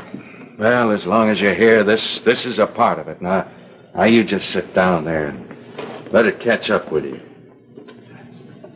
well, 0.57 0.93
as 0.93 1.05
long 1.05 1.31
as 1.31 1.41
you're 1.41 1.57
here, 1.57 1.83
this 1.83 2.21
this 2.21 2.47
is 2.47 2.61
a 2.61 2.69
part 2.69 3.01
of 3.01 3.09
it. 3.09 3.21
Now, 3.21 3.51
now 3.93 4.05
you 4.05 4.23
just 4.23 4.51
sit 4.51 4.73
down 4.73 5.05
there 5.05 5.27
and 5.27 6.13
let 6.13 6.27
it 6.27 6.39
catch 6.39 6.71
up 6.71 6.93
with 6.93 7.07
you. 7.07 7.21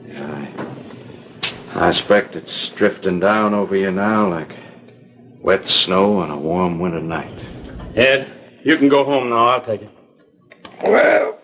Yeah, 0.08 0.82
I, 1.72 1.84
I 1.84 1.88
expect 1.90 2.34
it's 2.34 2.70
drifting 2.70 3.20
down 3.20 3.54
over 3.54 3.76
you 3.76 3.92
now 3.92 4.28
like 4.28 4.50
wet 5.40 5.68
snow 5.68 6.18
on 6.18 6.30
a 6.32 6.36
warm 6.36 6.80
winter 6.80 7.00
night. 7.00 7.38
Ed, 7.94 8.39
you 8.62 8.76
can 8.76 8.88
go 8.88 9.04
home 9.04 9.30
now. 9.30 9.46
I'll 9.46 9.64
take 9.64 9.82
it. 9.82 9.90
Well, 10.82 11.38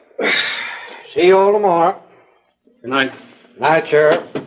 see 1.14 1.26
you 1.26 1.36
all 1.36 1.52
tomorrow. 1.52 2.02
Good 2.82 2.90
night. 2.90 3.12
Night, 3.58 3.88
Sheriff. 3.88 4.44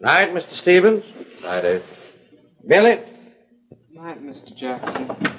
Night, 0.00 0.30
Mr. 0.30 0.54
Stevens. 0.56 1.04
Night, 1.42 1.64
Ed. 1.64 1.84
Billy. 2.66 2.96
Good 2.96 4.02
night, 4.02 4.22
Mr. 4.22 4.56
Jackson. 4.56 5.34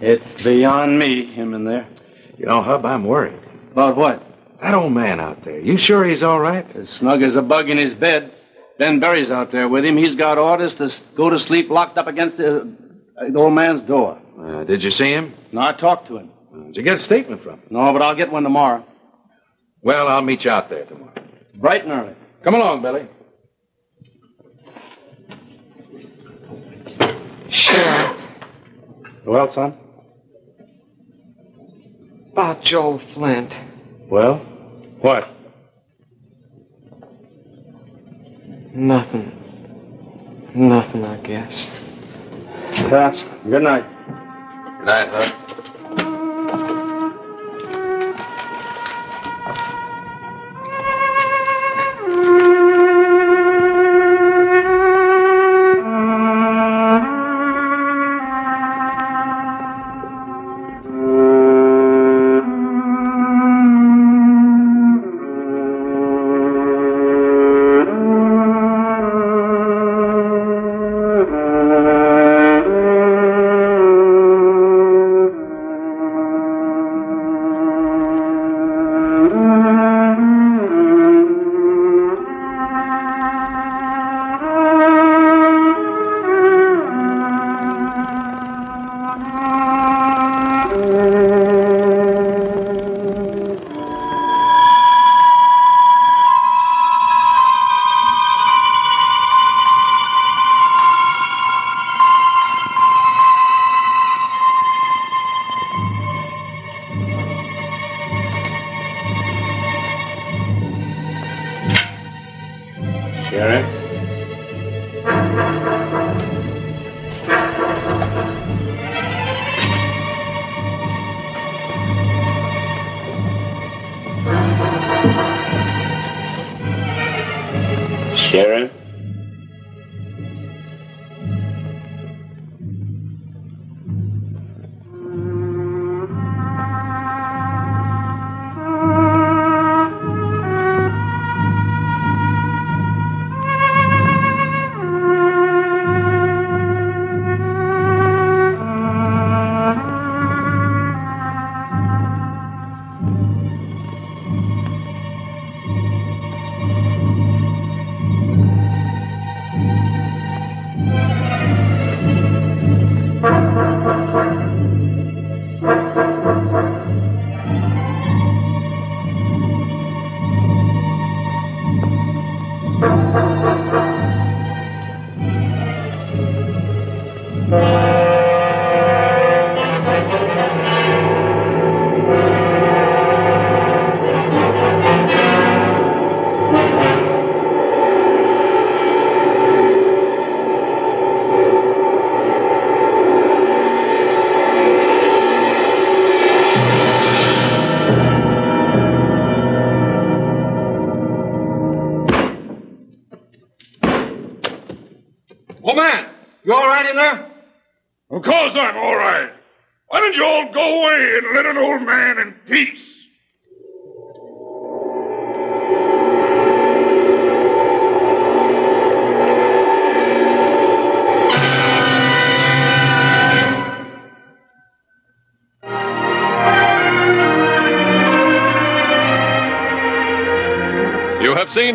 It's 0.00 0.34
beyond 0.42 0.98
me, 0.98 1.32
him 1.32 1.54
in 1.54 1.64
there. 1.64 1.88
You 2.36 2.46
know, 2.46 2.62
Hub, 2.62 2.84
I'm 2.84 3.04
worried. 3.06 3.40
About 3.72 3.96
what? 3.96 4.22
That 4.60 4.74
old 4.74 4.92
man 4.92 5.18
out 5.18 5.44
there. 5.44 5.58
You 5.58 5.78
sure 5.78 6.04
he's 6.04 6.22
all 6.22 6.40
right? 6.40 6.64
As 6.76 6.90
snug 6.90 7.22
as 7.22 7.36
a 7.36 7.42
bug 7.42 7.70
in 7.70 7.78
his 7.78 7.94
bed. 7.94 8.32
Ben 8.78 8.98
Berry's 9.00 9.30
out 9.30 9.52
there 9.52 9.68
with 9.68 9.84
him. 9.84 9.96
He's 9.96 10.14
got 10.16 10.36
orders 10.38 10.74
to 10.76 10.90
go 11.14 11.30
to 11.30 11.38
sleep 11.38 11.70
locked 11.70 11.96
up 11.96 12.06
against 12.08 12.38
the, 12.38 12.60
uh, 13.16 13.30
the 13.30 13.38
old 13.38 13.52
man's 13.54 13.82
door. 13.82 14.20
Uh, 14.40 14.64
did 14.64 14.82
you 14.82 14.90
see 14.90 15.12
him? 15.12 15.32
No, 15.52 15.60
I 15.60 15.72
talked 15.72 16.08
to 16.08 16.16
him. 16.18 16.30
Did 16.66 16.76
you 16.76 16.82
get 16.82 16.96
a 16.96 16.98
statement 17.00 17.42
from 17.42 17.54
him? 17.54 17.62
No, 17.70 17.92
but 17.92 18.02
I'll 18.02 18.16
get 18.16 18.32
one 18.32 18.42
tomorrow. 18.42 18.84
Well, 19.82 20.08
I'll 20.08 20.22
meet 20.22 20.44
you 20.44 20.50
out 20.50 20.70
there 20.70 20.84
tomorrow. 20.86 21.12
Bright 21.56 21.84
and 21.84 21.92
early. 21.92 22.14
Come 22.42 22.54
along, 22.54 22.82
Billy. 22.82 23.06
Sheriff, 27.48 28.16
Well, 29.24 29.52
son? 29.52 29.74
about 32.32 32.62
Joel 32.64 33.00
Flint. 33.14 33.54
Well? 34.08 34.38
What? 35.00 35.28
Nothing. 38.74 39.30
Nothing, 40.52 41.04
I 41.04 41.16
guess. 41.18 41.70
That's 42.90 43.22
good 43.44 43.62
night. 43.62 43.84
Good 44.78 44.86
night, 44.86 45.08
Hub. 45.10 45.43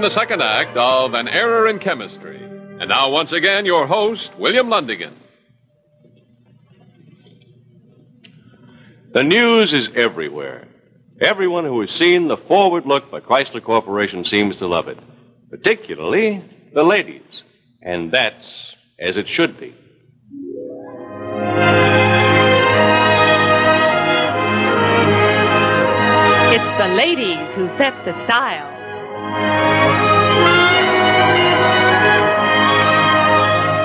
The 0.10 0.16
second 0.16 0.42
act 0.42 0.76
of 0.76 1.14
An 1.14 1.28
Error 1.28 1.68
in 1.68 1.78
Chemistry. 1.78 2.42
And 2.42 2.90
now, 2.90 3.12
once 3.12 3.32
again, 3.32 3.68
your 3.68 3.86
host, 3.86 4.32
William 4.40 4.68
Lundigan. 4.68 5.14
The 9.14 9.24
news 9.24 9.72
is 9.72 9.88
everywhere. 9.94 10.68
Everyone 11.22 11.64
who 11.64 11.80
has 11.82 11.92
seen 11.92 12.28
the 12.28 12.38
forward 12.38 12.88
look 12.88 13.12
by 13.12 13.20
Chrysler 13.20 13.64
Corporation 13.64 14.26
seems 14.26 14.56
to 14.56 14.66
love 14.66 14.88
it, 14.88 14.98
particularly 15.52 16.44
the 16.74 16.84
ladies. 16.84 17.44
And 17.84 18.12
that's 18.12 18.76
as 18.98 19.16
it 19.16 19.28
should 19.28 19.60
be. 19.60 19.76
It's 26.56 26.78
the 26.80 26.94
ladies 26.96 27.54
who 27.54 27.68
set 27.78 27.94
the 28.06 28.20
style. 28.24 29.69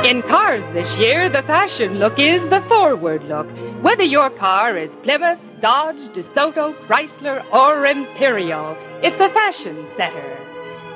In 0.05 0.21
cars 0.21 0.63
this 0.75 0.99
year, 0.99 1.31
the 1.31 1.43
fashion 1.45 1.99
look 1.99 2.19
is 2.19 2.43
the 2.51 2.63
forward 2.69 3.25
look. 3.25 3.47
Whether 3.83 4.03
your 4.03 4.29
car 4.29 4.77
is 4.77 4.95
Plymouth, 4.97 5.39
Dodge, 5.63 5.97
DeSoto, 6.15 6.75
Chrysler, 6.87 7.43
or 7.51 7.87
Imperial, 7.87 8.77
it's 9.03 9.19
a 9.19 9.33
fashion 9.33 9.87
setter. 9.97 10.39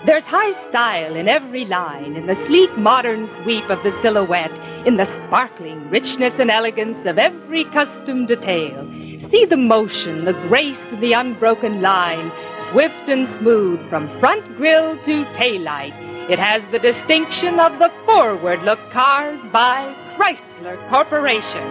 There's 0.04 0.24
high 0.24 0.52
style 0.68 1.16
in 1.16 1.26
every 1.26 1.64
line, 1.64 2.16
in 2.16 2.26
the 2.26 2.34
sleek 2.44 2.76
modern 2.76 3.28
sweep 3.42 3.70
of 3.70 3.82
the 3.82 3.92
silhouette, 4.02 4.52
in 4.86 4.98
the 4.98 5.06
sparkling 5.06 5.88
richness 5.88 6.34
and 6.38 6.50
elegance 6.50 7.06
of 7.06 7.16
every 7.16 7.64
custom 7.64 8.26
detail. 8.26 8.86
See 9.30 9.46
the 9.46 9.56
motion, 9.56 10.26
the 10.26 10.34
grace, 10.34 10.78
of 10.92 11.00
the 11.00 11.14
unbroken 11.14 11.80
line, 11.80 12.30
swift 12.68 13.08
and 13.08 13.26
smooth 13.38 13.80
from 13.88 14.20
front 14.20 14.44
grille 14.58 15.02
to 15.06 15.24
taillight. 15.32 16.07
It 16.28 16.38
has 16.38 16.62
the 16.70 16.78
distinction 16.78 17.58
of 17.58 17.78
the 17.78 17.90
forward 18.04 18.62
look 18.62 18.78
cars 18.92 19.40
by 19.50 19.94
Chrysler 20.18 20.76
Corporation. 20.90 21.62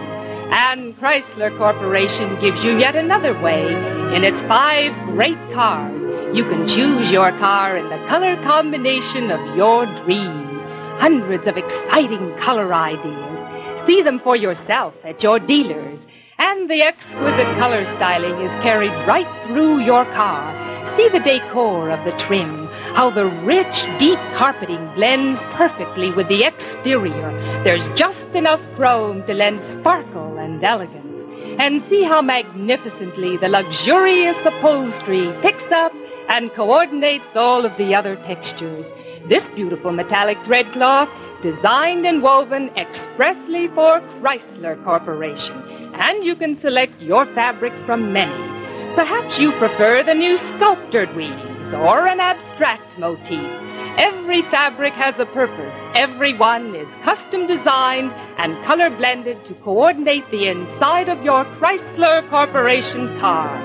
And 0.50 0.98
Chrysler 0.98 1.56
Corporation 1.56 2.40
gives 2.40 2.64
you 2.64 2.76
yet 2.76 2.96
another 2.96 3.40
way. 3.40 3.68
In 4.16 4.24
its 4.24 4.40
five 4.48 4.92
great 5.06 5.38
cars, 5.54 6.02
you 6.36 6.42
can 6.42 6.66
choose 6.66 7.08
your 7.08 7.30
car 7.38 7.76
in 7.76 7.88
the 7.88 8.04
color 8.08 8.34
combination 8.42 9.30
of 9.30 9.56
your 9.56 9.86
dreams. 10.04 10.60
Hundreds 11.00 11.46
of 11.46 11.56
exciting 11.56 12.36
color 12.40 12.74
ideas. 12.74 13.86
See 13.86 14.02
them 14.02 14.18
for 14.18 14.34
yourself 14.34 14.92
at 15.04 15.22
your 15.22 15.38
dealers. 15.38 16.00
And 16.38 16.68
the 16.68 16.82
exquisite 16.82 17.56
color 17.58 17.84
styling 17.84 18.40
is 18.44 18.62
carried 18.62 19.06
right 19.06 19.28
through 19.46 19.84
your 19.84 20.04
car. 20.14 20.86
See 20.96 21.08
the 21.08 21.20
decor 21.20 21.90
of 21.90 22.04
the 22.04 22.18
trim, 22.18 22.67
how 22.94 23.10
the 23.10 23.26
rich, 23.26 23.86
deep 23.98 24.18
carpeting 24.34 24.92
blends 24.94 25.40
perfectly 25.54 26.10
with 26.12 26.28
the 26.28 26.44
exterior. 26.44 27.30
There's 27.64 27.88
just 27.90 28.28
enough 28.34 28.60
chrome 28.76 29.26
to 29.26 29.34
lend 29.34 29.60
sparkle 29.72 30.38
and 30.38 30.62
elegance. 30.62 31.04
And 31.58 31.82
see 31.88 32.04
how 32.04 32.22
magnificently 32.22 33.36
the 33.36 33.48
luxurious 33.48 34.36
upholstery 34.44 35.32
picks 35.42 35.70
up 35.72 35.92
and 36.28 36.52
coordinates 36.54 37.34
all 37.34 37.64
of 37.64 37.76
the 37.78 37.94
other 37.94 38.16
textures. 38.16 38.86
This 39.28 39.48
beautiful 39.56 39.92
metallic 39.92 40.38
thread 40.44 40.70
cloth, 40.72 41.08
designed 41.42 42.06
and 42.06 42.22
woven 42.22 42.70
expressly 42.76 43.68
for 43.68 44.00
Chrysler 44.20 44.82
Corporation. 44.84 45.56
And 45.94 46.24
you 46.24 46.36
can 46.36 46.60
select 46.60 47.00
your 47.00 47.26
fabric 47.34 47.72
from 47.86 48.12
many. 48.12 48.94
Perhaps 48.94 49.38
you 49.38 49.52
prefer 49.52 50.02
the 50.02 50.14
new 50.14 50.36
sculptured 50.36 51.14
or 51.74 52.06
an 52.06 52.20
abstract 52.20 52.98
motif. 52.98 53.44
Every 53.98 54.42
fabric 54.42 54.92
has 54.94 55.14
a 55.18 55.26
purpose. 55.26 55.72
Every 55.94 56.36
one 56.36 56.74
is 56.74 56.86
custom 57.04 57.46
designed 57.46 58.12
and 58.38 58.64
color 58.64 58.90
blended 58.90 59.44
to 59.46 59.54
coordinate 59.54 60.30
the 60.30 60.48
inside 60.48 61.08
of 61.08 61.22
your 61.24 61.44
Chrysler 61.56 62.28
Corporation 62.30 63.18
car. 63.18 63.56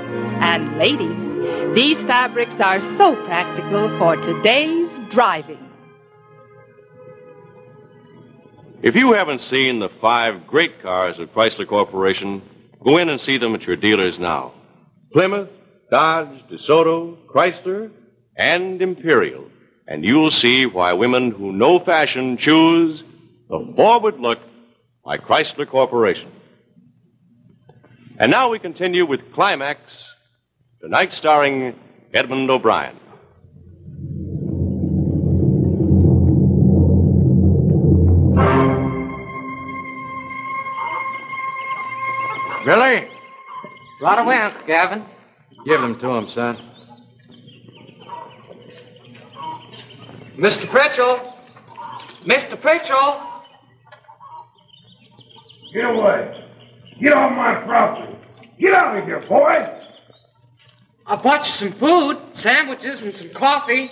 And 0.42 0.78
ladies, 0.78 1.76
these 1.76 1.98
fabrics 2.08 2.56
are 2.60 2.82
so 2.98 3.16
practical 3.26 3.90
for 3.98 4.16
today's 4.16 4.92
driving. 5.12 5.60
If 8.82 8.96
you 8.96 9.14
haven't 9.14 9.42
seen 9.42 9.80
the 9.80 9.90
five 10.02 10.46
great 10.46 10.82
cars 10.82 11.20
of 11.20 11.30
Chrysler 11.34 11.68
Corporation, 11.68 12.42
go 12.84 12.98
in 12.98 13.10
and 13.10 13.22
see 13.22 13.38
them 13.38 13.56
at 13.56 13.64
your 13.64 13.76
dealers 13.76 14.20
now. 14.20 14.54
Plymouth, 15.14 15.50
Dodge, 15.94 16.44
DeSoto, 16.50 17.16
Chrysler, 17.28 17.92
and 18.36 18.82
Imperial. 18.82 19.46
And 19.88 20.04
you'll 20.04 20.32
see 20.32 20.66
why 20.66 20.94
women 20.94 21.30
who 21.30 21.52
know 21.52 21.78
fashion 21.78 22.36
choose 22.36 23.04
the 23.48 23.72
forward 23.76 24.20
look 24.20 24.40
by 25.06 25.20
Chrysler 25.20 25.68
Corporation. 25.68 26.32
And 28.18 28.32
now 28.32 28.50
we 28.50 28.58
continue 28.58 29.06
with 29.06 29.20
Climax, 29.36 29.82
tonight 30.82 31.14
starring 31.14 31.76
Edmond 32.12 32.50
O'Brien. 32.50 32.98
Billy? 42.66 43.08
Right 44.02 44.20
away, 44.20 44.40
wind, 44.40 44.56
Gavin. 44.66 45.06
Give 45.66 45.80
them 45.80 46.00
to 46.00 46.10
him, 46.10 46.30
son. 46.30 46.58
Mr. 50.38 50.66
Pritchell! 50.68 51.34
Mr. 52.26 52.60
Pritchell! 52.60 53.34
Get 55.74 55.86
away. 55.86 56.50
Get 57.02 57.14
off 57.14 57.32
my 57.36 57.56
property. 57.66 58.18
Get 58.60 58.74
out 58.74 58.98
of 58.98 59.06
here, 59.06 59.22
boy. 59.22 59.80
I 61.06 61.16
bought 61.16 61.46
you 61.46 61.52
some 61.52 61.74
food, 61.74 62.18
sandwiches, 62.34 63.02
and 63.02 63.16
some 63.16 63.30
coffee. 63.32 63.92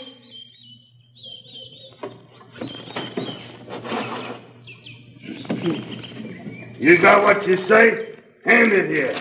You 6.75 6.97
got 7.01 7.23
what 7.23 7.47
you 7.47 7.57
say? 7.67 8.15
Hand 8.45 8.71
it 8.73 8.89
here. 8.89 9.15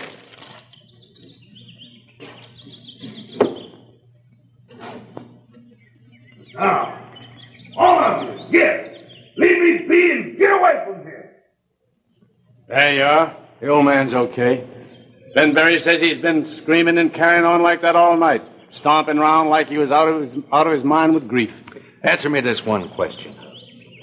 Now, 6.55 7.09
all 7.77 7.99
of 7.99 8.23
you, 8.23 8.51
get. 8.51 8.97
Leave 9.37 9.61
me 9.61 9.87
be 9.87 10.11
and 10.11 10.37
get 10.37 10.51
away 10.51 10.83
from 10.85 11.03
here. 11.03 11.43
There 12.71 12.95
you 12.95 13.03
are. 13.03 13.35
The 13.59 13.67
old 13.67 13.85
man's 13.85 14.13
okay. 14.13 14.65
Ben 15.35 15.53
Berry 15.53 15.81
says 15.81 15.99
he's 15.99 16.19
been 16.19 16.47
screaming 16.47 16.97
and 16.97 17.13
carrying 17.13 17.43
on 17.43 17.61
like 17.61 17.81
that 17.81 17.97
all 17.97 18.15
night, 18.15 18.41
stomping 18.71 19.17
around 19.17 19.49
like 19.49 19.67
he 19.67 19.77
was 19.77 19.91
out 19.91 20.07
of 20.07 20.23
his, 20.23 20.43
out 20.53 20.67
of 20.67 20.73
his 20.73 20.83
mind 20.85 21.13
with 21.13 21.27
grief. 21.27 21.51
Answer 22.03 22.29
me 22.29 22.39
this 22.39 22.65
one 22.65 22.89
question. 22.95 23.35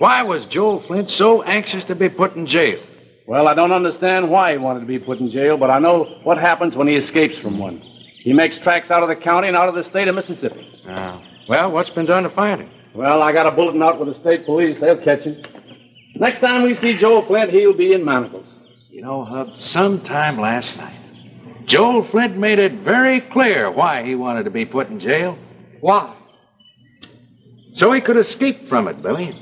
Why 0.00 0.22
was 0.22 0.44
Joel 0.44 0.82
Flint 0.86 1.08
so 1.08 1.42
anxious 1.42 1.84
to 1.84 1.94
be 1.94 2.10
put 2.10 2.36
in 2.36 2.46
jail? 2.46 2.78
Well, 3.26 3.48
I 3.48 3.54
don't 3.54 3.72
understand 3.72 4.30
why 4.30 4.52
he 4.52 4.58
wanted 4.58 4.80
to 4.80 4.86
be 4.86 4.98
put 4.98 5.18
in 5.18 5.30
jail, 5.30 5.56
but 5.56 5.70
I 5.70 5.78
know 5.78 6.04
what 6.24 6.36
happens 6.36 6.76
when 6.76 6.88
he 6.88 6.94
escapes 6.94 7.38
from 7.38 7.58
one. 7.58 7.80
He 8.22 8.34
makes 8.34 8.58
tracks 8.58 8.90
out 8.90 9.02
of 9.02 9.08
the 9.08 9.16
county 9.16 9.48
and 9.48 9.56
out 9.56 9.70
of 9.70 9.76
the 9.76 9.82
state 9.82 10.08
of 10.08 10.14
Mississippi. 10.14 10.66
Oh. 10.86 11.22
Well, 11.48 11.72
what's 11.72 11.90
been 11.90 12.06
done 12.06 12.24
to 12.24 12.30
find 12.30 12.60
him? 12.60 12.70
Well, 12.94 13.22
I 13.22 13.32
got 13.32 13.46
a 13.46 13.50
bulletin 13.50 13.82
out 13.82 13.98
with 13.98 14.14
the 14.14 14.20
state 14.20 14.44
police. 14.44 14.78
They'll 14.78 15.02
catch 15.02 15.22
him. 15.22 15.42
Next 16.16 16.40
time 16.40 16.64
we 16.64 16.74
see 16.76 16.96
Joel 16.98 17.26
Flint, 17.26 17.50
he'll 17.50 17.76
be 17.76 17.92
in 17.92 18.04
manacles. 18.04 18.46
You 18.90 19.02
know, 19.02 19.24
Hub, 19.24 19.60
sometime 19.60 20.40
last 20.40 20.74
night, 20.76 20.98
Joel 21.66 22.08
Flint 22.08 22.38
made 22.38 22.58
it 22.58 22.72
very 22.80 23.20
clear 23.20 23.70
why 23.70 24.02
he 24.02 24.14
wanted 24.14 24.44
to 24.44 24.50
be 24.50 24.64
put 24.64 24.88
in 24.88 24.98
jail. 24.98 25.36
Why? 25.80 26.16
So 27.74 27.92
he 27.92 28.00
could 28.00 28.16
escape 28.16 28.68
from 28.68 28.88
it, 28.88 29.02
Billy. 29.02 29.34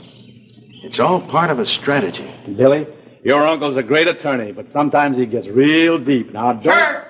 It's 0.82 0.98
all 0.98 1.26
part 1.28 1.50
of 1.50 1.60
a 1.60 1.66
strategy. 1.66 2.28
Billy, 2.56 2.86
your 3.22 3.46
uncle's 3.46 3.76
a 3.76 3.82
great 3.82 4.08
attorney, 4.08 4.50
but 4.52 4.72
sometimes 4.72 5.16
he 5.16 5.26
gets 5.26 5.46
real 5.46 5.98
deep. 5.98 6.32
Now, 6.32 6.52
don't. 6.54 6.64
Sheriff! 6.64 7.04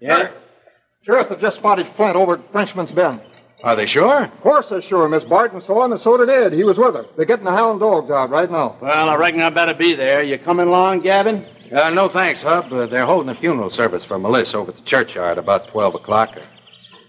Yeah? 0.00 0.30
Sheriff 1.04 1.28
have 1.28 1.40
just 1.40 1.56
spotted 1.58 1.86
Flint 1.96 2.16
over 2.16 2.34
at 2.34 2.52
Frenchman's 2.52 2.90
Bend. 2.90 3.20
Are 3.62 3.76
they 3.76 3.86
sure? 3.86 4.24
Of 4.24 4.40
course 4.42 4.66
they're 4.68 4.82
sure. 4.82 5.08
Miss 5.08 5.24
Barton 5.24 5.62
saw 5.62 5.84
him, 5.84 5.92
and 5.92 6.00
so 6.00 6.16
did 6.18 6.28
Ed. 6.28 6.52
He 6.52 6.64
was 6.64 6.76
with 6.78 6.94
her. 6.94 7.06
They're 7.16 7.24
getting 7.24 7.44
the 7.44 7.52
hound 7.52 7.80
dogs 7.80 8.10
out 8.10 8.28
right 8.28 8.50
now. 8.50 8.76
Well, 8.82 9.08
I 9.08 9.14
reckon 9.14 9.40
I 9.40 9.50
better 9.50 9.72
be 9.74 9.94
there. 9.94 10.22
You 10.22 10.38
coming 10.38 10.66
along, 10.66 11.00
Gavin? 11.02 11.46
Uh, 11.72 11.90
no 11.90 12.08
thanks, 12.08 12.40
Hub. 12.40 12.72
Uh, 12.72 12.86
they're 12.86 13.06
holding 13.06 13.34
a 13.34 13.38
funeral 13.40 13.70
service 13.70 14.04
for 14.04 14.18
Melissa 14.18 14.58
over 14.58 14.70
at 14.70 14.76
the 14.76 14.82
churchyard 14.82 15.38
about 15.38 15.68
12 15.68 15.96
o'clock. 15.96 16.30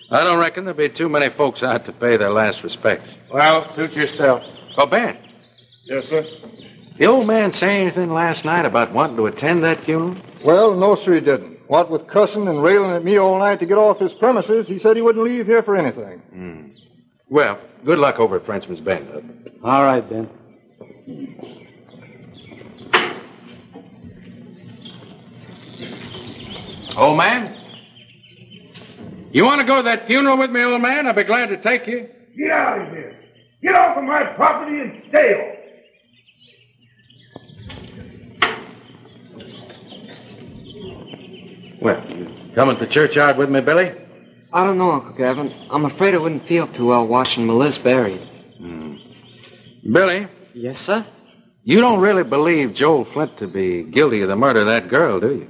I 0.10 0.24
don't 0.24 0.40
reckon 0.40 0.66
there'll 0.66 0.78
be 0.78 0.90
too 0.90 1.10
many 1.10 1.30
folks 1.30 1.62
out 1.64 1.86
to 1.86 1.92
pay 1.92 2.18
their 2.18 2.32
last 2.32 2.64
respects. 2.64 3.10
Well, 3.34 3.72
suit 3.76 3.92
yourself. 3.94 4.42
Oh, 4.78 4.86
Ben, 4.86 5.18
Yes, 5.86 6.06
sir. 6.10 6.24
the 6.98 7.06
old 7.06 7.28
man 7.28 7.52
say 7.52 7.82
anything 7.82 8.12
last 8.12 8.46
night 8.46 8.66
about 8.66 8.94
wanting 8.94 9.18
to 9.18 9.26
attend 9.28 9.64
that 9.64 9.84
funeral? 9.84 10.16
Well, 10.46 10.76
no, 10.76 10.96
sir, 10.96 11.16
he 11.16 11.20
didn't. 11.22 11.58
What 11.68 11.92
with 11.92 12.08
cussing 12.08 12.48
and 12.48 12.64
railing 12.64 12.92
at 12.92 13.04
me 13.04 13.18
all 13.18 13.38
night 13.40 13.60
to 13.60 13.66
get 13.66 13.78
off 13.78 14.00
his 14.00 14.14
premises, 14.14 14.68
he 14.68 14.80
said 14.80 14.96
he 14.96 15.02
wouldn't 15.02 15.26
leave 15.26 15.46
here 15.46 15.62
for 15.64 15.76
anything. 15.76 16.20
Hmm. 16.32 16.62
Well, 17.30 17.60
good 17.86 18.00
luck 18.00 18.20
over 18.20 18.38
at 18.38 18.46
Frenchman's 18.46 18.80
Bend, 18.80 19.10
Hub. 19.12 19.24
All 19.66 19.84
right, 19.84 20.08
Ben. 20.10 20.30
Old 26.98 27.18
man? 27.18 27.54
You 29.32 29.44
want 29.44 29.62
to 29.62 29.68
go 29.68 29.78
to 29.78 29.84
that 29.84 30.08
funeral 30.08 30.38
with 30.38 30.50
me, 30.50 30.64
old 30.64 30.82
man? 30.82 31.06
I'd 31.06 31.16
be 31.16 31.24
glad 31.24 31.48
to 31.48 31.62
take 31.62 31.86
you. 31.88 32.10
Get 32.38 32.52
out 32.52 32.82
of 32.82 32.90
here. 32.92 33.16
Get 33.62 33.76
off 33.76 33.98
of 33.98 34.04
my 34.04 34.24
property 34.36 34.80
and 34.82 35.04
stay 35.10 35.34
off. 35.34 35.54
Well, 41.82 42.04
you 42.10 42.54
coming 42.56 42.78
to 42.78 42.86
the 42.86 42.92
churchyard 42.92 43.38
with 43.38 43.50
me, 43.50 43.62
Billy? 43.62 43.92
I 44.52 44.64
don't 44.66 44.78
know, 44.78 44.92
Uncle 44.92 45.14
Gavin. 45.14 45.52
I'm 45.70 45.86
afraid 45.86 46.16
I 46.16 46.18
wouldn't 46.18 46.48
feel 46.48 46.72
too 46.74 46.88
well 46.88 47.06
watching 47.06 47.46
Melissa 47.46 47.82
buried. 47.84 48.22
Hmm. 48.58 48.96
Billy, 49.92 50.28
Yes, 50.54 50.80
sir? 50.80 51.06
you 51.64 51.80
don't 51.80 52.00
really 52.00 52.24
believe 52.24 52.74
Joel 52.74 53.06
Flint 53.14 53.38
to 53.40 53.48
be 53.48 53.84
guilty 53.84 54.22
of 54.22 54.30
the 54.30 54.36
murder 54.36 54.62
of 54.62 54.66
that 54.68 54.90
girl, 54.90 55.20
do 55.20 55.28
you? 55.36 55.48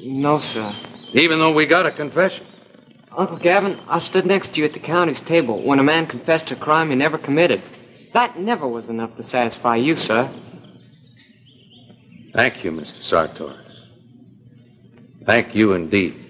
No, 0.00 0.38
sir. 0.38 0.72
Even 1.12 1.38
though 1.38 1.52
we 1.52 1.66
got 1.66 1.86
a 1.86 1.92
confession. 1.92 2.46
Uncle 3.16 3.38
Gavin, 3.38 3.80
I 3.88 3.98
stood 3.98 4.26
next 4.26 4.52
to 4.54 4.60
you 4.60 4.66
at 4.66 4.74
the 4.74 4.80
county's 4.80 5.20
table 5.20 5.62
when 5.64 5.78
a 5.78 5.82
man 5.82 6.06
confessed 6.06 6.48
to 6.48 6.56
a 6.56 6.60
crime 6.60 6.90
he 6.90 6.96
never 6.96 7.16
committed. 7.16 7.62
That 8.12 8.38
never 8.38 8.68
was 8.68 8.88
enough 8.88 9.16
to 9.16 9.22
satisfy 9.22 9.76
you, 9.76 9.96
sir. 9.96 10.30
Thank 12.34 12.62
you, 12.64 12.70
Mr. 12.72 13.02
Sartoris. 13.02 13.66
Thank 15.24 15.54
you 15.54 15.72
indeed. 15.72 16.26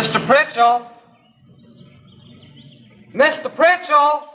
Mr. 0.00 0.24
Pritchell! 0.70 0.86
Mr. 3.14 3.54
Pritchell! 3.56 4.26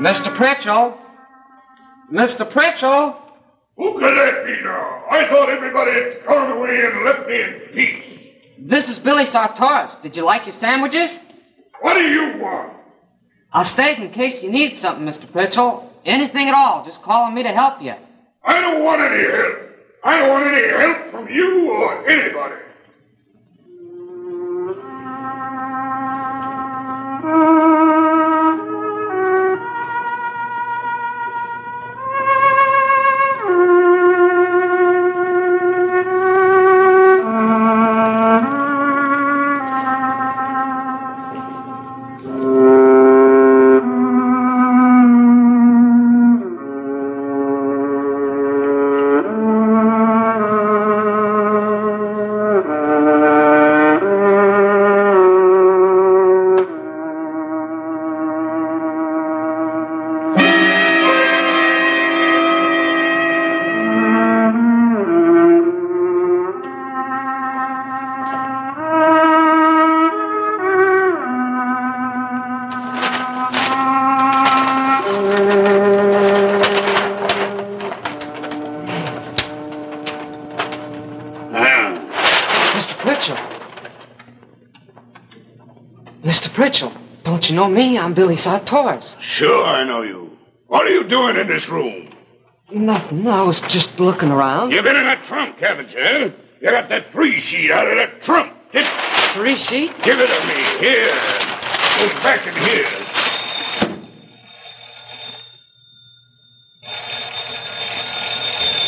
Mr. 0.00 0.36
Pritchell! 0.36 0.98
Mr. 2.12 2.50
Pritchell! 2.50 3.16
Who 3.76 3.98
could 3.98 4.16
that 4.16 4.46
be 4.46 4.62
now? 4.62 5.04
I 5.10 5.28
thought 5.28 5.48
everybody 5.48 5.92
had 5.92 6.26
gone 6.26 6.52
away 6.52 6.84
and 6.84 7.04
left 7.04 7.28
me 7.28 7.42
in 7.42 7.60
peace. 7.72 8.23
This 8.58 8.88
is 8.88 8.98
Billy 8.98 9.26
Sartoris. 9.26 10.00
Did 10.02 10.16
you 10.16 10.24
like 10.24 10.46
your 10.46 10.54
sandwiches? 10.56 11.18
What 11.80 11.94
do 11.94 12.02
you 12.02 12.38
want? 12.38 12.72
I'll 13.52 13.64
stayed 13.64 13.98
in 13.98 14.10
case 14.12 14.42
you 14.42 14.50
need 14.50 14.78
something, 14.78 15.04
Mr. 15.04 15.30
Pritchell. 15.30 15.88
Anything 16.04 16.48
at 16.48 16.54
all, 16.54 16.84
just 16.84 17.02
call 17.02 17.24
on 17.24 17.34
me 17.34 17.42
to 17.42 17.52
help 17.52 17.80
you. 17.80 17.94
I 18.44 18.60
don't 18.60 18.84
want 18.84 19.00
any 19.00 19.22
help. 19.22 19.58
I 20.04 20.18
don't 20.18 20.28
want 20.28 20.46
any 20.46 20.68
help 20.68 21.10
from 21.10 21.28
you 21.34 21.70
or 21.70 22.06
anybody. 22.08 22.56
Mr. 86.64 86.90
Pritchell, 86.90 86.96
don't 87.24 87.48
you 87.48 87.56
know 87.56 87.68
me? 87.68 87.98
I'm 87.98 88.14
Billy 88.14 88.36
Sartoris. 88.36 89.16
Sure, 89.20 89.64
I 89.64 89.84
know 89.84 90.02
you. 90.02 90.30
What 90.66 90.86
are 90.86 90.90
you 90.90 91.04
doing 91.04 91.36
in 91.36 91.46
this 91.46 91.68
room? 91.68 92.10
Nothing. 92.72 93.26
I 93.26 93.42
was 93.42 93.60
just 93.62 94.00
looking 94.00 94.30
around. 94.30 94.72
You've 94.72 94.84
been 94.84 94.96
in 94.96 95.04
that 95.04 95.24
trunk, 95.24 95.58
haven't 95.58 95.92
you? 95.92 96.32
You 96.62 96.70
got 96.70 96.88
that 96.88 97.12
free 97.12 97.38
sheet 97.38 97.70
out 97.70 97.86
of 97.86 97.96
that 97.96 98.22
trunk. 98.22 98.52
Get... 98.72 98.86
Free 99.34 99.56
sheet? 99.56 99.92
Give 100.02 100.18
it 100.18 100.26
to 100.26 100.46
me. 100.46 100.62
Here. 100.80 101.08
Goes 101.98 102.22
back 102.22 102.46
in 102.46 102.54
here. 102.54 102.88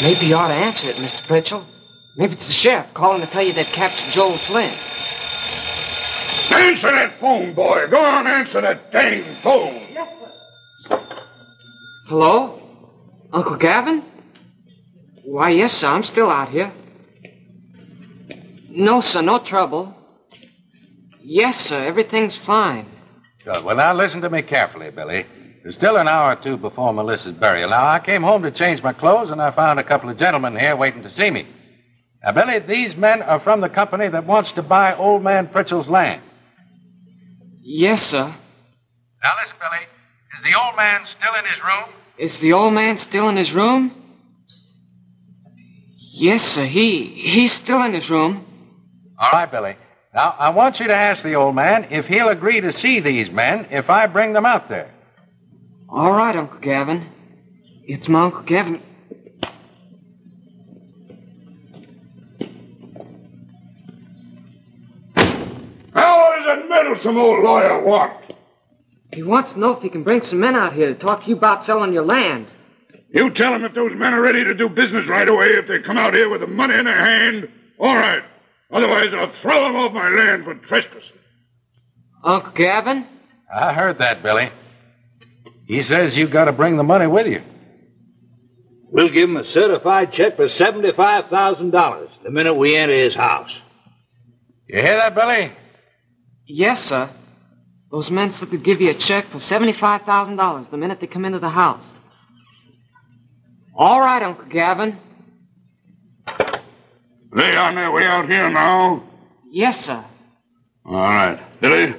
Maybe 0.02 0.26
you 0.26 0.36
ought 0.36 0.48
to 0.48 0.54
answer 0.54 0.88
it, 0.88 0.96
Mr. 0.96 1.20
Pritchell. 1.26 1.64
Maybe 2.16 2.34
it's 2.34 2.46
the 2.46 2.52
sheriff 2.52 2.86
calling 2.94 3.20
to 3.20 3.26
tell 3.26 3.42
you 3.42 3.52
they've 3.52 3.66
captured 3.66 4.12
Joel 4.12 4.38
Flint. 4.38 4.76
Answer 6.52 6.90
that 6.90 7.20
phone, 7.20 7.54
boy. 7.54 7.86
Go 7.90 7.98
on, 7.98 8.26
answer 8.26 8.60
that 8.60 8.92
dang 8.92 9.22
phone. 9.42 9.74
Yes, 9.74 10.08
sir. 10.88 11.08
Hello? 12.08 12.60
Uncle 13.32 13.56
Gavin? 13.56 14.04
Why, 15.24 15.50
yes, 15.50 15.72
sir. 15.72 15.88
I'm 15.88 16.04
still 16.04 16.30
out 16.30 16.50
here. 16.50 16.72
No, 18.70 19.00
sir. 19.00 19.22
No 19.22 19.38
trouble. 19.38 19.94
Yes, 21.22 21.58
sir. 21.66 21.84
Everything's 21.84 22.36
fine. 22.36 22.86
Good. 23.44 23.64
Well, 23.64 23.76
now 23.76 23.94
listen 23.94 24.20
to 24.20 24.30
me 24.30 24.42
carefully, 24.42 24.90
Billy. 24.90 25.26
There's 25.62 25.74
still 25.74 25.96
an 25.96 26.06
hour 26.06 26.32
or 26.32 26.36
two 26.36 26.56
before 26.56 26.92
Melissa's 26.92 27.36
burial. 27.36 27.70
Now, 27.70 27.88
I 27.88 27.98
came 27.98 28.22
home 28.22 28.42
to 28.42 28.52
change 28.52 28.82
my 28.82 28.92
clothes, 28.92 29.30
and 29.30 29.42
I 29.42 29.50
found 29.50 29.80
a 29.80 29.84
couple 29.84 30.08
of 30.08 30.16
gentlemen 30.16 30.56
here 30.56 30.76
waiting 30.76 31.02
to 31.02 31.12
see 31.12 31.30
me. 31.30 31.46
Now, 32.22 32.32
Billy, 32.32 32.60
these 32.60 32.96
men 32.96 33.22
are 33.22 33.40
from 33.40 33.60
the 33.60 33.68
company 33.68 34.08
that 34.08 34.26
wants 34.26 34.52
to 34.52 34.62
buy 34.62 34.94
old 34.94 35.24
man 35.24 35.48
Pritchell's 35.48 35.88
land. 35.88 36.22
Yes, 37.68 38.06
sir. 38.06 38.32
Now, 39.24 39.32
listen, 39.42 39.56
Billy. 39.58 39.86
Is 40.38 40.44
the 40.44 40.56
old 40.56 40.76
man 40.76 41.04
still 41.04 41.34
in 41.34 41.44
his 41.46 41.60
room? 41.64 41.94
Is 42.16 42.38
the 42.38 42.52
old 42.52 42.74
man 42.74 42.96
still 42.96 43.28
in 43.28 43.36
his 43.36 43.52
room? 43.52 43.90
Yes, 45.96 46.44
sir. 46.44 46.64
He 46.64 47.06
he's 47.06 47.52
still 47.52 47.82
in 47.82 47.92
his 47.92 48.08
room. 48.08 48.46
All 49.18 49.30
right, 49.32 49.50
Billy. 49.50 49.76
Now, 50.14 50.36
I 50.38 50.50
want 50.50 50.78
you 50.78 50.86
to 50.86 50.94
ask 50.94 51.24
the 51.24 51.34
old 51.34 51.56
man 51.56 51.88
if 51.90 52.06
he'll 52.06 52.28
agree 52.28 52.60
to 52.60 52.72
see 52.72 53.00
these 53.00 53.30
men 53.32 53.66
if 53.72 53.90
I 53.90 54.06
bring 54.06 54.32
them 54.32 54.46
out 54.46 54.68
there. 54.68 54.94
All 55.88 56.12
right, 56.12 56.36
Uncle 56.36 56.60
Gavin. 56.60 57.04
It's 57.82 58.08
my 58.08 58.26
Uncle 58.26 58.42
Gavin. 58.42 58.80
That 66.46 66.68
meddlesome 66.68 67.16
old 67.16 67.44
lawyer 67.44 67.82
want? 67.84 68.34
He 69.12 69.22
wants 69.22 69.52
to 69.52 69.58
know 69.58 69.72
if 69.72 69.82
he 69.82 69.88
can 69.88 70.02
bring 70.02 70.22
some 70.22 70.40
men 70.40 70.54
out 70.54 70.72
here 70.72 70.92
to 70.92 70.98
talk 70.98 71.22
to 71.22 71.28
you 71.28 71.36
about 71.36 71.64
selling 71.64 71.92
your 71.92 72.04
land. 72.04 72.46
You 73.10 73.30
tell 73.30 73.54
him 73.54 73.64
if 73.64 73.74
those 73.74 73.94
men 73.94 74.12
are 74.12 74.20
ready 74.20 74.44
to 74.44 74.54
do 74.54 74.68
business 74.68 75.06
right 75.08 75.28
away, 75.28 75.52
if 75.52 75.68
they 75.68 75.80
come 75.80 75.96
out 75.96 76.14
here 76.14 76.28
with 76.28 76.40
the 76.40 76.46
money 76.46 76.74
in 76.74 76.84
their 76.84 76.96
hand, 76.96 77.50
all 77.78 77.96
right. 77.96 78.22
Otherwise, 78.72 79.14
I'll 79.14 79.32
throw 79.42 79.64
them 79.64 79.76
off 79.76 79.92
my 79.92 80.08
land 80.08 80.44
for 80.44 80.54
trespassing. 80.54 81.16
Uncle 82.24 82.52
Gavin? 82.52 83.06
I 83.54 83.72
heard 83.72 83.98
that, 83.98 84.22
Billy. 84.22 84.50
He 85.66 85.82
says 85.82 86.16
you've 86.16 86.32
got 86.32 86.46
to 86.46 86.52
bring 86.52 86.76
the 86.76 86.82
money 86.82 87.06
with 87.06 87.26
you. 87.26 87.42
We'll 88.90 89.08
give 89.10 89.28
him 89.28 89.36
a 89.36 89.44
certified 89.44 90.12
check 90.12 90.36
for 90.36 90.48
$75,000 90.48 92.08
the 92.24 92.30
minute 92.30 92.54
we 92.54 92.76
enter 92.76 92.94
his 92.94 93.14
house. 93.14 93.50
You 94.68 94.80
hear 94.80 94.96
that, 94.96 95.14
Billy? 95.14 95.52
Yes, 96.46 96.84
sir. 96.84 97.10
Those 97.90 98.10
men 98.10 98.32
said 98.32 98.50
they'd 98.50 98.62
give 98.62 98.80
you 98.80 98.90
a 98.90 98.94
check 98.94 99.26
for 99.30 99.38
$75,000 99.38 100.70
the 100.70 100.76
minute 100.76 101.00
they 101.00 101.06
come 101.06 101.24
into 101.24 101.38
the 101.38 101.48
house. 101.48 101.84
All 103.74 104.00
right, 104.00 104.22
Uncle 104.22 104.46
Gavin. 104.46 104.98
They 107.34 107.56
on 107.56 107.74
their 107.74 107.92
way 107.92 108.04
out 108.04 108.28
here 108.28 108.48
now? 108.48 109.04
Yes, 109.50 109.84
sir. 109.84 110.04
All 110.84 110.94
right. 110.94 111.38
Billy, 111.60 111.94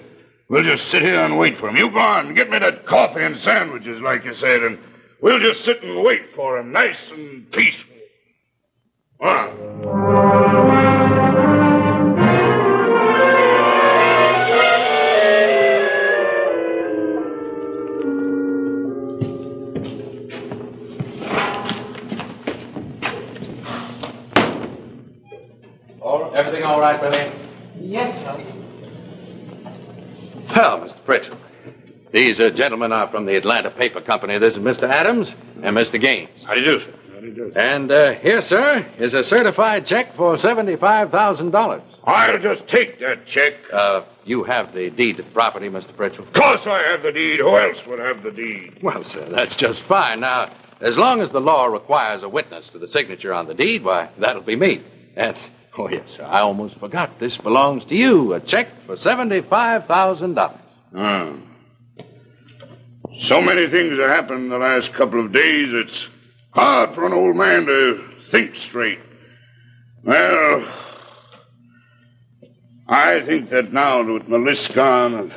we'll 0.50 0.64
just 0.64 0.88
sit 0.88 1.02
here 1.02 1.20
and 1.20 1.38
wait 1.38 1.58
for 1.58 1.70
him. 1.70 1.76
You 1.76 1.92
go 1.92 2.00
on, 2.00 2.34
get 2.34 2.50
me 2.50 2.58
that 2.60 2.86
coffee 2.86 3.24
and 3.24 3.38
sandwiches, 3.38 4.02
like 4.02 4.24
you 4.26 4.34
said, 4.34 4.64
and 4.64 4.80
we'll 5.22 5.40
just 5.40 5.64
sit 5.64 5.84
and 5.84 6.04
wait 6.04 6.34
for 6.36 6.58
him, 6.58 6.72
nice 6.72 6.98
and 7.12 7.52
peaceful. 7.52 7.96
All 9.20 9.28
right. 9.28 10.77
Everything 26.98 27.32
all 27.32 27.32
right, 27.32 27.72
Billy? 27.76 27.90
Yes, 27.90 28.24
sir. 28.24 28.54
Well, 30.56 30.80
Mr. 30.80 30.96
Pritchell, 31.06 31.38
these 32.12 32.40
uh, 32.40 32.50
gentlemen 32.52 32.92
are 32.92 33.10
from 33.10 33.26
the 33.26 33.36
Atlanta 33.36 33.70
Paper 33.70 34.02
Company. 34.02 34.38
This 34.40 34.56
is 34.56 34.62
Mr. 34.64 34.84
Adams 34.84 35.34
and 35.62 35.76
Mr. 35.76 36.00
Gaines. 36.00 36.30
How 36.46 36.54
do 36.54 36.62
you 36.62 36.66
do, 36.66 36.80
sir? 36.80 36.94
How 37.14 37.20
do 37.20 37.28
you 37.28 37.34
do, 37.36 37.52
sir? 37.54 37.60
And 37.60 37.92
uh, 37.92 38.14
here, 38.14 38.42
sir, 38.42 38.88
is 38.98 39.14
a 39.14 39.24
certified 39.24 39.86
check 39.86 40.16
for 40.16 40.36
$75,000. 40.36 41.84
I'll 42.06 42.40
just 42.40 42.68
take 42.68 43.00
that 43.02 43.26
check. 43.28 43.54
Uh, 43.72 44.06
you 44.24 44.44
have 44.46 44.74
the 44.74 44.90
deed 44.90 45.18
to 45.18 45.24
the 45.24 45.32
property, 45.32 45.68
Mr. 45.70 45.94
Pritchell. 45.94 46.28
Of 46.28 46.34
course 46.34 46.62
I 46.66 46.82
have 46.84 47.04
the 47.04 47.12
deed. 47.12 47.40
Who 47.40 47.58
else 47.58 47.86
would 47.86 48.00
have 48.00 48.24
the 48.24 48.32
deed? 48.32 48.80
Well, 48.82 49.04
sir, 49.04 49.28
that's 49.30 49.56
just 49.56 49.82
fine. 49.84 50.22
Now, 50.22 50.54
as 50.80 50.98
long 50.98 51.20
as 51.22 51.32
the 51.32 51.42
law 51.42 51.66
requires 51.66 52.24
a 52.24 52.30
witness 52.30 52.70
to 52.70 52.80
the 52.80 52.88
signature 52.88 53.34
on 53.34 53.48
the 53.48 53.54
deed, 53.54 53.84
why, 53.84 54.10
that'll 54.18 54.44
be 54.44 54.56
me. 54.56 54.84
And, 55.16 55.36
oh, 55.78 55.90
yes, 55.90 56.18
I 56.20 56.40
almost 56.42 56.78
forgot. 56.80 57.20
This 57.20 57.38
belongs 57.38 57.86
to 57.86 57.96
you. 57.96 58.34
A 58.34 58.40
check 58.40 58.68
for 58.86 58.96
$75,000. 58.96 60.60
Hmm. 60.92 61.48
So 63.20 63.42
many 63.42 63.68
things 63.70 63.98
have 63.98 64.10
happened 64.10 64.46
in 64.46 64.50
the 64.50 64.58
last 64.58 64.94
couple 64.94 65.24
of 65.24 65.32
days, 65.32 65.70
it's 65.74 66.08
hard 66.52 66.94
for 66.94 67.06
an 67.06 67.14
old 67.14 67.36
man 67.36 67.66
to 67.66 68.10
think 68.32 68.56
straight. 68.56 69.00
Well, 70.04 70.68
I 72.88 73.22
think 73.26 73.50
that 73.50 73.74
now 73.74 74.14
with 74.14 74.28
Melissa 74.28 74.74
gone 74.74 75.14
and 75.16 75.34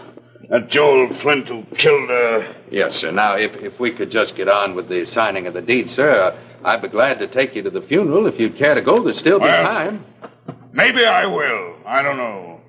that 0.51 0.69
Joel 0.69 1.09
Flint 1.21 1.49
who 1.49 1.65
killed 1.77 2.09
her. 2.11 2.55
Yes, 2.71 2.97
sir. 2.97 3.11
Now, 3.13 3.37
if, 3.37 3.55
if 3.57 3.79
we 3.81 3.93
could 3.93 4.11
just 4.11 4.37
get 4.37 4.49
on 4.49 4.75
with 4.75 4.89
the 4.89 5.07
signing 5.07 5.47
of 5.47 5.55
the 5.55 5.63
deed, 5.63 5.91
sir, 5.91 6.37
I'd 6.65 6.83
be 6.83 6.89
glad 6.89 7.19
to 7.21 7.29
take 7.29 7.55
you 7.55 7.63
to 7.63 7.71
the 7.71 7.83
funeral 7.83 8.27
if 8.27 8.39
you'd 8.39 8.59
care 8.59 8.75
to 8.75 8.83
go. 8.83 9.03
There's 9.03 9.19
still 9.19 9.39
be 9.39 9.45
Well- 9.47 9.63
time. 9.65 10.05
Maybe 10.73 11.05
I 11.05 11.27
will. 11.27 11.75
I 11.87 12.03
don't 12.03 12.17
know. 12.17 12.61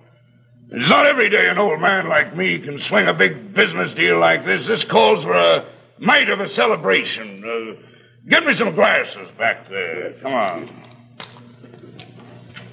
It's 0.71 0.89
not 0.89 1.05
every 1.05 1.29
day 1.29 1.49
an 1.49 1.57
old 1.57 1.79
man 1.82 2.07
like 2.07 2.36
me 2.36 2.57
can 2.59 2.77
swing 2.77 3.07
a 3.07 3.13
big 3.13 3.53
business 3.53 3.93
deal 3.93 4.17
like 4.19 4.45
this. 4.45 4.65
This 4.65 4.84
calls 4.84 5.23
for 5.23 5.34
a 5.34 5.65
mite 5.99 6.29
of 6.29 6.39
a 6.39 6.49
celebration. 6.49 7.43
Uh, 7.45 7.82
get 8.29 8.45
me 8.45 8.53
some 8.53 8.73
glasses 8.73 9.29
back 9.38 9.67
there. 9.69 10.13
Come 10.21 10.34
on. 10.34 10.69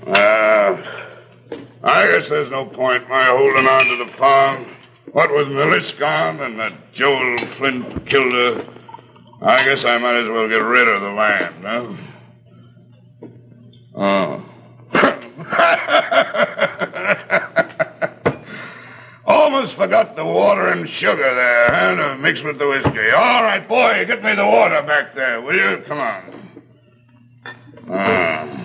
Uh, 0.07 0.83
I 1.83 2.07
guess 2.07 2.29
there's 2.29 2.51
no 2.51 2.67
point 2.67 3.09
my 3.09 3.25
holding 3.27 3.67
on 3.67 3.87
to 3.87 3.97
the 4.05 4.13
farm. 4.17 4.67
What 5.13 5.33
with 5.33 5.47
Melissa 5.49 5.95
gone 5.97 6.41
and 6.41 6.59
that 6.59 6.93
Joel 6.93 7.39
Flint 7.57 8.05
killed 8.07 8.33
her, 8.33 8.67
I 9.41 9.65
guess 9.65 9.85
I 9.85 9.97
might 9.99 10.17
as 10.23 10.29
well 10.29 10.49
get 10.49 10.57
rid 10.57 10.89
of 10.89 11.01
the 11.01 11.11
land, 11.11 11.65
huh? 11.65 11.95
Oh. 13.95 14.45
Almost 19.27 19.77
forgot 19.77 20.17
the 20.17 20.25
water 20.25 20.69
and 20.69 20.89
sugar 20.89 21.35
there, 21.35 21.69
huh? 21.69 21.95
To 21.97 22.17
mix 22.19 22.43
with 22.43 22.59
the 22.59 22.69
whiskey. 22.69 23.11
All 23.11 23.43
right, 23.43 23.67
boy, 23.69 24.05
get 24.07 24.23
me 24.23 24.35
the 24.35 24.47
water 24.47 24.83
back 24.83 25.15
there, 25.15 25.41
will 25.41 25.55
you? 25.55 25.83
Come 25.87 25.99
on. 25.99 26.63
Ah. 27.91 28.58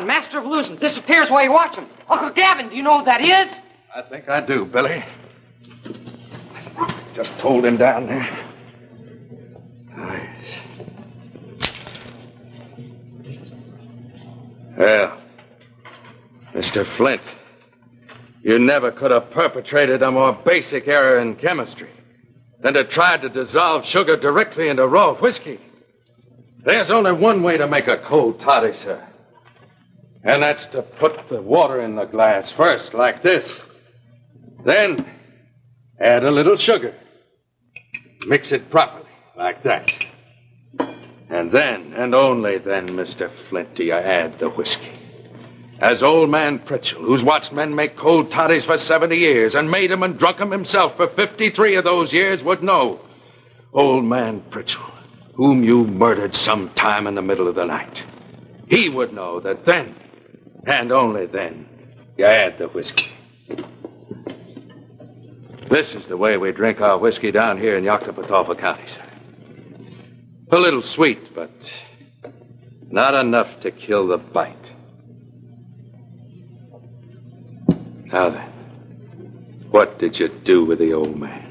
Master 0.00 0.38
of 0.38 0.44
illusion, 0.44 0.76
disappears 0.76 1.30
while 1.30 1.44
you 1.44 1.52
watch 1.52 1.76
him. 1.76 1.86
Uncle 2.08 2.30
Gavin, 2.30 2.68
do 2.68 2.76
you 2.76 2.82
know 2.82 2.98
who 2.98 3.04
that 3.04 3.20
is? 3.20 3.60
I 3.94 4.02
think 4.02 4.28
I 4.28 4.44
do, 4.44 4.64
Billy. 4.64 5.04
Just 7.14 7.32
hold 7.32 7.64
him 7.64 7.76
down 7.76 8.06
there. 8.06 8.50
Nice. 9.96 10.34
Well, 14.76 15.20
Mr. 16.54 16.84
Flint, 16.96 17.22
you 18.42 18.58
never 18.58 18.90
could 18.90 19.12
have 19.12 19.30
perpetrated 19.30 20.02
a 20.02 20.10
more 20.10 20.32
basic 20.44 20.88
error 20.88 21.20
in 21.20 21.36
chemistry 21.36 21.90
than 22.60 22.74
to 22.74 22.84
try 22.84 23.16
to 23.16 23.28
dissolve 23.28 23.84
sugar 23.86 24.16
directly 24.16 24.68
into 24.68 24.86
raw 24.86 25.14
whiskey. 25.14 25.60
There's 26.64 26.90
only 26.90 27.12
one 27.12 27.42
way 27.42 27.58
to 27.58 27.68
make 27.68 27.86
a 27.86 27.98
cold 27.98 28.40
toddy, 28.40 28.74
sir. 28.82 29.06
And 30.24 30.42
that's 30.42 30.64
to 30.66 30.80
put 30.82 31.28
the 31.28 31.42
water 31.42 31.82
in 31.82 31.96
the 31.96 32.06
glass 32.06 32.50
first, 32.52 32.94
like 32.94 33.22
this. 33.22 33.46
Then 34.64 35.06
add 36.00 36.24
a 36.24 36.30
little 36.30 36.56
sugar. 36.56 36.94
Mix 38.26 38.50
it 38.50 38.70
properly, 38.70 39.04
like 39.36 39.62
that. 39.64 39.90
And 41.28 41.52
then, 41.52 41.92
and 41.92 42.14
only 42.14 42.56
then, 42.56 42.90
Mr. 42.90 43.30
Flint, 43.48 43.74
do 43.74 43.84
you 43.84 43.92
add 43.92 44.38
the 44.38 44.48
whiskey. 44.48 44.92
As 45.80 46.02
old 46.02 46.30
man 46.30 46.60
Pritchell, 46.60 47.00
who's 47.00 47.22
watched 47.22 47.52
men 47.52 47.74
make 47.74 47.96
cold 47.96 48.30
toddies 48.30 48.64
for 48.64 48.78
70 48.78 49.16
years 49.16 49.54
and 49.54 49.70
made 49.70 49.90
'em 49.90 50.02
and 50.02 50.18
drunk 50.18 50.40
'em 50.40 50.50
himself 50.50 50.96
for 50.96 51.08
53 51.08 51.74
of 51.74 51.84
those 51.84 52.12
years, 52.12 52.42
would 52.42 52.62
know. 52.62 53.00
Old 53.74 54.04
man 54.04 54.42
Pritchell, 54.50 54.90
whom 55.34 55.64
you 55.64 55.84
murdered 55.84 56.34
some 56.34 56.70
time 56.70 57.06
in 57.06 57.14
the 57.14 57.22
middle 57.22 57.48
of 57.48 57.56
the 57.56 57.66
night. 57.66 58.02
He 58.68 58.88
would 58.88 59.12
know 59.12 59.40
that 59.40 59.66
then, 59.66 59.94
and 60.66 60.92
only 60.92 61.26
then, 61.26 61.66
you 62.16 62.24
add 62.24 62.58
the 62.58 62.68
whiskey. 62.68 63.10
This 65.70 65.94
is 65.94 66.06
the 66.06 66.16
way 66.16 66.36
we 66.36 66.52
drink 66.52 66.80
our 66.80 66.98
whiskey 66.98 67.30
down 67.30 67.58
here 67.58 67.76
in 67.76 67.84
Yoknapatawpha 67.84 68.58
County, 68.58 68.86
sir. 68.88 69.04
A 70.52 70.58
little 70.58 70.82
sweet, 70.82 71.34
but 71.34 71.50
not 72.90 73.14
enough 73.14 73.60
to 73.60 73.70
kill 73.70 74.06
the 74.06 74.18
bite. 74.18 74.72
Now 78.12 78.30
then, 78.30 78.50
what 79.70 79.98
did 79.98 80.20
you 80.20 80.28
do 80.44 80.64
with 80.64 80.78
the 80.78 80.92
old 80.92 81.18
man? 81.18 81.50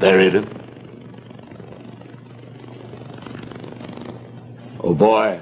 Buried 0.00 0.34
him. 0.34 0.69
Oh, 4.90 4.94
boy. 4.94 5.40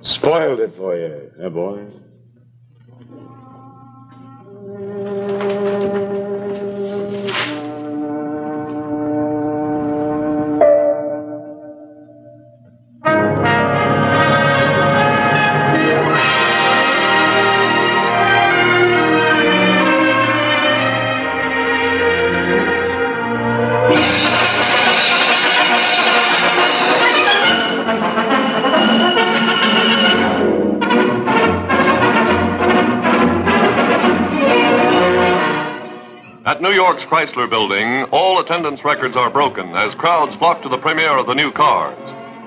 Spoiled 0.00 0.60
it 0.60 0.74
for 0.74 0.96
you, 0.96 1.32
eh, 1.38 1.48
boy? 1.50 1.86
Chrysler 37.24 37.48
building, 37.48 38.04
all 38.12 38.38
attendance 38.38 38.84
records 38.84 39.16
are 39.16 39.30
broken 39.30 39.74
as 39.74 39.94
crowds 39.94 40.36
flock 40.36 40.60
to 40.60 40.68
the 40.68 40.76
premiere 40.76 41.16
of 41.16 41.26
the 41.26 41.32
new 41.32 41.50
cars. 41.50 41.96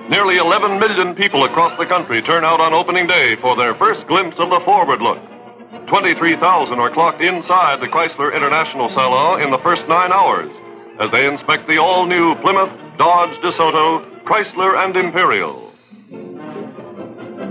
Nearly 0.08 0.36
11 0.36 0.78
million 0.78 1.16
people 1.16 1.42
across 1.42 1.76
the 1.78 1.86
country 1.86 2.22
turn 2.22 2.44
out 2.44 2.60
on 2.60 2.72
opening 2.72 3.08
day 3.08 3.34
for 3.40 3.56
their 3.56 3.74
first 3.74 4.06
glimpse 4.06 4.36
of 4.38 4.50
the 4.50 4.60
forward 4.64 5.02
look. 5.02 5.18
23,000 5.88 6.78
are 6.78 6.94
clocked 6.94 7.20
inside 7.20 7.80
the 7.80 7.88
Chrysler 7.88 8.32
International 8.32 8.88
Salon 8.88 9.42
in 9.42 9.50
the 9.50 9.58
first 9.58 9.82
nine 9.88 10.12
hours 10.12 10.48
as 11.00 11.10
they 11.10 11.26
inspect 11.26 11.66
the 11.66 11.78
all 11.78 12.06
new 12.06 12.36
Plymouth, 12.36 12.70
Dodge, 12.98 13.36
DeSoto, 13.42 14.22
Chrysler, 14.22 14.78
and 14.78 14.96
Imperial. 14.96 15.72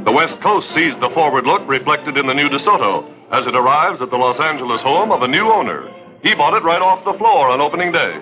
The 0.05 0.13
West 0.13 0.39
Coast 0.39 0.73
sees 0.73 0.93
the 1.01 1.11
forward 1.13 1.45
look 1.45 1.67
reflected 1.67 2.17
in 2.17 2.25
the 2.25 2.33
new 2.33 2.47
DeSoto 2.47 3.03
as 3.33 3.45
it 3.45 3.55
arrives 3.55 4.01
at 4.01 4.11
the 4.11 4.15
Los 4.15 4.39
Angeles 4.39 4.81
home 4.81 5.11
of 5.11 5.23
a 5.23 5.27
new 5.27 5.51
owner. 5.51 5.91
He 6.23 6.33
bought 6.33 6.53
it 6.55 6.63
right 6.63 6.81
off 6.81 7.05
the 7.05 7.17
floor 7.17 7.49
on 7.49 7.61
opening 7.61 7.91
day. 7.91 8.19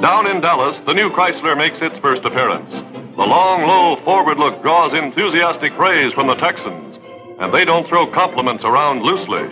Down 0.00 0.26
in 0.26 0.40
Dallas, 0.40 0.78
the 0.86 0.94
new 0.94 1.10
Chrysler 1.10 1.56
makes 1.56 1.80
its 1.82 1.98
first 1.98 2.24
appearance. 2.24 2.70
The 3.16 3.24
long, 3.24 3.62
low 3.66 4.02
forward 4.04 4.38
look 4.38 4.62
draws 4.62 4.94
enthusiastic 4.94 5.74
praise 5.76 6.12
from 6.12 6.26
the 6.26 6.36
Texans, 6.36 6.98
and 7.40 7.52
they 7.52 7.64
don't 7.64 7.86
throw 7.88 8.10
compliments 8.12 8.64
around 8.64 9.02
loosely. 9.02 9.48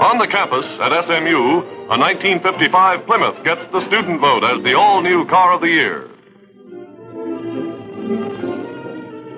On 0.00 0.18
the 0.18 0.26
campus 0.26 0.66
at 0.80 1.04
SMU, 1.04 1.62
a 1.88 1.96
1955 1.96 3.06
Plymouth 3.06 3.44
gets 3.44 3.64
the 3.72 3.80
student 3.80 4.20
vote 4.20 4.42
as 4.42 4.62
the 4.64 4.74
all 4.74 5.00
new 5.02 5.26
car 5.26 5.52
of 5.52 5.60
the 5.60 5.68
year. 5.68 6.08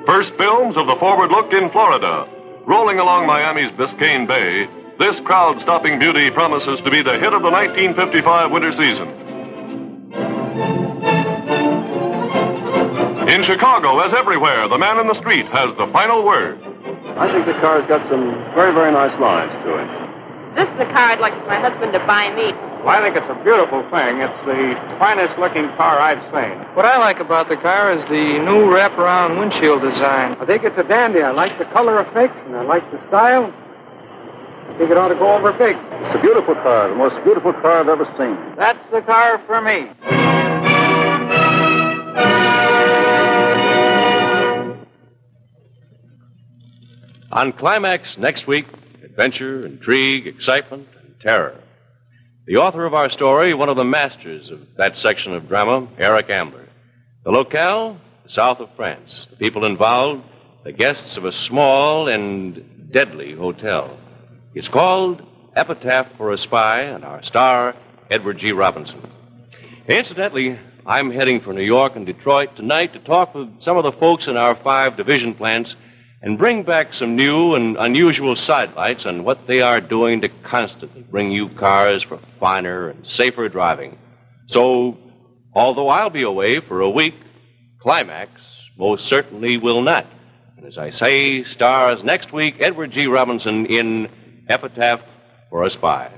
First 0.07 0.32
films 0.38 0.76
of 0.76 0.86
the 0.86 0.97
forward 0.99 1.30
look 1.30 1.53
in 1.53 1.70
Florida. 1.70 2.36
Rolling 2.66 2.98
along 2.98 3.28
Miami's 3.28 3.70
Biscayne 3.78 4.26
Bay, 4.26 4.66
this 4.98 5.20
crowd 5.20 5.60
stopping 5.60 6.00
beauty 6.00 6.32
promises 6.32 6.80
to 6.80 6.90
be 6.90 7.00
the 7.00 7.14
hit 7.14 7.30
of 7.32 7.42
the 7.46 7.50
1955 7.50 8.50
winter 8.50 8.72
season. 8.72 9.06
In 13.30 13.44
Chicago, 13.44 14.00
as 14.00 14.12
everywhere, 14.12 14.66
the 14.66 14.78
man 14.78 14.98
in 14.98 15.06
the 15.06 15.14
street 15.14 15.46
has 15.54 15.70
the 15.78 15.86
final 15.92 16.26
word. 16.26 16.58
I 17.14 17.30
think 17.30 17.46
the 17.46 17.54
car's 17.62 17.86
got 17.86 18.02
some 18.10 18.34
very, 18.58 18.74
very 18.74 18.90
nice 18.90 19.14
lines 19.20 19.54
to 19.62 19.70
it. 19.78 19.86
This 20.58 20.66
is 20.66 20.78
the 20.82 20.90
car 20.90 21.14
I'd 21.14 21.20
like 21.20 21.38
my 21.46 21.60
husband 21.62 21.92
to 21.92 22.00
buy 22.02 22.34
me. 22.34 22.50
Well, 22.87 22.95
I 22.95 23.03
think 23.03 23.16
it's 23.16 23.26
a 23.26 23.43
beautiful 23.43 23.82
thing. 23.91 24.22
It's 24.22 24.43
the 24.47 24.78
finest 25.03 25.37
looking 25.41 25.66
car 25.74 25.99
I've 25.99 26.22
seen. 26.30 26.55
What 26.76 26.87
I 26.87 26.99
like 26.99 27.18
about 27.18 27.49
the 27.49 27.57
car 27.57 27.91
is 27.91 28.05
the 28.05 28.39
new 28.47 28.70
wraparound 28.70 29.41
windshield 29.41 29.82
design. 29.82 30.37
I 30.39 30.47
think 30.47 30.62
it's 30.62 30.78
a 30.78 30.84
dandy. 30.87 31.18
I 31.20 31.32
like 31.32 31.59
the 31.59 31.64
color 31.74 32.01
effects 32.01 32.39
and 32.47 32.55
I 32.55 32.62
like 32.62 32.89
the 32.93 33.05
style. 33.09 33.51
I 33.51 34.78
think 34.78 34.93
it 34.93 34.97
ought 34.97 35.09
to 35.09 35.16
go 35.16 35.34
over 35.34 35.51
big. 35.59 35.74
It's 35.74 36.14
a 36.14 36.22
beautiful 36.22 36.55
car, 36.55 36.89
the 36.89 36.95
most 36.95 37.18
beautiful 37.24 37.53
car 37.55 37.80
I've 37.80 37.89
ever 37.89 38.07
seen. 38.16 38.39
That's 38.55 38.78
the 38.93 39.01
car 39.03 39.43
for 39.49 39.61
me. 39.61 39.91
On 47.32 47.53
Climax 47.53 48.16
next 48.16 48.47
week, 48.47 48.66
adventure, 49.03 49.66
intrigue, 49.66 50.28
excitement, 50.28 50.87
and 51.03 51.18
terror. 51.18 51.61
The 52.47 52.59
author 52.59 52.86
of 52.86 52.94
our 52.94 53.11
story, 53.11 53.55
one 53.55 53.68
of 53.68 53.76
the 53.76 53.82
masters 53.82 54.53
of 54.53 54.61
that 54.76 54.97
section 54.97 55.34
of 55.34 55.49
drama, 55.49 55.88
Eric 55.99 56.30
Ambler. 56.30 56.68
The 57.24 57.32
locale, 57.32 57.99
the 58.22 58.30
south 58.30 58.61
of 58.61 58.68
France. 58.76 59.26
The 59.30 59.36
people 59.36 59.64
involved, 59.64 60.22
the 60.62 60.70
guests 60.70 61.16
of 61.16 61.24
a 61.24 61.32
small 61.32 62.07
and 62.07 62.92
deadly 62.92 63.34
hotel. 63.34 63.99
It's 64.55 64.68
called 64.68 65.26
Epitaph 65.57 66.07
for 66.16 66.30
a 66.30 66.38
Spy, 66.38 66.82
and 66.82 67.05
our 67.05 67.20
star, 67.24 67.74
Edward 68.11 68.38
G. 68.38 68.53
Robinson. 68.53 69.03
Incidentally, 69.88 70.57
I'm 70.86 71.11
heading 71.11 71.40
for 71.40 71.53
New 71.53 71.64
York 71.64 71.97
and 71.97 72.07
Detroit 72.07 72.55
tonight 72.55 72.92
to 72.92 73.01
talk 73.01 73.34
with 73.34 73.61
some 73.61 73.76
of 73.76 73.82
the 73.82 73.99
folks 73.99 74.28
in 74.28 74.36
our 74.36 74.55
five 74.55 74.97
division 74.97 75.34
plants 75.34 75.74
and 76.26 76.38
bring 76.38 76.64
back 76.64 76.92
some 76.92 77.14
new 77.14 77.54
and 77.54 77.76
unusual 77.76 78.34
sidelights 78.34 79.06
on 79.06 79.22
what 79.22 79.46
they 79.46 79.60
are 79.60 79.80
doing 79.80 80.22
to 80.22 80.28
constantly 80.42 81.02
bring 81.02 81.30
you 81.30 81.48
cars 81.50 82.02
for 82.02 82.18
finer 82.40 82.88
and 82.88 83.06
safer 83.06 83.48
driving. 83.48 83.96
So, 84.48 84.98
although 85.54 85.88
I'll 85.88 86.10
be 86.10 86.24
away 86.24 86.58
for 86.58 86.80
a 86.80 86.90
week, 86.90 87.14
Climax 87.80 88.32
most 88.76 89.06
certainly 89.06 89.56
will 89.56 89.82
not. 89.82 90.04
And 90.56 90.66
as 90.66 90.78
I 90.78 90.90
say, 90.90 91.44
stars 91.44 92.02
next 92.02 92.32
week 92.32 92.56
Edward 92.58 92.90
G. 92.90 93.06
Robinson 93.06 93.66
in 93.66 94.08
Epitaph 94.48 95.02
for 95.48 95.62
a 95.62 95.70
Spy. 95.70 96.10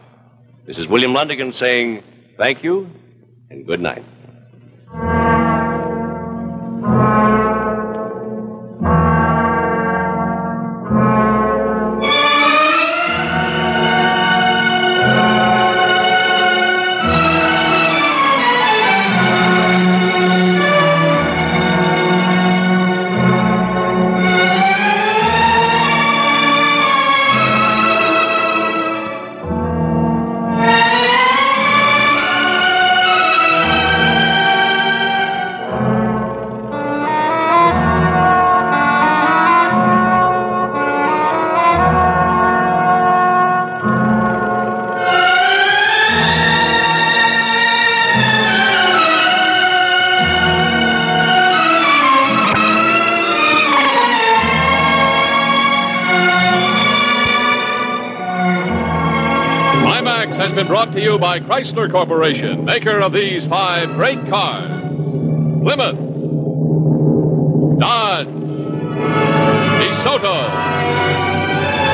This 0.66 0.78
is 0.78 0.86
William 0.86 1.12
Lundigan 1.12 1.52
saying 1.52 2.02
thank 2.38 2.64
you 2.64 2.88
and 3.50 3.66
good 3.66 3.80
night. 3.80 4.06
Been 60.59 60.66
brought 60.66 60.92
to 60.92 61.00
you 61.00 61.16
by 61.20 61.38
Chrysler 61.38 61.88
Corporation, 61.88 62.64
maker 62.64 62.98
of 62.98 63.12
these 63.12 63.46
five 63.46 63.90
great 63.94 64.18
cars 64.28 64.68
Plymouth, 65.62 65.94
Dodge, 67.78 68.26
DeSoto, 69.78 70.50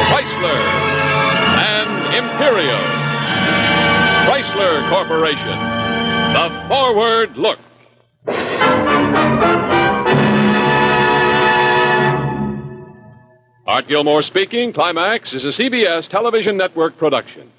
Chrysler, 0.09 0.63
and 1.61 2.15
Imperial. 2.17 2.81
Chrysler 4.25 4.89
Corporation, 4.89 5.59
the 6.33 6.49
forward 6.67 7.37
look. 7.37 7.59
Art 13.67 13.89
Gilmore 13.89 14.23
speaking. 14.23 14.73
Climax 14.73 15.35
is 15.35 15.45
a 15.45 15.49
CBS 15.49 16.09
television 16.09 16.57
network 16.57 16.97
production. 16.97 17.51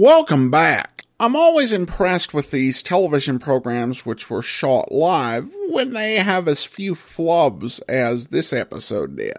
Welcome 0.00 0.48
back. 0.48 1.06
I'm 1.18 1.34
always 1.34 1.72
impressed 1.72 2.32
with 2.32 2.52
these 2.52 2.84
television 2.84 3.40
programs 3.40 4.06
which 4.06 4.30
were 4.30 4.42
shot 4.42 4.92
live 4.92 5.50
when 5.70 5.92
they 5.92 6.18
have 6.18 6.46
as 6.46 6.64
few 6.64 6.94
flubs 6.94 7.80
as 7.88 8.28
this 8.28 8.52
episode 8.52 9.16
did. 9.16 9.34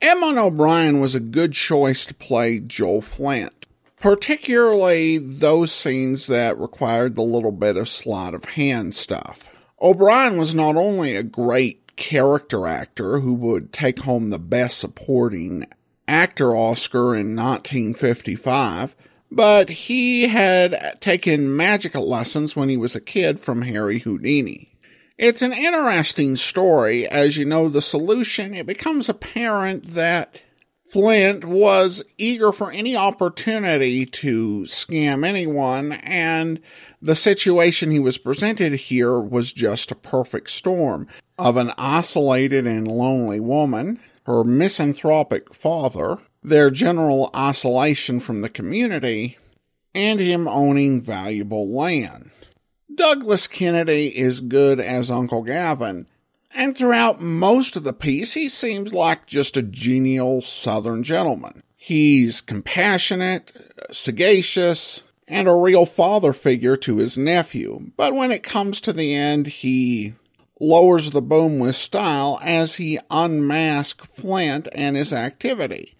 Edmond 0.00 0.38
O'Brien 0.38 1.00
was 1.00 1.16
a 1.16 1.20
good 1.20 1.52
choice 1.52 2.06
to 2.06 2.14
play 2.14 2.60
Joel 2.60 3.02
Flint, 3.02 3.66
particularly 3.98 5.18
those 5.18 5.72
scenes 5.72 6.28
that 6.28 6.60
required 6.60 7.16
the 7.16 7.22
little 7.22 7.50
bit 7.50 7.76
of 7.76 7.88
sleight 7.88 8.34
of 8.34 8.44
hand 8.44 8.94
stuff. 8.94 9.50
O'Brien 9.82 10.36
was 10.36 10.54
not 10.54 10.76
only 10.76 11.16
a 11.16 11.24
great 11.24 11.96
character 11.96 12.68
actor 12.68 13.18
who 13.18 13.34
would 13.34 13.72
take 13.72 13.98
home 13.98 14.30
the 14.30 14.38
Best 14.38 14.78
Supporting 14.78 15.66
Actor 16.06 16.54
Oscar 16.54 17.16
in 17.16 17.34
1955, 17.34 18.94
but 19.34 19.68
he 19.68 20.28
had 20.28 21.00
taken 21.00 21.56
magic 21.56 21.94
lessons 21.94 22.54
when 22.54 22.68
he 22.68 22.76
was 22.76 22.94
a 22.94 23.00
kid 23.00 23.40
from 23.40 23.62
Harry 23.62 24.00
Houdini. 24.00 24.70
It's 25.18 25.42
an 25.42 25.52
interesting 25.52 26.36
story. 26.36 27.06
As 27.06 27.36
you 27.36 27.44
know 27.44 27.68
the 27.68 27.82
solution, 27.82 28.54
it 28.54 28.66
becomes 28.66 29.08
apparent 29.08 29.94
that 29.94 30.42
Flint 30.84 31.44
was 31.44 32.04
eager 32.18 32.52
for 32.52 32.70
any 32.70 32.96
opportunity 32.96 34.06
to 34.06 34.60
scam 34.62 35.26
anyone, 35.26 35.92
and 35.92 36.60
the 37.00 37.16
situation 37.16 37.90
he 37.90 37.98
was 37.98 38.18
presented 38.18 38.74
here 38.74 39.18
was 39.18 39.52
just 39.52 39.90
a 39.90 39.96
perfect 39.96 40.50
storm 40.50 41.08
of 41.38 41.56
an 41.56 41.72
isolated 41.76 42.66
and 42.66 42.86
lonely 42.86 43.40
woman 43.40 43.98
her 44.26 44.44
misanthropic 44.44 45.54
father, 45.54 46.18
their 46.44 46.70
general 46.70 47.30
isolation 47.34 48.20
from 48.20 48.42
the 48.42 48.48
community, 48.48 49.38
and 49.94 50.20
him 50.20 50.46
owning 50.46 51.00
valuable 51.00 51.68
land. 51.74 52.30
Douglas 52.94 53.48
Kennedy 53.48 54.08
is 54.16 54.40
good 54.40 54.78
as 54.78 55.10
Uncle 55.10 55.42
Gavin, 55.42 56.06
and 56.54 56.76
throughout 56.76 57.20
most 57.20 57.74
of 57.74 57.82
the 57.82 57.92
piece, 57.92 58.34
he 58.34 58.48
seems 58.48 58.92
like 58.92 59.26
just 59.26 59.56
a 59.56 59.62
genial 59.62 60.40
Southern 60.40 61.02
gentleman. 61.02 61.62
He's 61.74 62.40
compassionate, 62.40 63.52
sagacious, 63.90 65.02
and 65.26 65.48
a 65.48 65.54
real 65.54 65.86
father 65.86 66.32
figure 66.32 66.76
to 66.78 66.98
his 66.98 67.18
nephew. 67.18 67.90
But 67.96 68.14
when 68.14 68.30
it 68.30 68.42
comes 68.42 68.80
to 68.82 68.92
the 68.92 69.14
end, 69.14 69.46
he 69.46 70.14
lowers 70.60 71.10
the 71.10 71.22
boom 71.22 71.58
with 71.58 71.74
style 71.74 72.38
as 72.42 72.76
he 72.76 72.98
unmasks 73.10 74.06
Flint 74.06 74.68
and 74.72 74.96
his 74.96 75.12
activity. 75.12 75.94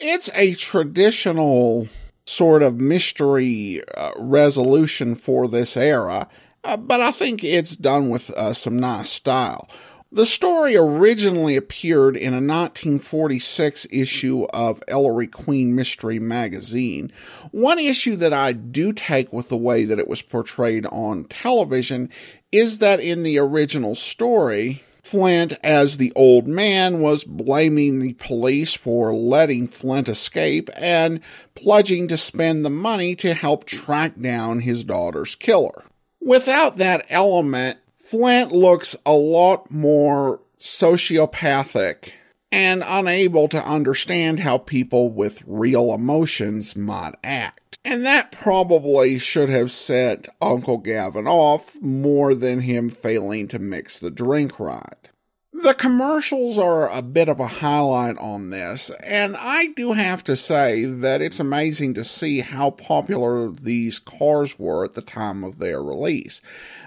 It's 0.00 0.30
a 0.34 0.54
traditional 0.54 1.88
sort 2.26 2.62
of 2.62 2.80
mystery 2.80 3.82
uh, 3.96 4.10
resolution 4.18 5.14
for 5.14 5.46
this 5.46 5.76
era, 5.76 6.28
uh, 6.64 6.76
but 6.76 7.00
I 7.00 7.10
think 7.10 7.44
it's 7.44 7.76
done 7.76 8.08
with 8.08 8.30
uh, 8.30 8.54
some 8.54 8.78
nice 8.78 9.10
style. 9.10 9.68
The 10.10 10.26
story 10.26 10.76
originally 10.76 11.56
appeared 11.56 12.16
in 12.16 12.34
a 12.34 12.36
1946 12.36 13.88
issue 13.90 14.44
of 14.52 14.80
Ellery 14.86 15.26
Queen 15.26 15.74
Mystery 15.74 16.20
Magazine. 16.20 17.10
One 17.50 17.80
issue 17.80 18.14
that 18.16 18.32
I 18.32 18.52
do 18.52 18.92
take 18.92 19.32
with 19.32 19.48
the 19.48 19.56
way 19.56 19.84
that 19.84 19.98
it 19.98 20.06
was 20.06 20.22
portrayed 20.22 20.86
on 20.86 21.24
television 21.24 22.10
is 22.52 22.78
that 22.78 23.00
in 23.00 23.24
the 23.24 23.38
original 23.40 23.96
story, 23.96 24.82
Flint, 25.04 25.52
as 25.62 25.98
the 25.98 26.12
old 26.16 26.48
man, 26.48 27.00
was 27.00 27.24
blaming 27.24 27.98
the 27.98 28.14
police 28.14 28.72
for 28.72 29.14
letting 29.14 29.68
Flint 29.68 30.08
escape 30.08 30.70
and 30.74 31.20
pledging 31.54 32.08
to 32.08 32.16
spend 32.16 32.64
the 32.64 32.70
money 32.70 33.14
to 33.16 33.34
help 33.34 33.64
track 33.64 34.18
down 34.18 34.60
his 34.60 34.82
daughter's 34.82 35.34
killer. 35.34 35.84
Without 36.20 36.78
that 36.78 37.04
element, 37.10 37.78
Flint 37.98 38.50
looks 38.50 38.96
a 39.04 39.12
lot 39.12 39.70
more 39.70 40.40
sociopathic 40.58 42.10
and 42.50 42.82
unable 42.86 43.48
to 43.48 43.62
understand 43.62 44.40
how 44.40 44.56
people 44.56 45.10
with 45.10 45.42
real 45.46 45.92
emotions 45.92 46.74
might 46.74 47.14
act. 47.22 47.60
And 47.84 48.06
that 48.06 48.32
probably 48.32 49.18
should 49.18 49.50
have 49.50 49.70
set 49.70 50.28
Uncle 50.40 50.78
Gavin 50.78 51.26
off 51.26 51.70
more 51.82 52.34
than 52.34 52.60
him 52.60 52.88
failing 52.88 53.46
to 53.48 53.58
mix 53.58 53.98
the 53.98 54.10
drink 54.10 54.58
right. 54.58 55.10
The 55.52 55.74
commercials 55.74 56.58
are 56.58 56.90
a 56.90 57.00
bit 57.00 57.28
of 57.28 57.40
a 57.40 57.46
highlight 57.46 58.18
on 58.18 58.50
this, 58.50 58.90
and 59.00 59.36
I 59.38 59.68
do 59.68 59.92
have 59.92 60.24
to 60.24 60.34
say 60.34 60.84
that 60.84 61.22
it's 61.22 61.38
amazing 61.38 61.94
to 61.94 62.04
see 62.04 62.40
how 62.40 62.70
popular 62.70 63.50
these 63.50 63.98
cars 63.98 64.58
were 64.58 64.84
at 64.84 64.94
the 64.94 65.00
time 65.00 65.44
of 65.44 65.58
their 65.58 65.82
release. 65.82 66.40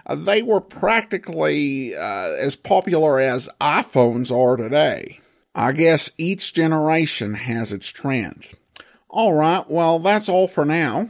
Uh, 0.06 0.16
they 0.16 0.42
were 0.44 0.62
practically 0.62 1.96
uh, 1.96 2.36
as 2.40 2.56
popular 2.56 3.20
as 3.20 3.50
iPhones 3.62 4.32
are 4.32 4.58
today. 4.58 5.22
I 5.56 5.72
guess 5.72 6.12
each 6.18 6.54
generation 6.54 7.36
has 7.36 7.72
its 7.72 7.88
trend. 7.88 8.46
All 9.10 9.34
right, 9.34 9.64
well, 9.70 10.00
that's 10.00 10.28
all 10.28 10.48
for 10.48 10.66
now. 10.66 11.10